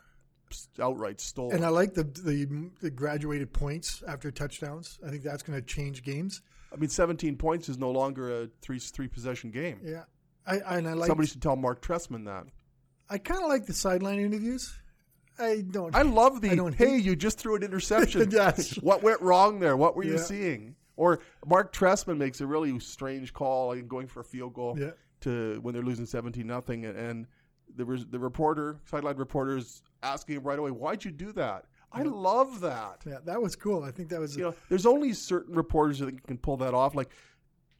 outright 0.81 1.21
stole. 1.21 1.51
And 1.51 1.61
it. 1.63 1.67
I 1.67 1.71
like 1.71 1.95
the 1.95 2.05
the, 2.05 2.71
the 2.81 2.91
graduated 2.91 3.53
points 3.53 4.03
after 4.07 4.31
touchdowns. 4.31 4.99
I 5.07 5.11
think 5.11 5.23
that's 5.23 5.43
going 5.43 5.59
to 5.59 5.65
change 5.67 6.03
games. 6.03 6.43
I 6.73 6.77
mean, 6.77 6.89
17 6.91 7.37
points 7.37 7.69
is 7.69 7.79
no 7.79 7.91
longer 7.91 8.43
a 8.43 8.49
three 8.61 8.79
three 8.79 9.09
possession 9.09 9.51
game. 9.51 9.81
Yeah, 9.85 10.05
I 10.47 10.57
and 10.77 10.89
I 10.89 10.93
like. 10.95 11.09
Somebody 11.09 11.29
should 11.29 11.43
tell 11.43 11.57
Marc 11.57 11.83
Trestman 11.83 12.25
that. 12.27 12.45
I 13.11 13.19
kind 13.19 13.43
of 13.43 13.49
like 13.49 13.67
the 13.67 13.75
sideline 13.75 14.19
interviews. 14.21 14.75
I 15.39 15.65
don't. 15.71 15.95
I 15.95 16.03
love 16.03 16.41
the 16.43 16.51
I 16.51 16.55
don't 16.55 16.75
hey, 16.75 16.97
hate- 16.97 17.05
you 17.05 17.17
just 17.17 17.39
threw 17.39 17.57
an 17.57 17.63
interception. 17.63 18.31
Yes. 18.33 18.75
What 18.77 19.03
went 19.03 19.21
wrong 19.23 19.61
there? 19.61 19.77
What 19.77 19.97
were 19.97 20.05
you 20.05 20.19
seeing? 20.19 20.77
Or 20.97 21.21
Marc 21.47 21.73
Trestman 21.73 22.19
makes 22.19 22.41
a 22.41 22.47
really 22.47 22.79
strange 22.79 23.33
call, 23.33 23.69
like 23.69 23.89
going 23.89 24.07
for 24.07 24.21
a 24.21 24.25
field 24.25 24.55
goal 24.55 24.79
Yeah. 24.79 24.91
to 25.23 25.59
when 25.63 25.73
they're 25.75 25.83
losing 25.83 26.07
17 26.07 26.47
nothing, 26.47 26.85
and 26.85 27.27
the 27.77 27.85
res- 27.85 28.07
the 28.07 28.19
reporter, 28.19 28.79
sideline 28.85 29.17
reporter, 29.17 29.57
is 29.57 29.83
asking 30.03 30.37
him 30.37 30.43
right 30.45 30.59
away, 30.59 30.71
"Why'd 30.71 31.05
you 31.05 31.11
do 31.11 31.33
that?" 31.33 31.67
I 31.95 32.03
love 32.03 32.61
that. 32.61 33.03
yeah, 33.07 33.19
that 33.25 33.41
was 33.41 33.55
cool. 33.57 33.83
I 33.83 33.91
think 33.91 34.09
that 34.11 34.21
was. 34.21 34.37
You 34.37 34.45
know, 34.45 34.55
there's 34.69 34.87
only 34.87 35.13
certain 35.13 35.55
reporters 35.55 35.99
that 36.01 36.23
can 36.27 36.39
pull 36.39 36.57
that 36.59 36.75
off. 36.75 36.95
Like 36.95 37.11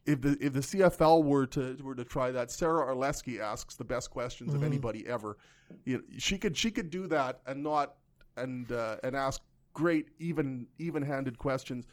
if 0.05 0.21
the 0.21 0.37
if 0.39 0.53
the 0.53 0.59
CFL 0.61 1.23
were 1.23 1.45
to 1.47 1.77
were 1.83 1.95
to 1.95 2.03
try 2.03 2.31
that, 2.31 2.49
Sara 2.51 2.85
Orlesky 2.93 3.39
asks 3.39 3.75
the 3.75 3.83
best 3.85 4.09
questions 4.11 4.49
Mm-hmm. 4.53 4.57
of 4.57 4.63
anybody 4.63 5.07
ever. 5.07 5.37
You 5.85 5.97
know, 5.97 6.03
she 6.17 6.37
could 6.37 6.55
she 6.57 6.71
could 6.71 6.89
do 6.89 7.07
that 7.07 7.41
and 7.45 7.63
not 7.63 7.95
and 8.37 8.71
uh, 8.71 8.97
and 9.03 9.15
ask 9.15 9.41
great 9.73 10.09
even 10.19 10.67
even 10.79 11.01
handed 11.03 11.37
questions 11.39 11.85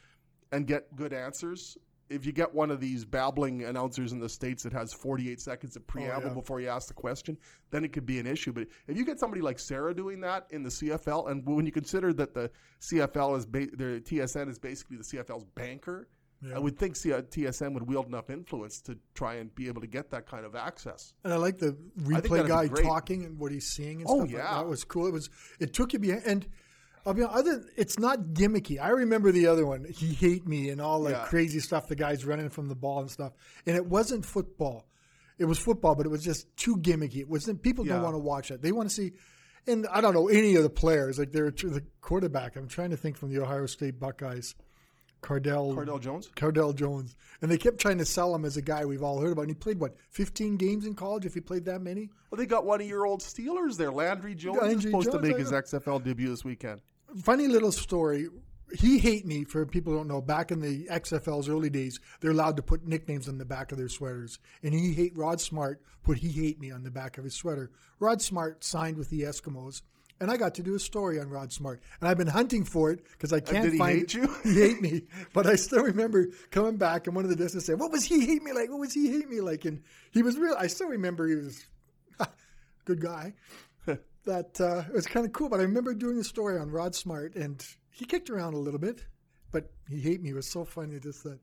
and 0.52 0.66
get 0.66 0.94
good 0.96 1.12
answers. 1.12 1.76
If 2.08 2.26
you 2.26 2.32
get 2.32 2.52
one 2.52 2.72
of 2.72 2.80
these 2.80 3.04
babbling 3.04 3.62
announcers 3.62 4.10
in 4.10 4.18
the 4.18 4.28
states 4.28 4.64
that 4.64 4.72
has 4.72 4.92
48 4.92 5.40
seconds 5.40 5.76
of 5.76 5.86
preamble 5.86 6.22
Oh, 6.24 6.28
yeah. 6.30 6.34
before 6.34 6.60
you 6.60 6.66
ask 6.66 6.88
the 6.88 6.94
question, 6.94 7.38
then 7.70 7.84
it 7.84 7.92
could 7.92 8.04
be 8.04 8.18
an 8.18 8.26
issue. 8.26 8.52
But 8.52 8.66
if 8.88 8.96
you 8.96 9.04
get 9.04 9.20
somebody 9.20 9.42
like 9.42 9.60
Sara 9.60 9.94
doing 9.94 10.20
that 10.22 10.46
in 10.50 10.64
the 10.64 10.70
CFL, 10.70 11.30
and 11.30 11.46
when 11.46 11.66
you 11.66 11.70
consider 11.72 12.12
that 12.14 12.34
the 12.34 12.50
CFL 12.80 13.38
is 13.38 13.46
ba- 13.46 13.68
their 13.76 14.00
TSN 14.00 14.48
is 14.48 14.58
basically 14.58 14.96
the 14.96 15.04
CFL's 15.04 15.44
banker, 15.54 16.08
I 16.54 16.58
would 16.58 16.78
think 16.78 16.96
C- 16.96 17.12
uh, 17.12 17.20
TSN 17.20 17.74
would 17.74 17.86
wield 17.86 18.06
enough 18.06 18.30
influence 18.30 18.80
to 18.86 18.98
try 19.14 19.34
and 19.34 19.54
be 19.54 19.68
able 19.68 19.82
to 19.82 19.86
get 19.86 20.10
that 20.10 20.26
kind 20.26 20.46
of 20.46 20.56
access. 20.56 21.12
And 21.22 21.34
I 21.34 21.36
like 21.36 21.58
the 21.58 21.76
replay 22.00 22.48
guy 22.48 22.66
talking 22.66 23.24
and 23.26 23.38
what 23.38 23.52
he's 23.52 23.66
seeing 23.66 24.00
and 24.00 24.06
Oh, 24.08 24.14
stuff. 24.20 24.28
like 24.28 24.30
yeah. 24.32 24.54
that 24.54 24.66
was 24.66 24.82
cool. 24.82 25.06
It 25.06 25.12
was. 25.12 25.28
It 25.60 25.74
took 25.74 25.92
you 25.92 25.98
behind. 25.98 26.22
And 26.24 26.48
I'll 27.06 27.14
be 27.14 27.22
honest, 27.22 27.38
other. 27.48 27.64
It's 27.76 27.98
not 27.98 28.18
gimmicky. 28.34 28.80
I 28.80 28.90
remember 28.90 29.32
the 29.32 29.46
other 29.46 29.64
one. 29.66 29.84
He 29.84 30.08
hate 30.12 30.46
me 30.46 30.68
and 30.70 30.80
all 30.80 31.02
the 31.02 31.10
Yeah. 31.12 31.24
crazy 31.26 31.60
stuff. 31.60 31.88
The 31.88 31.96
guys 31.96 32.24
running 32.24 32.50
from 32.50 32.68
the 32.68 32.74
ball 32.74 33.00
and 33.00 33.10
stuff. 33.10 33.32
And 33.66 33.76
it 33.76 33.86
wasn't 33.86 34.24
football. 34.26 34.86
It 35.38 35.46
was 35.46 35.58
football, 35.58 35.94
but 35.94 36.04
it 36.04 36.10
was 36.10 36.22
just 36.22 36.54
too 36.56 36.76
gimmicky. 36.76 37.16
It 37.16 37.28
wasn't. 37.28 37.62
People 37.62 37.86
Yeah. 37.86 37.94
don't 37.94 38.02
want 38.02 38.14
to 38.14 38.18
watch 38.18 38.50
it. 38.50 38.60
They 38.62 38.72
want 38.72 38.88
to 38.90 38.94
see. 38.94 39.12
and 39.66 39.86
I 39.88 40.00
don't 40.00 40.14
know 40.14 40.28
any 40.28 40.56
of 40.56 40.62
the 40.62 40.70
players. 40.70 41.18
Like 41.18 41.32
they're 41.32 41.50
the 41.50 41.84
quarterback. 42.00 42.56
I'm 42.56 42.66
trying 42.66 42.90
to 42.90 42.96
think 42.96 43.16
from 43.18 43.28
the 43.28 43.42
Ohio 43.42 43.66
State 43.66 44.00
Buckeyes, 44.00 44.54
Cardale 45.22 45.74
Cardale 45.74 46.00
Jones. 46.00 46.30
Cardale 46.34 46.74
Jones, 46.74 47.14
and 47.42 47.50
they 47.50 47.58
kept 47.58 47.78
trying 47.78 47.98
to 47.98 48.06
sell 48.06 48.34
him 48.34 48.46
as 48.46 48.56
a 48.56 48.62
guy 48.62 48.86
we've 48.86 49.02
all 49.02 49.20
heard 49.20 49.32
about. 49.32 49.42
And 49.42 49.50
he 49.50 49.54
played 49.54 49.78
what 49.78 49.96
15 50.08 50.56
games 50.56 50.86
in 50.86 50.94
college. 50.94 51.26
If 51.26 51.34
he 51.34 51.40
played 51.40 51.66
that 51.66 51.82
many, 51.82 52.08
Well, 52.30 52.38
they 52.38 52.46
got 52.46 52.64
one 52.64 52.80
of 52.80 52.86
your 52.86 53.04
old 53.06 53.20
Steelers 53.20 53.76
there. 53.76 53.92
Landry 53.92 54.34
Jones 54.34 54.56
is 54.56 54.62
Landry 54.62 54.90
supposed 54.90 55.12
to 55.12 55.20
make 55.20 55.36
his. 55.36 55.52
XFL 55.52 55.98
debut 56.02 56.28
this 56.30 56.42
weekend. 56.44 56.80
Funny 57.16 57.48
little 57.48 57.72
story. 57.72 58.28
He 58.72 58.98
hate 58.98 59.26
me 59.26 59.44
for 59.44 59.66
people 59.66 59.92
who 59.92 59.98
don't 59.98 60.08
know. 60.08 60.20
Back 60.20 60.52
in 60.52 60.60
the 60.60 60.86
XFL's 60.86 61.48
early 61.48 61.70
days, 61.70 61.98
they're 62.20 62.30
allowed 62.30 62.56
to 62.56 62.62
put 62.62 62.86
nicknames 62.86 63.28
on 63.28 63.38
the 63.38 63.44
back 63.44 63.72
of 63.72 63.78
their 63.78 63.88
sweaters, 63.88 64.38
and 64.62 64.72
he 64.72 64.92
hate 64.92 65.16
Rod 65.16 65.40
Smart 65.40 65.82
put 66.02 66.18
he 66.18 66.28
hate 66.30 66.60
me 66.60 66.70
on 66.70 66.82
the 66.82 66.90
back 66.90 67.18
of 67.18 67.24
his 67.24 67.34
sweater. 67.34 67.70
Rod 67.98 68.22
Smart 68.22 68.62
signed 68.62 68.96
with 68.96 69.10
the 69.10 69.22
Eskimos, 69.22 69.82
and 70.20 70.30
I 70.30 70.36
got 70.36 70.54
to 70.54 70.62
do 70.62 70.74
a 70.74 70.78
story 70.78 71.18
on 71.18 71.30
Rod 71.30 71.52
Smart, 71.52 71.82
and 72.00 72.08
I've 72.08 72.18
been 72.18 72.26
hunting 72.26 72.64
for 72.64 72.90
it 72.90 73.04
because 73.10 73.32
I 73.32 73.38
uh, 73.38 73.40
can't 73.40 73.64
did 73.64 73.72
he 73.72 73.78
find 73.78 73.98
hate 73.98 74.14
it. 74.14 74.14
you? 74.14 74.36
He 74.44 74.60
hate 74.60 74.80
me, 74.80 75.02
but 75.32 75.46
I 75.46 75.56
still 75.56 75.82
remember 75.82 76.28
coming 76.50 76.76
back 76.76 77.06
and 77.06 77.16
one 77.16 77.24
of 77.24 77.30
the 77.30 77.36
discs 77.36 77.64
said, 77.64 77.80
"What 77.80 77.90
was 77.90 78.04
he 78.04 78.26
hate 78.26 78.42
me 78.42 78.52
like? 78.52 78.70
What 78.70 78.80
was 78.80 78.94
he 78.94 79.10
hate 79.10 79.28
me 79.28 79.40
like?" 79.40 79.64
And 79.64 79.82
he 80.12 80.22
was 80.22 80.36
real. 80.36 80.54
I 80.58 80.66
still 80.68 80.88
remember 80.88 81.26
he 81.26 81.36
was 81.36 81.66
good 82.84 83.00
guy. 83.00 83.34
That 84.24 84.60
uh, 84.60 84.84
it 84.88 84.92
was 84.94 85.06
kind 85.06 85.24
of 85.26 85.32
cool. 85.32 85.48
But 85.48 85.60
I 85.60 85.64
remember 85.64 85.94
doing 85.94 86.18
a 86.18 86.24
story 86.24 86.58
on 86.58 86.70
Rod 86.70 86.94
Smart, 86.94 87.34
and 87.36 87.64
he 87.90 88.04
kicked 88.04 88.30
around 88.30 88.54
a 88.54 88.58
little 88.58 88.80
bit, 88.80 89.04
but 89.52 89.70
he 89.88 90.00
hate 90.00 90.22
me. 90.22 90.30
It 90.30 90.34
was 90.34 90.46
so 90.46 90.64
funny, 90.64 90.98
just 91.00 91.24
that 91.24 91.38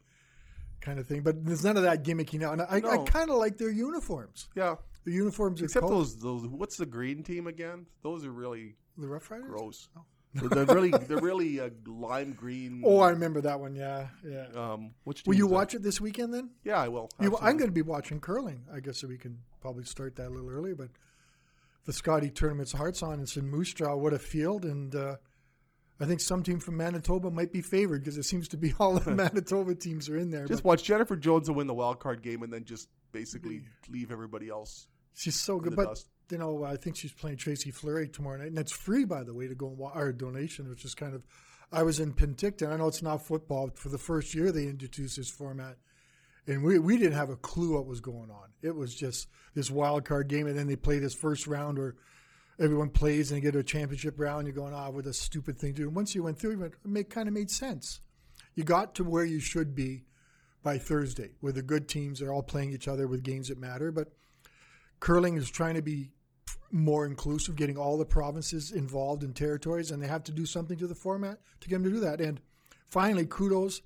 kind 0.82 1.00
of 1.00 1.08
thing. 1.08 1.22
But 1.22 1.46
there's 1.46 1.64
none 1.64 1.78
of 1.78 1.84
that 1.84 2.04
gimmicky 2.04 2.40
now, 2.40 2.52
and 2.54 2.62
I, 2.62 2.68
I 2.70 2.80
No. 2.80 3.04
kind 3.04 3.30
of 3.30 3.38
like 3.38 3.58
their 3.58 3.72
uniforms. 3.72 4.48
Yeah, 4.56 4.76
The 5.06 5.12
uniforms 5.12 5.62
except 5.62 5.88
those 5.88 6.18
those. 6.18 6.46
What's 6.48 6.78
the 6.78 6.86
green 6.86 7.24
team 7.24 7.48
again? 7.48 7.86
Those 8.04 8.26
are 8.26 8.32
really 8.32 8.76
the 8.98 9.08
Rough 9.08 9.30
Riders. 9.32 9.48
gross. 9.48 9.90
they're 10.34 10.66
really 10.66 10.92
they're 10.92 11.18
really 11.22 11.60
uh, 11.60 11.70
lime 11.88 12.34
green. 12.34 12.84
Oh, 12.86 13.00
I 13.00 13.10
remember 13.10 13.42
that 13.42 13.60
one. 13.60 13.74
Yeah, 13.76 14.08
yeah. 14.24 14.46
um, 14.56 14.92
which 15.04 15.24
Will 15.26 15.34
you 15.34 15.44
team's 15.44 15.50
that? 15.50 15.56
watch 15.56 15.74
it 15.74 15.82
this 15.84 16.00
weekend 16.00 16.34
then? 16.34 16.52
Yeah, 16.64 16.78
I 16.80 16.90
will. 16.90 17.10
You, 17.20 17.36
I'm 17.42 17.58
going 17.58 17.70
to 17.70 17.74
be 17.74 17.82
watching 17.82 18.20
curling. 18.20 18.64
I 18.72 18.80
guess 18.82 19.04
we 19.04 19.18
can 19.18 19.40
probably 19.62 19.86
start 19.86 20.16
that 20.18 20.28
a 20.28 20.30
little 20.30 20.50
earlier, 20.50 20.76
but 20.76 20.90
the 21.88 21.94
Scotty 21.94 22.30
tournament's 22.30 22.74
hearts 22.74 23.02
on. 23.02 23.22
It's 23.22 23.38
in 23.38 23.50
Moose 23.50 23.74
Jaw. 23.74 23.96
What 23.96 24.14
a 24.14 24.20
field! 24.20 24.66
And 24.66 24.94
uh, 24.94 25.16
I 26.00 26.06
think 26.06 26.20
some 26.20 26.44
team 26.44 26.60
from 26.60 26.76
Manitoba 26.78 27.32
might 27.32 27.54
be 27.54 27.62
favored 27.62 28.04
because 28.04 28.18
it 28.18 28.24
seems 28.24 28.50
to 28.50 28.58
be 28.58 28.74
all 28.78 29.00
the 29.00 29.10
Manitoba 29.16 29.74
teams 29.74 30.10
are 30.10 30.18
in 30.18 30.30
there. 30.30 30.46
Just 30.46 30.64
but 30.64 30.70
watch 30.70 30.84
Jennifer 30.84 31.16
Jones 31.16 31.50
win 31.50 31.66
the 31.66 31.74
wild 31.74 32.00
card 32.00 32.22
game 32.22 32.44
and 32.44 32.54
then 32.54 32.66
just 32.66 32.90
basically 33.14 33.62
leave 33.90 34.12
everybody 34.12 34.50
else. 34.50 34.88
she's 35.16 35.40
so 35.40 35.60
good. 35.60 35.78
But 35.78 35.88
dust. 35.88 36.08
you 36.30 36.38
know, 36.38 36.66
I 36.66 36.76
think 36.76 36.98
she's 36.98 37.14
playing 37.14 37.38
Tracy 37.38 37.72
Fleury 37.72 38.10
tomorrow 38.10 38.38
night, 38.38 38.50
and 38.50 38.60
it's 38.60 38.74
free, 38.74 39.06
by 39.06 39.24
the 39.24 39.34
way, 39.34 39.48
to 39.48 39.56
go 39.56 39.70
and 39.70 39.78
watch 39.78 39.96
our 39.96 40.12
donation, 40.12 40.70
which 40.70 40.86
is 40.86 40.94
kind 40.94 41.16
of. 41.16 41.24
I 41.72 41.84
was 41.84 42.00
in 42.00 42.14
Penticton. 42.14 42.72
I 42.72 42.78
know 42.78 42.88
it's 42.88 43.02
not 43.02 43.26
football. 43.26 43.68
But 43.68 43.78
for 43.78 43.90
the 43.90 43.98
first 43.98 44.34
year, 44.34 44.52
they 44.52 44.64
introduced 44.64 45.18
this 45.18 45.30
format, 45.30 45.78
and 46.48 46.64
we 46.64 46.80
we 46.80 46.98
didn't 46.98 47.14
have 47.14 47.30
a 47.30 47.36
clue 47.36 47.76
what 47.76 47.86
was 47.86 48.00
going 48.00 48.32
on. 48.32 48.50
It 48.62 48.76
was 48.76 48.96
just 48.96 49.28
this 49.54 49.70
wild 49.70 50.06
card 50.06 50.28
game, 50.28 50.48
and 50.48 50.58
then 50.58 50.68
they 50.68 50.76
play 50.76 51.00
this 51.00 51.14
first 51.14 51.46
round 51.48 51.78
where 51.78 51.96
everyone 52.60 52.90
plays 52.90 53.32
and 53.32 53.38
you 53.38 53.42
get 53.42 53.52
to 53.54 53.60
a 53.60 53.64
championship 53.64 54.20
round. 54.20 54.48
And 54.48 54.48
You're 54.48 54.64
going, 54.64 54.74
ah, 54.74 54.90
what 54.90 55.06
a 55.06 55.14
stupid 55.14 55.58
thing 55.58 55.74
to 55.74 55.82
do. 55.82 55.88
And 55.88 55.96
once 55.96 56.16
you 56.16 56.24
went 56.24 56.40
through, 56.40 56.64
it 56.64 56.74
it 56.96 57.10
kind 57.10 57.28
of 57.28 57.34
made 57.34 57.52
sense. 57.52 58.02
You 58.56 58.64
got 58.64 58.96
to 58.96 59.04
where 59.04 59.26
you 59.26 59.40
should 59.40 59.76
be 59.76 60.06
by 60.64 60.78
Thursday, 60.78 61.32
where 61.42 61.54
the 61.54 61.62
good 61.62 61.88
teams 61.88 62.22
are 62.22 62.32
all 62.34 62.44
playing 62.44 62.72
each 62.72 62.88
other 62.88 63.08
with 63.08 63.24
games 63.24 63.50
that 63.50 63.60
matter. 63.60 63.92
But 63.92 64.14
curling 65.00 65.38
is 65.38 65.50
trying 65.50 65.76
to 65.76 65.82
be 65.82 66.12
more 66.72 67.06
inclusive, 67.06 67.56
getting 67.56 67.78
all 67.78 67.98
the 67.98 68.06
provinces 68.06 68.72
involved 68.72 69.24
in 69.24 69.34
territories, 69.34 69.92
and 69.92 70.02
they 70.02 70.08
have 70.08 70.24
to 70.24 70.32
do 70.32 70.46
something 70.46 70.78
to 70.78 70.88
the 70.88 70.96
format 70.96 71.40
to 71.62 71.70
get 71.70 71.76
them 71.76 71.84
to 71.84 71.90
do 71.92 72.00
that. 72.02 72.20
And 72.20 72.42
finally, 72.90 73.26
kudos 73.26 73.82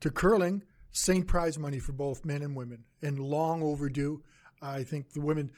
to 0.00 0.10
curling, 0.10 0.62
same 0.92 1.24
prize 1.24 1.58
money 1.58 1.78
for 1.78 1.92
both 1.92 2.24
men 2.24 2.42
and 2.42 2.54
women, 2.54 2.84
and 3.00 3.18
long 3.18 3.62
overdue. 3.62 4.22
I 4.60 4.84
think 4.84 5.12
the 5.12 5.20
women, 5.20 5.50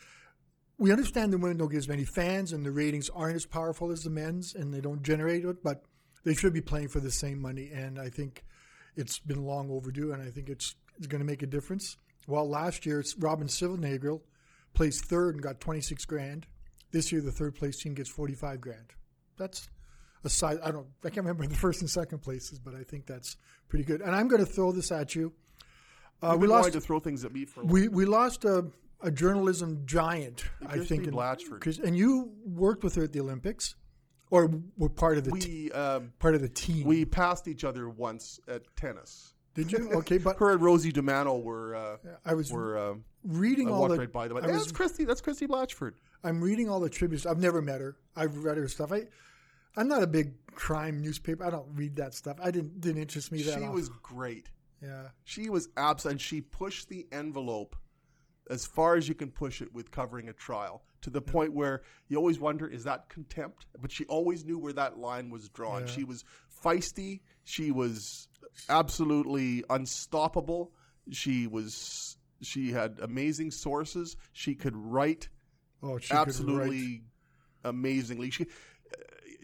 we 0.78 0.90
understand 0.92 1.32
the 1.32 1.38
women 1.38 1.56
don't 1.56 1.70
get 1.70 1.78
as 1.78 1.88
many 1.88 2.04
fans, 2.04 2.52
and 2.52 2.64
the 2.64 2.70
ratings 2.70 3.10
aren't 3.10 3.36
as 3.36 3.44
powerful 3.46 3.90
as 3.90 4.02
the 4.02 4.10
men's, 4.10 4.54
and 4.54 4.72
they 4.72 4.80
don't 4.80 5.02
generate 5.02 5.44
it, 5.44 5.62
but 5.62 5.82
they 6.24 6.34
should 6.34 6.52
be 6.52 6.60
playing 6.60 6.88
for 6.88 7.00
the 7.00 7.10
same 7.10 7.40
money. 7.40 7.70
And 7.72 7.98
I 7.98 8.08
think 8.08 8.44
it's 8.96 9.18
been 9.18 9.44
long 9.44 9.70
overdue, 9.70 10.12
and 10.12 10.22
I 10.22 10.30
think 10.30 10.48
it's, 10.48 10.74
it's 10.96 11.06
going 11.06 11.20
to 11.20 11.26
make 11.26 11.42
a 11.42 11.46
difference. 11.46 11.96
Well, 12.26 12.48
last 12.48 12.86
year, 12.86 13.04
Robyn 13.18 13.48
Silvernagle 13.48 14.22
placed 14.72 15.04
third 15.04 15.34
and 15.34 15.42
got 15.42 15.60
26 15.60 16.04
grand. 16.06 16.46
This 16.92 17.12
year, 17.12 17.20
the 17.20 17.32
third 17.32 17.54
place 17.56 17.80
team 17.80 17.94
gets 17.94 18.08
45 18.08 18.60
grand. 18.60 18.92
That's 19.36 19.68
a 20.24 20.28
size. 20.30 20.58
I 20.62 20.70
don't. 20.70 20.86
I 21.04 21.08
can't 21.10 21.26
remember 21.26 21.46
the 21.46 21.54
first 21.56 21.80
and 21.80 21.90
second 21.90 22.18
places, 22.20 22.58
but 22.58 22.74
I 22.74 22.82
think 22.82 23.06
that's 23.06 23.36
pretty 23.68 23.84
good. 23.84 24.00
And 24.00 24.14
I'm 24.14 24.28
going 24.28 24.44
to 24.44 24.50
throw 24.50 24.72
this 24.72 24.90
at 24.92 25.14
you. 25.14 25.32
Uh, 26.22 26.36
we 26.38 26.46
lost. 26.46 26.72
to 26.72 26.80
throw 26.80 27.00
things 27.00 27.24
at 27.24 27.32
me 27.32 27.44
for 27.44 27.62
a 27.62 27.64
We 27.66 27.88
we 27.88 28.04
lost 28.06 28.44
a, 28.44 28.66
a 29.02 29.10
journalism 29.10 29.82
giant. 29.84 30.44
I 30.66 30.78
think. 30.78 31.06
in- 31.06 31.12
Blatchford. 31.14 31.82
And 31.84 31.96
you 31.96 32.32
worked 32.46 32.82
with 32.84 32.94
her 32.94 33.04
at 33.04 33.12
the 33.12 33.20
Olympics, 33.20 33.74
or 34.30 34.50
were 34.78 34.88
part 34.88 35.18
of 35.18 35.24
the 35.24 35.32
te- 35.32 35.64
we 35.66 35.72
um, 35.72 36.12
part 36.18 36.34
of 36.34 36.40
the 36.40 36.48
team. 36.48 36.86
we 36.86 37.04
passed 37.04 37.46
each 37.48 37.64
other 37.64 37.88
once 37.88 38.40
at 38.48 38.62
tennis. 38.76 39.34
did 39.54 39.70
you? 39.70 39.90
Okay, 39.92 40.18
but 40.18 40.36
Her 40.38 40.52
and 40.52 40.62
Rosie 40.62 40.92
DiManno 40.92 41.42
were 41.42 41.74
uh, 41.76 41.96
I 42.24 42.34
was 42.34 42.50
were. 42.50 42.78
Uh, 42.78 42.94
reading 43.26 43.68
I 43.68 43.72
all 43.72 43.88
the. 43.88 43.96
right 43.98 44.12
by 44.12 44.28
them. 44.28 44.36
I 44.36 44.40
Yeah, 44.40 44.52
was 44.52 44.62
that's 44.62 44.72
Christie. 44.72 45.04
That's 45.04 45.20
Christie 45.22 45.46
Blatchford. 45.46 45.92
I'm 46.22 46.42
reading 46.42 46.68
all 46.70 46.80
the 46.80 46.88
tributes. 46.90 47.26
I've 47.26 47.38
never 47.40 47.60
met 47.60 47.80
her. 47.80 47.96
I've 48.16 48.36
read 48.44 48.56
her 48.56 48.68
stuff. 48.68 48.92
I, 48.92 49.02
I'm 49.76 49.88
not 49.88 50.02
a 50.02 50.06
big 50.06 50.32
crime 50.54 51.00
newspaper. 51.02 51.44
I 51.44 51.50
don't 51.50 51.66
read 51.74 51.96
that 51.96 52.14
stuff. 52.14 52.36
I 52.42 52.50
didn't 52.50 52.80
didn't 52.80 53.02
interest 53.02 53.32
me 53.32 53.42
that. 53.42 53.58
She 53.58 53.64
off- 53.64 53.74
was 53.74 53.88
great. 53.88 54.50
Yeah. 54.82 55.08
She 55.24 55.48
was 55.48 55.68
abs, 55.76 56.04
and 56.06 56.20
she 56.20 56.40
pushed 56.40 56.88
the 56.88 57.06
envelope 57.10 57.74
as 58.50 58.66
far 58.66 58.96
as 58.96 59.08
you 59.08 59.14
can 59.14 59.30
push 59.30 59.62
it 59.62 59.72
with 59.72 59.90
covering 59.90 60.28
a 60.28 60.32
trial 60.34 60.82
to 61.00 61.08
the 61.10 61.22
point 61.22 61.54
where 61.54 61.82
you 62.08 62.18
always 62.18 62.38
wonder 62.38 62.66
is 62.68 62.84
that 62.84 63.08
contempt? 63.08 63.66
But 63.80 63.90
she 63.90 64.04
always 64.06 64.44
knew 64.44 64.58
where 64.58 64.74
that 64.74 64.98
line 64.98 65.30
was 65.30 65.48
drawn. 65.48 65.82
Yeah. 65.82 65.92
She 65.92 66.04
was 66.04 66.24
feisty. 66.62 67.20
She 67.44 67.70
was 67.70 68.28
absolutely 68.68 69.64
unstoppable. 69.70 70.72
She 71.10 71.46
was. 71.46 72.16
She 72.42 72.72
had 72.72 72.98
amazing 73.00 73.50
sources. 73.52 74.16
She 74.32 74.54
could 74.54 74.76
write 74.76 75.28
Oh, 75.82 75.98
she 75.98 76.08
could 76.08 76.14
write. 76.16 76.28
absolutely 76.28 77.02
amazingly. 77.64 78.30
She 78.30 78.46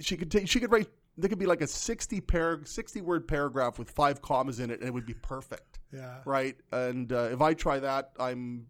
she 0.00 0.16
could 0.16 0.30
take 0.30 0.48
she 0.48 0.60
could 0.60 0.72
write 0.72 0.88
there 1.18 1.28
could 1.28 1.38
be 1.38 1.46
like 1.46 1.60
a 1.60 1.66
60 1.66 2.20
par 2.22 2.60
60 2.64 3.00
word 3.02 3.28
paragraph 3.28 3.78
with 3.78 3.90
five 3.90 4.22
commas 4.22 4.60
in 4.60 4.70
it 4.70 4.80
and 4.80 4.88
it 4.88 4.92
would 4.92 5.06
be 5.06 5.14
perfect. 5.14 5.80
Yeah. 5.92 6.18
Right? 6.24 6.56
And 6.72 7.12
uh, 7.12 7.28
if 7.32 7.40
I 7.40 7.54
try 7.54 7.80
that, 7.80 8.12
I'm 8.18 8.66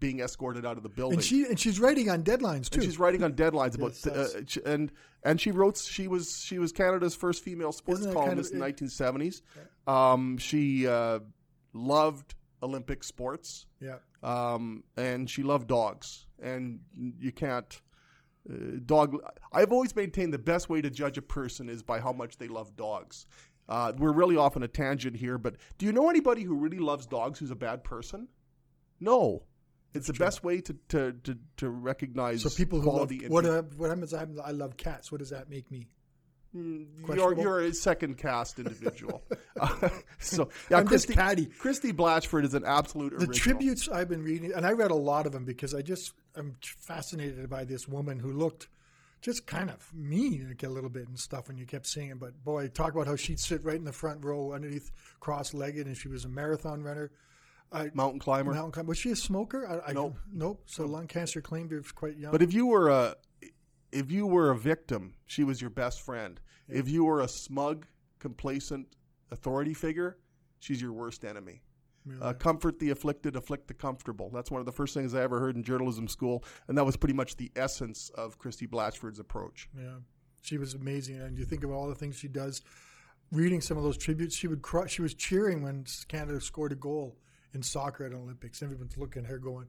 being 0.00 0.20
escorted 0.20 0.66
out 0.66 0.76
of 0.76 0.82
the 0.82 0.88
building. 0.88 1.18
And 1.18 1.24
she 1.24 1.44
and 1.44 1.58
she's 1.58 1.78
writing 1.78 2.10
on 2.10 2.22
deadlines 2.22 2.68
too. 2.68 2.80
And 2.80 2.84
she's 2.84 2.98
writing 2.98 3.22
on 3.22 3.34
deadlines 3.34 3.74
about 3.76 3.92
Yes, 4.04 4.34
uh, 4.34 4.60
and 4.66 4.92
and 5.22 5.40
she 5.40 5.50
wrote 5.50 5.78
she 5.78 6.08
was 6.08 6.42
she 6.44 6.58
was 6.58 6.72
Canada's 6.72 7.14
first 7.14 7.42
female 7.42 7.72
sports 7.72 8.00
Isn't 8.00 8.12
kind 8.12 8.24
columnist 8.24 8.50
of- 8.52 8.60
in 8.60 8.60
the 8.60 8.72
1970s. 8.72 9.42
Um, 9.86 10.38
she 10.38 10.86
uh, 10.86 11.20
loved 11.72 12.34
Olympic 12.62 13.04
sports 13.04 13.66
yeah. 13.80 13.96
um, 14.22 14.84
and 14.96 15.28
she 15.28 15.42
loved 15.42 15.68
dogs. 15.68 16.26
And 16.42 16.80
you 17.18 17.32
can't 17.32 17.80
uh, 18.50 18.78
dog. 18.84 19.16
I've 19.52 19.72
always 19.72 19.94
maintained 19.94 20.32
the 20.32 20.38
best 20.38 20.68
way 20.68 20.80
to 20.82 20.90
judge 20.90 21.18
a 21.18 21.22
person 21.22 21.68
is 21.68 21.82
by 21.82 22.00
how 22.00 22.12
much 22.12 22.36
they 22.38 22.48
love 22.48 22.76
dogs. 22.76 23.26
Uh, 23.68 23.92
we're 23.96 24.12
really 24.12 24.36
off 24.36 24.56
on 24.56 24.62
a 24.62 24.68
tangent 24.68 25.16
here, 25.16 25.38
but 25.38 25.56
do 25.78 25.86
you 25.86 25.92
know 25.92 26.10
anybody 26.10 26.42
who 26.42 26.54
really 26.54 26.78
loves 26.78 27.06
dogs 27.06 27.38
who's 27.38 27.50
a 27.50 27.56
bad 27.56 27.82
person? 27.82 28.28
No. 29.00 29.44
It's 29.94 30.08
the 30.08 30.12
best 30.12 30.42
way 30.42 30.60
to, 30.60 30.76
to, 30.88 31.12
to, 31.22 31.38
to 31.58 31.70
recognize 31.70 32.42
So 32.42 32.50
people 32.50 32.80
who 32.80 32.88
love 32.88 33.08
quality. 33.08 33.24
in 33.24 33.30
what 33.30 33.44
what 33.76 33.88
happens? 33.90 34.12
I 34.12 34.50
love 34.50 34.76
cats. 34.76 35.12
What 35.12 35.18
does 35.18 35.30
that 35.30 35.48
make 35.48 35.70
me? 35.70 35.86
You're, 36.54 37.38
you're 37.38 37.60
a 37.60 37.74
second 37.74 38.16
cast 38.16 38.58
individual. 38.58 39.22
Uh, 39.60 39.88
so 40.20 40.48
yeah, 40.70 40.78
I'm 40.78 40.88
just 40.88 41.06
Christie, 41.06 41.14
catty. 41.14 41.46
Christie 41.46 41.92
Blatchford 41.92 42.44
is 42.44 42.54
an 42.54 42.64
absolute 42.64 43.10
The 43.10 43.26
original. 43.26 43.34
tributes 43.34 43.88
I've 43.88 44.08
been 44.08 44.22
reading, 44.22 44.52
and 44.52 44.64
I 44.64 44.72
read 44.72 44.90
a 44.90 44.96
lot 44.96 45.26
of 45.26 45.32
them 45.32 45.44
because 45.44 45.74
I 45.74 45.82
just 45.82 46.12
I'm 46.36 46.56
fascinated 46.62 47.50
by 47.50 47.64
this 47.64 47.88
woman 47.88 48.18
who 48.18 48.32
looked 48.32 48.68
just 49.20 49.46
kind 49.46 49.70
of 49.70 49.92
mean 49.94 50.46
like 50.48 50.62
a 50.62 50.68
little 50.68 50.90
bit 50.90 51.08
and 51.08 51.18
stuff 51.18 51.48
when 51.48 51.56
you 51.56 51.64
kept 51.64 51.86
seeing 51.86 52.10
it. 52.10 52.20
But 52.20 52.44
boy, 52.44 52.68
talk 52.68 52.92
about 52.94 53.06
how 53.06 53.16
she'd 53.16 53.40
sit 53.40 53.64
right 53.64 53.76
in 53.76 53.84
the 53.84 53.92
front 53.92 54.22
row 54.24 54.52
underneath 54.52 54.92
cross-legged, 55.20 55.86
and 55.86 55.96
she 55.96 56.08
was 56.08 56.24
a 56.24 56.28
marathon 56.28 56.82
runner. 56.82 57.10
I, 57.72 57.90
mountain 57.94 58.20
climber. 58.20 58.52
mountain 58.52 58.70
climber. 58.70 58.90
Was 58.90 58.98
she 58.98 59.10
a 59.10 59.16
smoker? 59.16 59.66
I, 59.66 59.90
I, 59.90 59.92
Nope. 59.92 60.18
Nope. 60.32 60.62
So 60.66 60.84
lung 60.84 61.08
cancer 61.08 61.40
claimed 61.40 61.72
her 61.72 61.82
quite 61.94 62.16
young. 62.16 62.30
But 62.30 62.42
if 62.42 62.52
you 62.52 62.66
were 62.66 62.90
a 62.90 63.16
if 63.90 64.10
you 64.10 64.26
were 64.26 64.50
a 64.50 64.56
victim, 64.56 65.14
she 65.26 65.42
was 65.42 65.60
your 65.60 65.70
best 65.70 66.02
friend. 66.02 66.38
If 66.68 66.88
you 66.88 67.04
were 67.04 67.20
a 67.20 67.28
smug, 67.28 67.86
complacent 68.18 68.88
authority 69.30 69.74
figure, 69.74 70.18
she's 70.60 70.80
your 70.80 70.92
worst 70.92 71.24
enemy. 71.24 71.62
Uh, 72.20 72.34
comfort 72.34 72.78
the 72.78 72.90
afflicted, 72.90 73.34
afflict 73.34 73.66
the 73.66 73.72
comfortable. 73.72 74.28
That's 74.28 74.50
one 74.50 74.60
of 74.60 74.66
the 74.66 74.72
first 74.72 74.92
things 74.92 75.14
I 75.14 75.22
ever 75.22 75.40
heard 75.40 75.56
in 75.56 75.62
journalism 75.62 76.06
school, 76.06 76.44
and 76.68 76.76
that 76.76 76.84
was 76.84 76.98
pretty 76.98 77.14
much 77.14 77.36
the 77.36 77.50
essence 77.56 78.10
of 78.10 78.38
Christie 78.38 78.66
Blatchford's 78.66 79.18
approach. 79.18 79.70
Yeah, 79.74 79.96
she 80.42 80.58
was 80.58 80.74
amazing, 80.74 81.18
and 81.22 81.38
you 81.38 81.46
think 81.46 81.64
of 81.64 81.70
all 81.70 81.88
the 81.88 81.94
things 81.94 82.18
she 82.18 82.28
does. 82.28 82.60
Reading 83.32 83.62
some 83.62 83.78
of 83.78 83.84
those 83.84 83.96
tributes, 83.96 84.36
she 84.36 84.48
would 84.48 84.60
cry, 84.60 84.86
she 84.86 85.00
was 85.00 85.14
cheering 85.14 85.62
when 85.62 85.86
Canada 86.08 86.42
scored 86.42 86.72
a 86.72 86.76
goal 86.76 87.16
in 87.54 87.62
soccer 87.62 88.04
at 88.04 88.12
Olympics. 88.12 88.62
Everyone's 88.62 88.98
looking 88.98 89.24
at 89.24 89.30
her 89.30 89.38
going, 89.38 89.68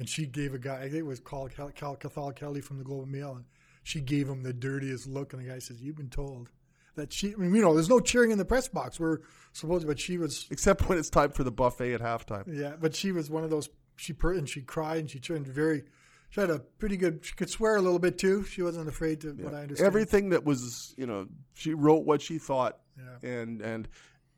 and 0.00 0.08
she 0.08 0.26
gave 0.26 0.54
a 0.54 0.58
guy, 0.58 0.78
I 0.78 0.82
think 0.88 0.94
it 0.94 1.06
was 1.06 1.20
called 1.20 1.52
Cal, 1.54 1.70
Cal 1.70 1.94
Cathal 1.94 2.32
Kelly 2.32 2.60
from 2.60 2.78
the 2.78 2.84
Globe 2.84 3.04
and 3.04 3.12
Mail, 3.12 3.36
and 3.36 3.44
she 3.86 4.00
gave 4.00 4.28
him 4.28 4.42
the 4.42 4.52
dirtiest 4.52 5.06
look, 5.06 5.32
and 5.32 5.40
the 5.40 5.48
guy 5.48 5.60
says, 5.60 5.80
"You've 5.80 5.96
been 5.96 6.10
told." 6.10 6.50
That 6.96 7.12
she, 7.12 7.34
I 7.34 7.36
mean, 7.36 7.54
you 7.54 7.60
know, 7.62 7.72
there's 7.74 7.88
no 7.90 8.00
cheering 8.00 8.30
in 8.32 8.38
the 8.38 8.44
press 8.44 8.68
box. 8.68 8.98
We're 8.98 9.18
supposed, 9.52 9.86
but 9.86 10.00
she 10.00 10.16
was, 10.18 10.46
Except 10.50 10.88
when 10.88 10.96
it's 10.98 11.10
time 11.10 11.30
for 11.30 11.44
the 11.44 11.52
buffet 11.52 11.92
at 11.92 12.00
halftime. 12.00 12.44
yeah, 12.48 12.72
but 12.80 12.96
she 12.96 13.12
was 13.12 13.30
one 13.30 13.44
of 13.44 13.50
those. 13.50 13.68
She 13.96 14.12
per, 14.12 14.32
and 14.32 14.48
she 14.48 14.62
cried 14.62 14.98
and 15.00 15.10
she 15.10 15.20
turned 15.20 15.46
very. 15.46 15.84
She 16.30 16.40
had 16.40 16.50
a 16.50 16.58
pretty 16.58 16.96
good. 16.96 17.24
She 17.24 17.34
could 17.34 17.48
swear 17.50 17.76
a 17.76 17.80
little 17.82 17.98
bit 18.00 18.18
too. 18.18 18.42
She 18.44 18.62
wasn't 18.62 18.88
afraid 18.88 19.20
to. 19.20 19.32
What 19.34 19.54
I 19.54 19.62
understand. 19.62 19.86
Everything 19.86 20.30
that 20.30 20.44
was, 20.44 20.94
you 20.98 21.06
know, 21.06 21.28
she 21.54 21.74
wrote 21.74 22.04
what 22.06 22.20
she 22.22 22.38
thought, 22.38 22.78
Yeah. 22.98 23.28
and 23.30 23.60
and 23.62 23.88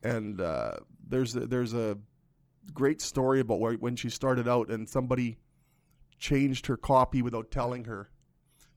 and 0.03 0.39
uh, 0.41 0.73
there's 1.07 1.35
a, 1.35 1.47
there's 1.47 1.73
a 1.73 1.97
great 2.73 3.01
story 3.01 3.39
about 3.39 3.59
where, 3.59 3.73
when 3.75 3.95
she 3.95 4.09
started 4.09 4.47
out, 4.47 4.69
and 4.69 4.87
somebody 4.87 5.39
changed 6.19 6.67
her 6.67 6.77
copy 6.77 7.21
without 7.21 7.51
telling 7.51 7.85
her, 7.85 8.09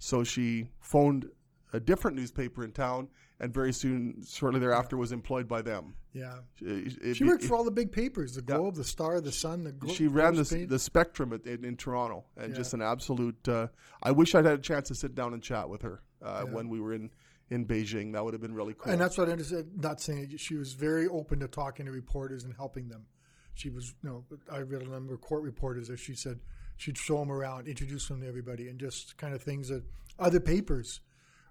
so 0.03 0.25
she 0.25 0.67
phoned 0.81 1.31
a 1.73 1.79
different 1.79 2.17
newspaper 2.17 2.65
in 2.65 2.73
town, 2.73 3.09
and 3.39 3.55
very 3.55 3.73
soon, 3.73 4.21
shortly 4.27 4.59
thereafter, 4.59 4.97
was 4.97 5.13
employed 5.13 5.47
by 5.47 5.63
them. 5.63 5.95
Yeah. 6.13 6.39
It- 6.61 6.99
it- 7.01 7.15
She 7.17 7.25
worked 7.25 7.45
it- 7.45 7.47
for 7.47 7.55
all 7.57 7.63
the 7.65 7.71
big 7.71 7.93
papers: 7.93 8.35
the 8.35 8.43
Globe, 8.43 8.75
the 8.75 8.83
Star, 8.85 9.21
the 9.21 9.31
Sun. 9.31 9.63
The 9.63 9.71
Glo- 9.73 9.93
she 9.95 10.09
ran 10.09 10.35
the, 10.35 10.67
the 10.69 10.79
spectrum 10.79 11.33
at, 11.33 11.47
in, 11.47 11.65
in 11.65 11.77
Toronto, 11.77 12.25
and 12.37 12.51
Yeah. 12.51 12.57
just 12.57 12.75
an 12.75 12.83
absolute. 12.83 13.49
Uh, 13.49 13.69
I 14.03 14.11
wish 14.11 14.35
I'd 14.35 14.45
had 14.45 14.59
a 14.59 14.63
chance 14.63 14.89
to 14.89 14.95
sit 14.97 15.15
down 15.15 15.35
and 15.35 15.43
chat 15.43 15.69
with 15.69 15.83
her 15.83 16.03
uh, 16.21 16.43
Yeah. 16.47 16.53
when 16.53 16.69
we 16.69 16.81
were 16.81 16.93
in, 16.95 17.11
in 17.51 17.65
Beijing. 17.65 18.13
That 18.13 18.25
would 18.25 18.35
have 18.35 18.43
been 18.43 18.55
really 18.55 18.75
cool. 18.75 18.91
And 18.93 19.01
that's 19.01 19.17
what 19.17 19.29
I 19.29 19.33
understood. 19.33 19.81
Not 19.81 20.01
saying 20.01 20.37
she 20.37 20.57
was 20.57 20.73
very 20.73 21.07
open 21.07 21.39
to 21.41 21.49
talking 21.49 21.87
to 21.87 21.93
reporters 21.93 22.43
and 22.45 22.53
helping 22.55 22.89
them. 22.89 23.07
She 23.55 23.71
was, 23.71 23.95
you 24.03 24.09
know, 24.11 24.25
I 24.51 24.59
read 24.59 24.83
a 24.83 24.89
number 24.89 25.15
of 25.15 25.21
court 25.21 25.43
reporters 25.43 25.89
that 25.89 25.99
she 25.99 26.15
said 26.15 26.41
she'd 26.83 26.99
show 26.99 27.19
them 27.19 27.31
around, 27.31 27.69
introduce 27.69 28.09
them 28.09 28.21
to 28.21 28.27
everybody, 28.29 28.69
and 28.69 28.79
just 28.79 29.17
kind 29.17 29.35
of 29.35 29.43
things 29.43 29.69
that 29.69 29.83
other 30.19 30.41
papers, 30.41 31.01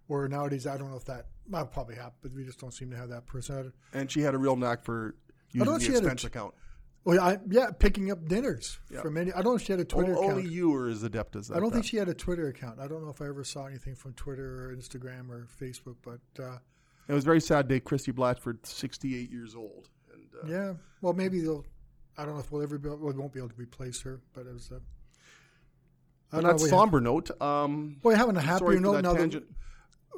or 0.08 0.28
nowadays 0.28 0.68
I 0.68 0.78
don't 0.78 0.90
know 0.92 0.98
if 0.98 1.06
that 1.06 1.28
well, 1.50 1.66
probably 1.66 1.96
happened, 1.96 2.20
but 2.22 2.34
we 2.34 2.44
just 2.44 2.60
don't 2.60 2.74
seem 2.74 2.92
to 2.92 2.98
have 2.98 3.10
that 3.10 3.26
person. 3.26 3.74
and 3.94 4.12
she 4.12 4.22
had 4.22 4.34
a 4.36 4.38
real 4.38 4.56
knack 4.56 4.84
for 4.84 5.16
using 5.52 5.66
the 5.74 5.80
had 5.82 5.94
a 5.94 5.98
expense 5.98 6.24
account. 6.24 6.54
Well, 7.04 7.20
I, 7.20 7.40
yeah, 7.50 7.72
picking 7.72 8.12
up 8.12 8.28
dinners 8.28 8.78
Yeah. 8.92 9.02
from 9.02 9.18
any. 9.18 9.32
I 9.34 9.38
don't 9.38 9.46
know 9.54 9.56
if 9.56 9.64
she 9.64 9.74
had 9.74 9.80
a 9.80 9.86
Twitter 9.86 10.16
O- 10.16 10.20
account. 10.20 10.38
Only 10.38 10.50
you 10.50 10.72
are 10.76 10.88
as 10.88 11.02
adept 11.02 11.36
as 11.36 11.48
that. 11.48 11.58
I 11.58 11.60
don't 11.60 11.72
think 11.72 11.84
she 11.86 11.98
had 11.98 12.08
a 12.10 12.14
Twitter 12.14 12.48
account. 12.48 12.80
I 12.80 12.88
don't 12.88 13.04
know 13.04 13.10
if 13.10 13.22
I 13.22 13.26
ever 13.28 13.44
saw 13.44 13.66
anything 13.66 13.96
from 13.96 14.14
Twitter 14.14 14.66
or 14.70 14.76
Instagram 14.76 15.30
or 15.32 15.48
Facebook, 15.60 15.96
but 16.04 16.20
uh, 16.42 16.58
It 17.08 17.14
was 17.14 17.24
a 17.24 17.26
very 17.26 17.42
sad 17.42 17.68
day. 17.68 17.80
Christie 17.80 18.12
Blatchford, 18.12 18.64
68 18.68 19.32
years 19.32 19.56
old. 19.56 19.90
And, 20.14 20.28
uh, 20.44 20.48
yeah. 20.56 20.74
Well, 21.02 21.14
maybe 21.14 21.42
they'll. 21.42 21.66
I 22.18 22.26
don't 22.26 22.36
know 22.36 22.42
if 22.42 22.52
we'll 22.52 22.62
ever 22.62 22.78
be. 22.78 22.90
We 22.90 23.14
won't 23.14 23.34
be 23.34 23.40
able 23.40 23.50
to 23.50 23.56
replace 23.56 24.00
her, 24.02 24.22
but 24.34 24.46
it 24.46 24.54
was. 24.54 24.70
I 24.72 24.78
On 26.34 26.44
that 26.44 26.60
somber 26.60 27.02
note, 27.02 27.30
um, 27.42 27.98
Well, 28.04 28.16
having 28.16 28.38
a 28.38 28.42
happier 28.42 28.80
note 28.80 29.02
now. 29.04 29.14
The 29.14 29.20
tangent. 29.20 29.46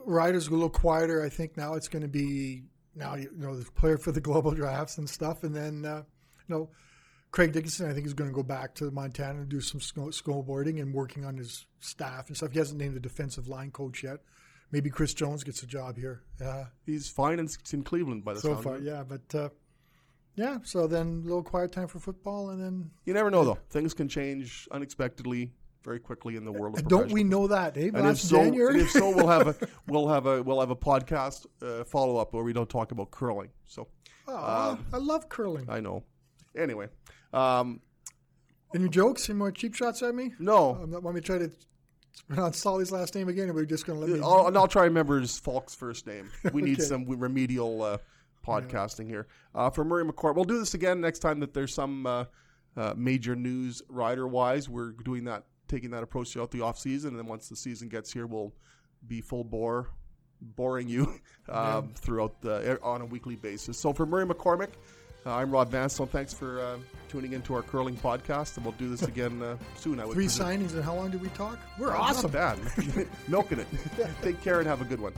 riders 0.06 0.48
are 0.48 0.52
a 0.52 0.54
little 0.54 0.70
quieter. 0.70 1.24
I 1.24 1.30
think 1.30 1.58
now 1.58 1.74
it's 1.74 1.88
going 1.88 2.04
to 2.04 2.08
be 2.10 2.64
now 2.96 3.16
you 3.16 3.30
know 3.36 3.56
the 3.58 3.70
player 3.72 3.98
for 3.98 4.12
the 4.12 4.22
global 4.22 4.52
drafts 4.52 4.98
and 4.98 5.10
stuff, 5.10 5.44
and 5.44 5.56
then 5.56 5.86
uh, 5.86 6.04
you 6.48 6.56
know 6.56 6.70
Craig 7.32 7.52
Dickenson. 7.52 7.90
I 7.90 7.94
think 7.94 8.06
is 8.06 8.14
going 8.14 8.30
to 8.30 8.36
go 8.36 8.44
back 8.44 8.76
to 8.76 8.92
Montana 8.92 9.40
and 9.40 9.50
do 9.50 9.62
some 9.62 9.82
snow, 9.82 10.08
snowboarding 10.08 10.80
and 10.82 10.94
working 10.94 11.26
on 11.26 11.38
his 11.38 11.66
staff 11.80 12.28
and 12.28 12.38
stuff. 12.38 12.52
He 12.52 12.60
hasn't 12.60 12.80
named 12.80 12.96
a 12.96 13.00
defensive 13.00 13.48
line 13.48 13.72
coach 13.72 14.04
yet. 14.04 14.20
Maybe 14.72 14.90
Chris 14.90 15.14
Jones 15.14 15.44
gets 15.44 15.62
a 15.64 15.68
job 15.68 15.98
here. 15.98 16.22
Uh, 16.44 16.66
He's 16.86 17.08
fine 17.10 17.38
in, 17.40 17.48
in 17.72 17.84
Cleveland 17.84 18.24
by 18.26 18.34
the 18.34 18.40
so 18.40 18.54
sound 18.54 18.64
far, 18.64 18.76
of 18.76 18.82
it. 18.82 18.86
yeah, 18.86 19.04
but 19.04 19.36
uh, 19.36 19.50
yeah. 20.36 20.58
So 20.64 20.88
then 20.88 21.22
a 21.24 21.28
little 21.28 21.44
quiet 21.44 21.72
time 21.72 21.88
for 21.88 22.00
football, 22.00 22.50
and 22.50 22.60
then 22.62 22.92
You 23.06 23.14
never 23.14 23.30
know, 23.32 23.44
though. 23.44 23.58
Things 23.70 23.94
can 23.94 24.08
change 24.08 24.68
unexpectly 24.72 25.54
very 25.84 26.00
quickly 26.00 26.36
in 26.36 26.46
the 26.46 26.52
world 26.52 26.76
of 26.76 26.80
and 26.82 26.90
don't 26.90 27.12
we 27.12 27.24
know 27.24 27.48
that, 27.48 27.78
eh? 27.78 27.90
And 27.94 28.08
if 28.08 28.20
so, 28.20 28.38
January. 28.38 28.82
if 28.82 28.92
so, 28.92 29.10
we'll 29.16 29.28
have 29.28 29.48
a 29.48 29.56
we'll 29.88 30.08
have 30.08 30.26
a 30.26 30.42
we'll 30.42 30.60
have 30.60 30.70
a 30.70 30.76
podcast 30.76 31.46
uh, 31.62 31.84
follow 31.84 32.18
up 32.18 32.34
where 32.34 32.44
we 32.44 32.54
don't 32.54 32.70
talk 32.70 32.92
about 32.92 33.12
curling. 33.12 33.50
So 33.66 33.88
Aw, 34.28 34.78
I 34.94 34.98
love 34.98 35.28
curling. 35.30 35.66
I 35.70 35.80
know. 35.80 36.04
Anyway, 36.58 36.88
um, 37.34 37.82
Any 38.76 38.88
jokes? 38.90 39.30
Any 39.30 39.38
more 39.38 39.52
cheap 39.52 39.76
shots 39.76 40.02
at 40.04 40.16
me? 40.16 40.32
no, 40.40 40.74
not, 40.86 41.04
want 41.04 41.16
me 41.16 41.22
to 41.22 41.26
try 41.26 41.38
to 41.40 41.52
pronounce 42.28 42.58
Solly's 42.60 42.92
last 42.92 43.16
name 43.16 43.28
again, 43.28 43.50
or 43.50 43.58
are 43.58 43.66
just 43.66 43.86
going 43.86 44.00
to 44.00 44.06
let 44.06 44.16
me? 44.16 44.24
I'll, 44.24 44.48
and 44.48 44.58
I'll 44.58 44.68
try 44.68 44.84
to 44.84 44.88
remember 44.90 45.20
his 45.20 45.38
Falk's 45.40 45.76
first 45.76 46.08
name. 46.08 46.30
We 46.54 46.62
need 46.62 46.80
Okay. 46.80 46.88
some 46.88 47.06
remedial 47.08 47.82
uh, 47.82 47.98
podcasting 48.48 49.08
here. 49.08 49.28
Uh, 49.56 49.70
for 49.70 49.84
Murray 49.84 50.06
McCord, 50.06 50.36
we'll 50.36 50.46
do 50.46 50.60
this 50.60 50.74
again 50.76 51.02
next 51.02 51.20
time 51.20 51.40
that 51.40 51.54
there's 51.54 51.74
some 51.74 52.06
uh, 52.06 52.26
uh, 52.78 52.94
major 52.96 53.36
news 53.36 53.82
rider 53.90 54.28
wise. 54.28 54.70
We're 54.70 54.92
doing 54.92 55.24
that, 55.26 55.44
taking 55.68 55.92
that 55.92 56.04
approach 56.04 56.34
throughout 56.34 56.52
the 56.52 56.62
off 56.62 56.78
season, 56.80 57.12
and 57.12 57.20
then 57.20 57.28
once 57.28 57.50
the 57.50 57.56
season 57.56 57.90
gets 57.90 58.12
here, 58.12 58.26
we'll 58.28 58.54
be 59.08 59.22
full 59.22 59.44
bore, 59.44 59.90
boring 60.42 60.88
you 60.88 61.14
um, 61.50 61.94
throughout 61.96 62.42
the 62.42 62.80
on 62.82 63.02
a 63.02 63.06
weekly 63.06 63.36
basis. 63.36 63.78
So 63.78 63.94
for 63.94 64.06
Murray 64.06 64.26
McCormick. 64.26 64.70
Uh, 65.26 65.36
I'm 65.36 65.52
Rob 65.52 65.72
Vanstone. 65.72 66.10
Thanks 66.10 66.34
for 66.34 66.60
uh, 66.60 66.78
tuning 67.08 67.32
into 67.32 67.54
our 67.54 67.62
curling 67.62 67.96
podcast, 67.96 68.58
and 68.58 68.66
we'll 68.66 68.74
do 68.74 68.90
this 68.90 69.04
again 69.08 69.42
uh, 69.42 69.56
soon. 69.78 70.02
I 70.02 70.06
would 70.06 70.16
Three 70.16 70.26
presume. 70.26 70.46
signings, 70.46 70.74
and 70.74 70.84
how 70.84 70.96
long 70.96 71.12
did 71.12 71.22
we 71.22 71.30
talk? 71.30 71.58
We're 71.80 71.96
awesome. 71.96 72.30
Not 72.34 72.58
bad. 72.58 73.08
Milking 73.30 73.60
it. 73.60 73.68
Take 74.22 74.42
care 74.42 74.60
and 74.60 74.68
have 74.68 74.82
a 74.82 74.86
good 74.86 75.00
one. 75.00 75.14